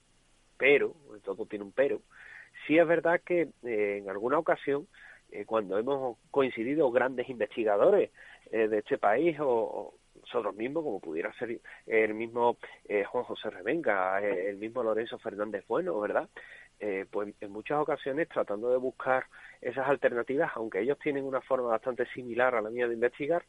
pero, 0.57 0.95
todo 1.25 1.47
tiene 1.47 1.65
un 1.65 1.73
pero, 1.73 2.01
sí 2.67 2.79
es 2.79 2.87
verdad 2.87 3.21
que 3.25 3.49
eh, 3.65 3.99
en 4.03 4.09
alguna 4.09 4.39
ocasión 4.39 4.87
eh, 5.31 5.45
cuando 5.45 5.79
hemos 5.79 6.17
coincidido 6.31 6.91
grandes 6.91 7.29
investigadores 7.29 8.11
eh, 8.51 8.69
de 8.69 8.79
este 8.79 8.97
país 8.97 9.39
o, 9.41 9.47
o 9.47 9.95
nosotros 10.23 10.57
mismos, 10.57 10.85
como 10.85 11.01
pudiera 11.01 11.33
ser 11.35 11.61
el 11.87 12.15
mismo 12.15 12.57
eh, 12.89 13.05
Juan 13.05 13.25
José 13.25 13.51
Revenga, 13.51 14.21
el 14.21 14.57
mismo 14.57 14.83
Lorenzo 14.83 15.19
Fernández 15.19 15.65
Bueno, 15.69 15.99
¿verdad? 16.01 16.29
Eh, 16.81 17.07
pues 17.11 17.35
en 17.41 17.51
muchas 17.51 17.79
ocasiones 17.79 18.29
tratando 18.29 18.71
de 18.71 18.77
buscar 18.77 19.25
esas 19.61 19.89
alternativas, 19.89 20.53
aunque 20.55 20.81
ellos 20.81 20.99
tienen 21.01 21.25
una 21.25 21.41
forma 21.41 21.69
bastante 21.69 22.07
similar 22.15 22.55
a 22.55 22.61
la 22.61 22.71
mía 22.71 22.87
de 22.87 22.95
investigar, 22.95 23.45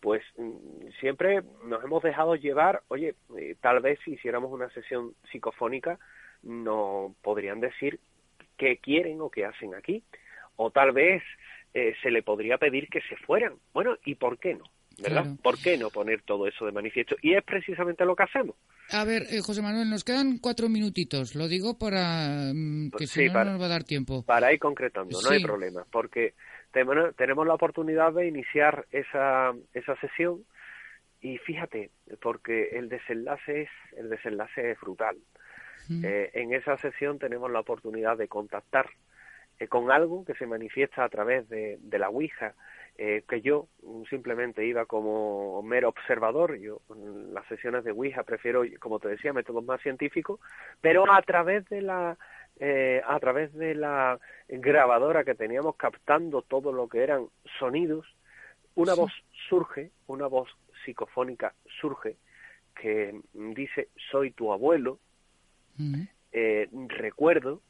pues 0.00 0.22
mm, 0.38 0.88
siempre 0.98 1.42
nos 1.64 1.84
hemos 1.84 2.02
dejado 2.02 2.36
llevar, 2.36 2.82
oye, 2.88 3.14
eh, 3.36 3.56
tal 3.60 3.80
vez 3.80 3.98
si 4.04 4.12
hiciéramos 4.12 4.50
una 4.50 4.70
sesión 4.70 5.12
psicofónica, 5.30 5.98
nos 6.42 7.14
podrían 7.16 7.60
decir 7.60 8.00
qué 8.56 8.78
quieren 8.78 9.20
o 9.20 9.30
qué 9.30 9.44
hacen 9.44 9.74
aquí 9.74 10.02
o 10.56 10.70
tal 10.70 10.92
vez 10.92 11.22
eh, 11.74 11.94
se 12.02 12.10
le 12.10 12.22
podría 12.22 12.58
pedir 12.58 12.88
que 12.88 13.00
se 13.02 13.16
fueran. 13.16 13.54
Bueno, 13.72 13.96
¿y 14.04 14.14
por 14.16 14.38
qué 14.38 14.54
no? 14.54 14.64
¿Verdad? 15.02 15.22
Claro. 15.22 15.36
¿Por 15.42 15.58
qué 15.58 15.76
no 15.78 15.90
poner 15.90 16.22
todo 16.22 16.46
eso 16.46 16.66
de 16.66 16.72
manifiesto? 16.72 17.16
Y 17.22 17.34
es 17.34 17.42
precisamente 17.44 18.04
lo 18.04 18.14
que 18.16 18.24
hacemos. 18.24 18.56
A 18.90 19.04
ver, 19.04 19.22
eh, 19.30 19.40
José 19.40 19.62
Manuel, 19.62 19.88
nos 19.88 20.04
quedan 20.04 20.38
cuatro 20.38 20.68
minutitos. 20.68 21.34
Lo 21.34 21.48
digo 21.48 21.78
para 21.78 22.52
mm, 22.54 22.90
que 22.90 22.98
Pues 22.98 23.10
si 23.10 23.20
sí, 23.20 23.26
no, 23.26 23.32
para- 23.32 23.44
no 23.46 23.52
nos 23.52 23.62
va 23.62 23.66
a 23.66 23.70
dar 23.70 23.84
tiempo. 23.84 24.24
Para 24.24 24.52
ir 24.52 24.58
concretando, 24.58 25.18
no 25.22 25.30
hay 25.30 25.42
problema, 25.42 25.84
porque 25.90 26.34
tenemos 26.72 27.14
tenemos 27.16 27.46
la 27.46 27.54
oportunidad 27.54 28.12
de 28.12 28.28
iniciar 28.28 28.86
esa, 28.90 29.52
esa 29.74 29.96
sesión 30.00 30.44
y 31.20 31.38
fíjate, 31.38 31.90
porque 32.22 32.70
el 32.72 32.88
desenlace 32.88 33.62
es 33.62 33.68
el 33.96 34.08
desenlace 34.10 34.70
es 34.72 34.80
brutal. 34.80 35.16
Mm. 35.88 36.04
Eh, 36.04 36.30
en 36.34 36.54
esa 36.54 36.76
sesión 36.78 37.18
tenemos 37.18 37.50
la 37.50 37.60
oportunidad 37.60 38.16
de 38.16 38.28
contactar 38.28 38.88
eh, 39.58 39.66
con 39.68 39.90
algo 39.90 40.24
que 40.24 40.34
se 40.34 40.46
manifiesta 40.46 41.04
a 41.04 41.08
través 41.08 41.48
de, 41.48 41.78
de 41.80 41.98
la 41.98 42.08
Ouija, 42.08 42.54
eh, 43.02 43.24
que 43.26 43.40
yo 43.40 43.66
mm, 43.82 44.02
simplemente 44.10 44.66
iba 44.66 44.84
como 44.84 45.62
mero 45.62 45.88
observador, 45.88 46.58
yo 46.58 46.82
en 46.94 47.32
las 47.32 47.46
sesiones 47.46 47.82
de 47.82 47.92
Ouija 47.92 48.24
prefiero, 48.24 48.62
como 48.78 48.98
te 49.00 49.08
decía, 49.08 49.32
métodos 49.32 49.64
más 49.64 49.80
científicos, 49.80 50.38
pero 50.82 51.10
a 51.10 51.22
través 51.22 51.66
de 51.70 51.80
la 51.80 52.18
eh, 52.62 53.00
a 53.06 53.18
través 53.18 53.54
de 53.54 53.74
la 53.74 54.20
grabadora 54.48 55.24
que 55.24 55.34
teníamos 55.34 55.76
captando 55.76 56.42
todo 56.42 56.72
lo 56.72 56.88
que 56.90 57.02
eran 57.02 57.26
sonidos, 57.58 58.04
una 58.74 58.92
Sí. 58.94 59.00
voz 59.00 59.12
surge, 59.48 59.90
una 60.06 60.26
voz 60.26 60.50
psicofónica 60.84 61.54
surge, 61.80 62.16
que 62.74 63.18
mm, 63.32 63.52
dice 63.54 63.88
soy 64.10 64.32
tu 64.32 64.52
abuelo, 64.52 64.98
Mm. 65.78 66.02
eh, 66.32 66.68
recuerdo, 66.88 67.62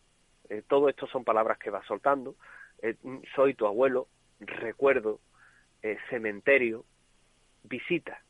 eh, 0.48 0.62
todo 0.66 0.88
esto 0.88 1.06
son 1.06 1.22
palabras 1.22 1.56
que 1.58 1.70
va 1.70 1.84
soltando, 1.84 2.34
eh, 2.82 2.96
soy 3.36 3.54
tu 3.54 3.66
abuelo, 3.66 4.08
recuerdo, 4.40 5.20
eh, 5.82 5.96
cementerio, 6.08 6.84
visita. 7.64 8.22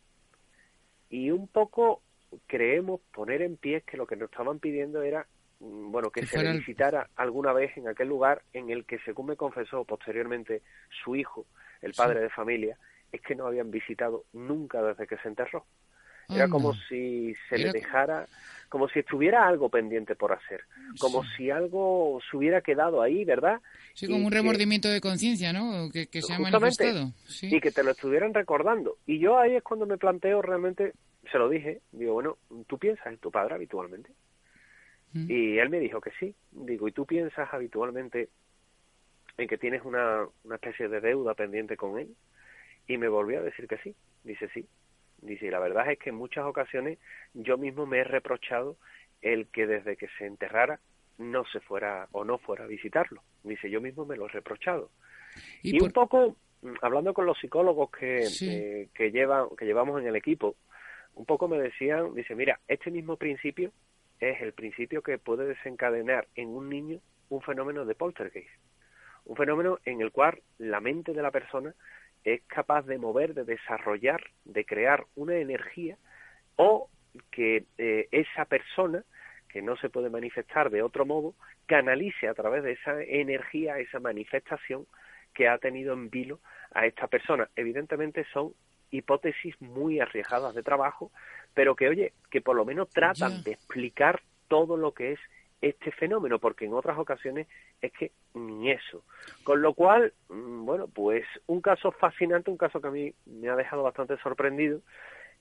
Y 1.09 1.31
un 1.31 1.49
poco 1.49 2.03
creemos 2.47 3.01
poner 3.13 3.43
en 3.43 3.57
pie 3.57 3.83
que 3.83 3.97
lo 3.97 4.07
que 4.07 4.17
nos 4.17 4.31
estaban 4.31 4.59
pidiendo 4.61 5.03
era 5.03 5.27
mm, 5.61 5.91
bueno, 5.91 6.11
que, 6.11 6.21
Que 6.21 6.27
se 6.27 6.41
el- 6.41 6.59
visitara 6.59 7.09
alguna 7.17 7.53
vez 7.53 7.77
en 7.77 7.89
aquel 7.89 8.09
lugar 8.09 8.43
en 8.53 8.71
el 8.71 8.85
que, 8.85 8.99
según 9.01 9.27
me 9.27 9.37
confesó 9.37 9.85
posteriormente 9.85 10.63
su 11.05 11.17
hijo, 11.17 11.47
el 11.83 11.93
padre 11.95 12.21
de 12.21 12.31
familia, 12.31 12.79
es 13.13 13.21
que 13.23 13.35
no 13.35 13.47
habían 13.47 13.71
visitado 13.71 14.25
nunca 14.33 14.83
desde 14.83 15.07
que 15.07 15.17
se 15.19 15.29
enterró. 15.29 15.67
Era 16.35 16.45
Anda. 16.45 16.53
como 16.53 16.75
si 16.89 17.35
se 17.49 17.59
le 17.59 17.73
dejara, 17.73 18.27
como 18.69 18.89
si 18.89 19.01
estuviera 19.01 19.47
algo 19.49 19.69
pendiente 19.69 20.15
por 20.15 20.33
hacer, 20.33 20.63
como 20.99 21.25
si 21.37 21.51
algo 21.51 22.21
se 22.31 22.37
hubiera 22.37 22.61
quedado 22.61 23.03
ahí, 23.03 23.25
¿verdad? 23.25 23.61
Sí, 23.95 24.07
Y 24.07 24.09
como 24.11 24.25
un 24.25 24.31
que- 24.31 24.37
remordimiento 24.39 24.89
de 24.89 25.01
conciencia, 25.01 25.53
¿no? 25.53 25.91
Que, 25.91 26.07
que 26.07 26.23
se 26.23 26.33
ha 26.35 26.39
manifestado. 26.39 27.13
Sí. 27.27 27.55
y 27.55 27.61
que 27.61 27.71
te 27.73 27.83
lo 27.83 27.91
estuvieran 27.91 28.33
recordando. 28.35 28.97
Y 29.07 29.19
yo 29.19 29.39
ahí 29.39 29.57
es 29.57 29.63
cuando 29.63 29.87
me 29.87 29.99
planteo 29.99 30.41
realmente, 30.43 30.93
se 31.31 31.39
lo 31.39 31.49
dije, 31.49 31.81
digo, 31.93 32.15
bueno, 32.15 32.39
¿tú 32.67 32.79
piensas 32.79 33.07
en 33.09 33.19
tu 33.19 33.31
padre 33.31 33.55
habitualmente? 33.55 34.11
Mm. 35.13 35.27
Y 35.31 35.59
él 35.59 35.69
me 35.71 35.81
dijo 35.81 36.01
que 36.01 36.13
sí. 36.21 36.35
Digo, 36.53 36.87
¿y 36.87 36.93
tú 36.93 37.05
piensas 37.07 37.53
habitualmente 37.53 38.29
en 39.37 39.49
que 39.49 39.59
tienes 39.59 39.83
una, 39.85 40.27
una 40.45 40.55
especie 40.55 40.89
de 40.89 41.01
deuda 41.01 41.35
pendiente 41.35 41.77
con 41.77 41.99
él? 41.99 42.15
Y 42.87 42.97
me 42.97 43.09
volvió 43.09 43.41
a 43.41 43.43
decir 43.43 43.67
que 43.67 43.79
sí. 43.79 43.95
Dice, 44.25 44.49
sí. 44.55 44.65
Dice, 45.23 45.51
la 45.51 45.59
verdad 45.59 45.91
es 45.91 45.99
que 45.99 46.11
en 46.11 46.17
muchas 46.17 46.45
ocasiones 46.45 46.99
yo 47.35 47.59
mismo 47.59 47.87
me 47.87 47.99
he 47.99 48.05
reprochado 48.05 48.77
el 49.21 49.49
que 49.49 49.67
desde 49.67 49.97
que 49.97 50.09
se 50.19 50.27
enterrara 50.27 50.81
no 51.19 51.45
se 51.47 51.61
fuera 51.61 52.09
o 52.13 52.25
no 52.25 52.39
fuera 52.39 52.65
a 52.65 52.67
visitarlo. 52.67 53.23
Dice, 53.43 53.69
yo 53.71 53.81
mismo 53.81 54.07
me 54.07 54.17
lo 54.17 54.27
he 54.27 54.31
reprochado. 54.31 54.91
Y 55.63 55.77
Y, 55.77 55.79
por- 55.79 55.89
un 55.89 55.93
poco, 55.93 56.37
mm, 56.63 56.75
hablando 56.81 57.13
con 57.13 57.27
los 57.27 57.39
psicólogos 57.39 57.91
que, 57.91 58.23
Sí. 58.23 58.49
eh, 58.51 58.89
que, 58.95 59.11
llevan, 59.11 59.49
que 59.59 59.67
llevamos 59.67 60.01
en 60.01 60.07
el 60.09 60.17
equipo, 60.17 60.57
un 61.15 61.27
poco 61.27 61.49
me 61.49 61.59
decían, 61.59 62.15
dice, 62.15 62.35
mira, 62.35 62.59
este 62.69 62.91
mismo 62.91 63.17
principio 63.17 63.73
es 64.21 64.41
el 64.41 64.53
principio 64.55 65.03
que 65.03 65.19
puede 65.19 65.45
desencadenar 65.47 66.27
en 66.35 66.49
un 66.49 66.69
niño 66.71 67.01
un 67.29 67.43
fenómeno 67.43 67.85
de 67.85 67.95
poltergeist. 67.95 68.51
Un 69.27 69.37
fenómeno 69.37 69.79
en 69.85 70.01
el 70.01 70.11
cual 70.13 70.41
la 70.59 70.81
mente 70.81 71.13
de 71.13 71.23
la 71.23 71.31
persona 71.31 71.75
es 72.25 72.43
capaz 72.43 72.83
de 72.87 72.99
mover, 72.99 73.35
de 73.35 73.45
desarrollar, 73.45 74.23
de 74.45 74.65
crear 74.65 75.05
una 75.17 75.37
energía 75.37 75.97
o 76.57 76.89
que 77.31 77.65
eh, 77.79 78.09
esa 78.11 78.45
persona 78.45 79.05
que 79.49 79.63
no 79.63 79.77
se 79.77 79.89
puede 79.89 80.11
manifestar 80.11 80.71
de 80.71 80.83
otro 80.83 81.05
modo, 81.05 81.35
canalice 81.67 82.29
a 82.29 82.35
través 82.35 82.63
de 82.63 82.73
esa 82.73 83.03
energía, 83.03 83.79
esa 83.79 83.99
manifestación 83.99 84.87
que 85.35 85.49
ha 85.49 85.59
tenido 85.59 85.93
en 85.93 86.11
vilo 86.11 86.41
a 86.73 86.87
esta 86.87 87.09
persona. 87.09 87.49
Evidentemente 87.57 88.25
son 88.33 88.53
hipótesis 88.91 89.61
muy 89.61 90.01
arriesgadas 90.01 90.55
de 90.55 90.63
trabajo, 90.63 91.11
pero 91.55 91.75
que, 91.75 91.89
oye, 91.89 92.13
que 92.31 92.41
por 92.41 92.57
lo 92.57 92.65
menos 92.65 92.91
tratan 92.91 93.43
de 93.43 93.53
explicar 93.53 94.21
todo 94.49 94.77
lo 94.77 94.93
que 94.93 95.13
es 95.13 95.21
este 95.61 95.91
fenómeno, 95.93 96.39
porque 96.39 96.65
en 96.65 96.75
otras 96.75 96.99
ocasiones 96.99 97.47
es 97.81 97.93
que 97.93 98.13
ni 98.35 98.71
eso. 98.71 99.05
Con 99.45 99.63
lo 99.63 99.75
cual, 99.75 100.13
mm, 100.29 100.65
bueno, 100.65 100.89
pues 100.89 101.25
un 101.47 101.61
caso 101.61 101.93
fascinante, 101.93 102.51
un 102.51 102.57
caso 102.57 102.81
que 102.81 102.89
a 102.89 102.93
mí 102.93 103.15
me 103.27 103.49
ha 103.49 103.57
dejado 103.57 103.83
bastante 103.83 104.17
sorprendido, 104.19 104.81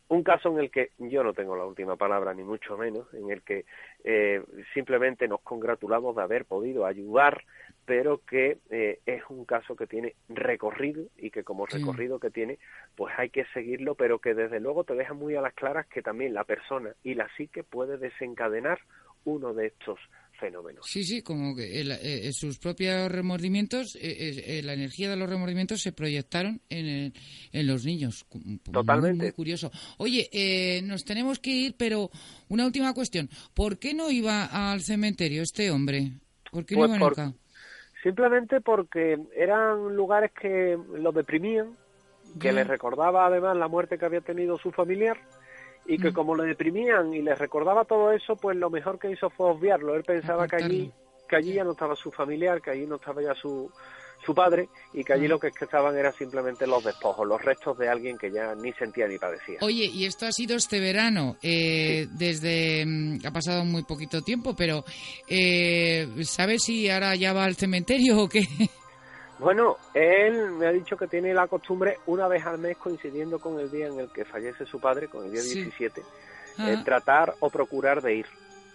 un 0.09 0.24
caso 0.24 0.49
en 0.49 0.57
el 0.57 0.72
que 0.72 0.89
yo 0.97 1.24
no 1.24 1.34
tengo 1.34 1.55
la 1.55 1.65
última 1.65 1.95
palabra, 1.95 2.34
ni 2.34 2.43
mucho 2.43 2.76
menos, 2.78 3.13
en 3.13 3.30
el 3.30 3.43
que 3.43 3.65
eh, 4.03 4.43
simplemente 4.74 5.28
nos 5.28 5.39
congratulamos 5.41 6.15
de 6.15 6.24
haber 6.24 6.45
podido 6.45 6.88
ayudar, 6.88 7.43
pero 7.86 8.20
que 8.26 8.57
eh, 8.72 8.99
es 9.05 9.22
un 9.30 9.45
caso 9.45 9.76
que 9.76 9.86
tiene 9.86 10.15
recorrido 10.28 11.05
y 11.15 11.30
que 11.30 11.43
como 11.43 11.67
recorrido 11.67 12.20
que 12.20 12.32
tiene, 12.32 12.57
pues 12.95 13.13
hay 13.17 13.30
que 13.30 13.45
seguirlo, 13.53 13.93
pero 13.93 14.17
que 14.17 14.34
desde 14.34 14.59
luego 14.59 14.84
te 14.84 14.95
deja 14.95 15.13
muy 15.13 15.36
a 15.36 15.41
las 15.41 15.53
claras 15.53 15.86
que 15.86 16.01
también 16.01 16.34
la 16.34 16.43
persona 16.43 16.95
y 17.03 17.13
la 17.13 17.30
psique 17.36 17.63
puede 17.63 17.97
desencadenar 17.99 18.80
uno 19.26 19.53
de 19.53 19.67
estos 19.67 19.99
fenómenos. 20.39 20.86
Sí, 20.88 21.03
sí, 21.03 21.22
como 21.22 21.53
que 21.55 21.82
el- 21.82 21.91
eh, 21.91 22.28
eh, 22.30 22.32
sus 22.34 22.59
propios 22.59 23.11
remordimientos, 23.11 23.97
eh, 24.01 24.61
la 24.63 24.74
energía 24.74 25.09
de 25.09 25.17
los 25.17 25.30
remordimientos 25.30 25.82
se 25.82 25.91
proyectaron 25.91 26.61
en, 26.70 26.86
el- 26.86 27.13
en 27.51 27.67
los 27.67 27.84
niños. 27.86 28.24
Cu- 28.24 28.39
muy, 28.39 28.57
Totalmente. 28.59 29.24
Muy, 29.26 29.32
curioso. 29.34 29.70
Oye, 29.97 30.30
eh, 30.32 30.82
nos 30.84 31.03
tenemos 31.03 31.39
que 31.39 31.49
ir, 31.51 31.76
pero 31.78 32.09
una 32.47 32.65
última 32.65 32.93
cuestión. 32.93 33.30
¿Por 33.53 33.80
qué 33.80 33.93
no 33.93 34.09
iba 34.11 34.45
al 34.72 34.80
cementerio 34.82 35.41
este 35.43 35.72
hombre? 35.72 36.13
¿Por 36.51 36.65
qué 36.65 36.76
no 36.76 36.82
Pues 36.88 36.91
iba 36.91 36.99
por- 36.99 37.17
nunca? 37.17 37.34
Simplemente 38.01 38.61
porque 38.61 39.20
eran 39.36 39.93
lugares 39.93 40.32
que 40.32 40.78
lo 40.97 41.11
deprimían, 41.11 41.76
que 42.39 42.47
Ya. 42.47 42.53
les 42.53 42.67
recordaba 42.67 43.26
además 43.28 43.57
la 43.57 43.67
muerte 43.67 43.97
que 43.97 44.05
había 44.05 44.22
tenido 44.22 44.57
su 44.57 44.72
familiar 44.72 45.17
y 45.90 45.98
que 45.98 46.12
Mm. 46.12 46.14
como 46.14 46.36
le 46.36 46.46
deprimían 46.46 47.14
y 47.14 47.22
les 47.24 47.38
recordaba 47.38 47.84
todo 47.84 48.12
eso, 48.12 48.36
pues 48.36 48.56
lo 48.56 48.70
mejor 48.70 49.00
que 49.00 49.10
hizo 49.12 49.30
fue 49.32 49.50
obviarlo. 49.50 49.96
Él 49.96 50.04
pensaba 50.04 50.48
que 50.48 50.58
allí, 50.58 50.92
que 51.28 51.36
allí 51.36 51.54
ya 51.54 51.64
no 51.64 51.72
estaba 51.72 51.96
su 51.96 52.12
familiar, 52.12 52.62
que 52.62 52.70
allí 52.72 52.86
no 52.86 52.98
estaba 52.98 53.22
ya 53.24 53.34
su, 53.34 53.72
su 54.26 54.36
padre 54.36 54.70
y 54.94 55.04
que 55.04 55.14
allí 55.14 55.26
Ah. 55.26 55.30
lo 55.30 55.40
que 55.40 55.48
estaban 55.48 55.98
eran 55.98 56.14
simplemente 56.14 56.68
los 56.68 56.84
despojos, 56.84 57.26
los 57.28 57.42
restos 57.42 57.78
de 57.80 57.90
alguien 57.90 58.18
que 58.20 58.30
ya 58.32 58.54
ni 58.54 58.72
sentía 58.74 59.08
ni 59.08 59.18
padecía. 59.18 59.58
Oye, 59.62 59.86
y 59.86 60.06
esto 60.06 60.26
ha 60.28 60.32
sido 60.32 60.56
este 60.58 60.80
verano, 60.80 61.38
eh, 61.42 62.06
desde... 62.12 62.86
mm, 62.86 63.26
ha 63.26 63.32
pasado 63.32 63.66
muy 63.66 63.84
poquito 63.84 64.22
tiempo, 64.22 64.56
pero 64.56 64.84
eh, 65.28 66.08
¿sabes 66.24 66.64
si 66.64 66.90
ahora 66.90 67.16
ya 67.16 67.34
va 67.34 67.46
al 67.46 67.56
cementerio 67.56 68.20
o 68.24 68.30
qué? 68.30 68.42
Bueno, 69.40 69.78
él 69.94 70.52
me 70.52 70.68
ha 70.68 70.72
dicho 70.72 70.98
que 70.98 71.08
tiene 71.08 71.34
la 71.34 71.48
costumbre 71.48 71.98
una 72.08 72.28
vez 72.28 72.46
al 72.46 72.58
mes 72.60 72.78
coincidiendo 72.78 73.40
con 73.40 73.60
el 73.60 73.72
día 73.72 73.88
en 73.88 74.00
el 74.00 74.10
que 74.10 74.26
fallece 74.26 74.66
su 74.66 74.80
padre, 74.80 75.08
con 75.08 75.26
el 75.26 75.32
día 75.32 75.42
Sí. 75.42 75.64
17, 75.64 76.04
Ah. 76.58 76.72
eh, 76.72 76.78
tratar 76.84 77.36
o 77.40 77.50
procurar 77.50 78.02
de 78.02 78.16
ir. 78.16 78.26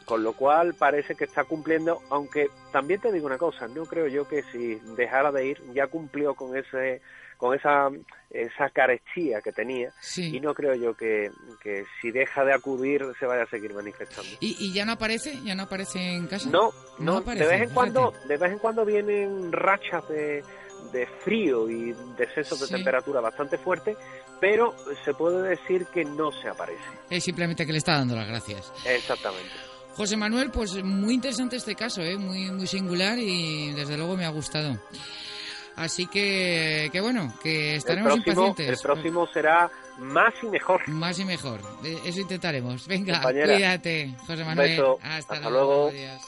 Con 0.06 0.22
lo 0.22 0.32
cual 0.34 0.74
parece 0.74 1.14
que 1.14 1.24
está 1.24 1.44
cumpliendo, 1.44 2.00
aunque 2.10 2.48
también 2.72 3.00
te 3.00 3.10
digo 3.12 3.26
una 3.26 3.38
cosa, 3.38 3.68
no 3.68 3.84
creo 3.86 4.06
yo 4.06 4.26
que 4.28 4.42
si 4.44 4.74
dejara 4.96 5.32
de 5.32 5.46
ir 5.46 5.62
ya 5.72 5.86
cumplió 5.86 6.34
con 6.34 6.56
ese 6.56 7.00
con 7.36 7.54
esa 7.56 7.88
esa 8.30 8.68
carestía 8.70 9.40
que 9.40 9.52
tenía 9.52 9.92
Sí. 10.00 10.36
y 10.36 10.40
no 10.40 10.54
creo 10.54 10.74
yo 10.74 10.94
que, 10.96 11.30
que 11.62 11.84
si 12.00 12.10
deja 12.10 12.44
de 12.44 12.52
acudir 12.52 13.02
se 13.20 13.26
vaya 13.26 13.44
a 13.44 13.46
seguir 13.46 13.72
manifestando. 13.72 14.28
¿Y, 14.40 14.56
y 14.58 14.72
ya 14.72 14.84
no 14.84 14.92
aparece? 14.92 15.38
¿Ya 15.44 15.54
no 15.54 15.64
aparece 15.64 16.00
en 16.00 16.26
casa? 16.26 16.48
No, 16.50 16.70
No 16.98 17.12
no, 17.12 17.16
aparece, 17.18 17.44
de 17.44 17.50
vez 17.50 17.60
en 17.62 17.68
fíjate. 17.70 17.74
cuando, 17.74 18.14
de 18.26 18.36
vez 18.36 18.52
en 18.52 18.58
cuando 18.58 18.84
vienen 18.84 19.52
rachas 19.52 20.08
de, 20.08 20.42
de 20.92 21.06
frío 21.24 21.68
y 21.70 21.92
descensos 22.18 22.58
de 22.60 22.66
Sí. 22.66 22.74
temperatura 22.74 23.20
bastante 23.20 23.56
fuertes, 23.56 23.96
pero 24.40 24.74
se 25.04 25.14
puede 25.14 25.48
decir 25.50 25.86
que 25.94 26.04
no 26.04 26.32
se 26.32 26.48
aparece. 26.48 26.82
Es 27.10 27.22
simplemente 27.22 27.64
que 27.64 27.70
le 27.72 27.78
está 27.78 27.92
dando 27.98 28.16
las 28.16 28.26
gracias. 28.26 28.72
Exactamente. 28.84 29.48
José 29.96 30.16
Manuel, 30.16 30.50
pues 30.50 30.82
muy 30.82 31.14
interesante 31.14 31.54
este 31.54 31.76
caso, 31.76 32.02
¿eh? 32.02 32.16
muy, 32.18 32.50
muy 32.50 32.66
singular 32.66 33.16
y 33.16 33.72
desde 33.74 33.96
luego 33.96 34.16
me 34.16 34.24
ha 34.24 34.30
gustado. 34.30 34.76
Así 35.76 36.06
que, 36.06 36.88
que 36.92 37.00
bueno, 37.00 37.32
que 37.42 37.70
El 37.72 37.76
estaremos 37.78 38.12
próximo, 38.14 38.46
impacientes. 38.46 38.78
el 38.78 38.82
próximo 38.82 39.26
será 39.26 39.70
más 39.98 40.32
y 40.42 40.46
mejor. 40.46 40.88
Más 40.88 41.18
y 41.18 41.24
mejor. 41.24 41.60
Eh, 41.84 41.98
Eso 42.04 42.20
intentaremos. 42.20 42.86
Venga, 42.86 43.14
Compañera, 43.14 43.54
cuídate, 43.54 44.14
José 44.26 44.44
Manuel. 44.44 44.70
beso. 44.70 44.98
Hasta, 45.02 45.34
Hasta 45.34 45.50
luego. 45.50 45.88
Adiós. 45.88 46.22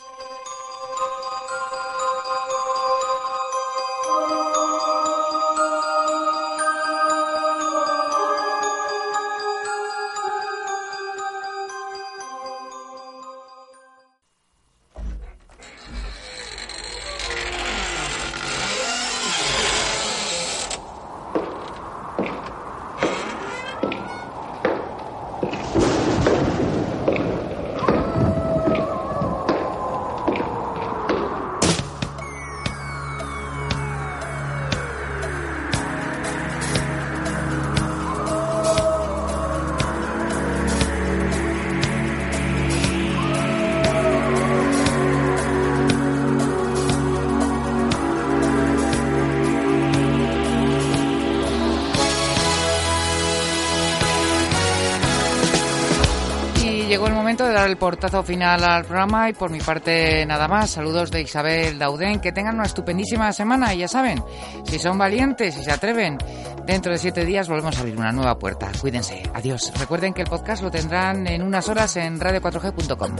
Portazo 57.76 58.22
final 58.22 58.62
al 58.64 58.84
programa 58.84 59.28
y 59.28 59.32
por 59.32 59.50
mi 59.50 59.60
parte 59.60 60.24
nada 60.26 60.48
más. 60.48 60.70
Saludos 60.70 61.10
de 61.10 61.22
Isabel 61.22 61.78
Daudén. 61.78 62.20
Que 62.20 62.32
tengan 62.32 62.54
una 62.54 62.64
estupendísima 62.64 63.32
semana 63.32 63.74
y 63.74 63.78
ya 63.78 63.88
saben, 63.88 64.22
si 64.64 64.78
son 64.78 64.98
valientes 64.98 65.56
y 65.56 65.64
se 65.64 65.70
atreven, 65.70 66.18
dentro 66.66 66.92
de 66.92 66.98
siete 66.98 67.24
días 67.24 67.48
volvemos 67.48 67.76
a 67.76 67.80
abrir 67.80 67.96
una 67.96 68.12
nueva 68.12 68.38
puerta. 68.38 68.70
Cuídense. 68.80 69.22
Adiós. 69.34 69.72
Recuerden 69.78 70.12
que 70.12 70.22
el 70.22 70.28
podcast 70.28 70.62
lo 70.62 70.70
tendrán 70.70 71.26
en 71.26 71.42
unas 71.42 71.68
horas 71.68 71.96
en 71.96 72.18
radio4g.com. 72.18 73.16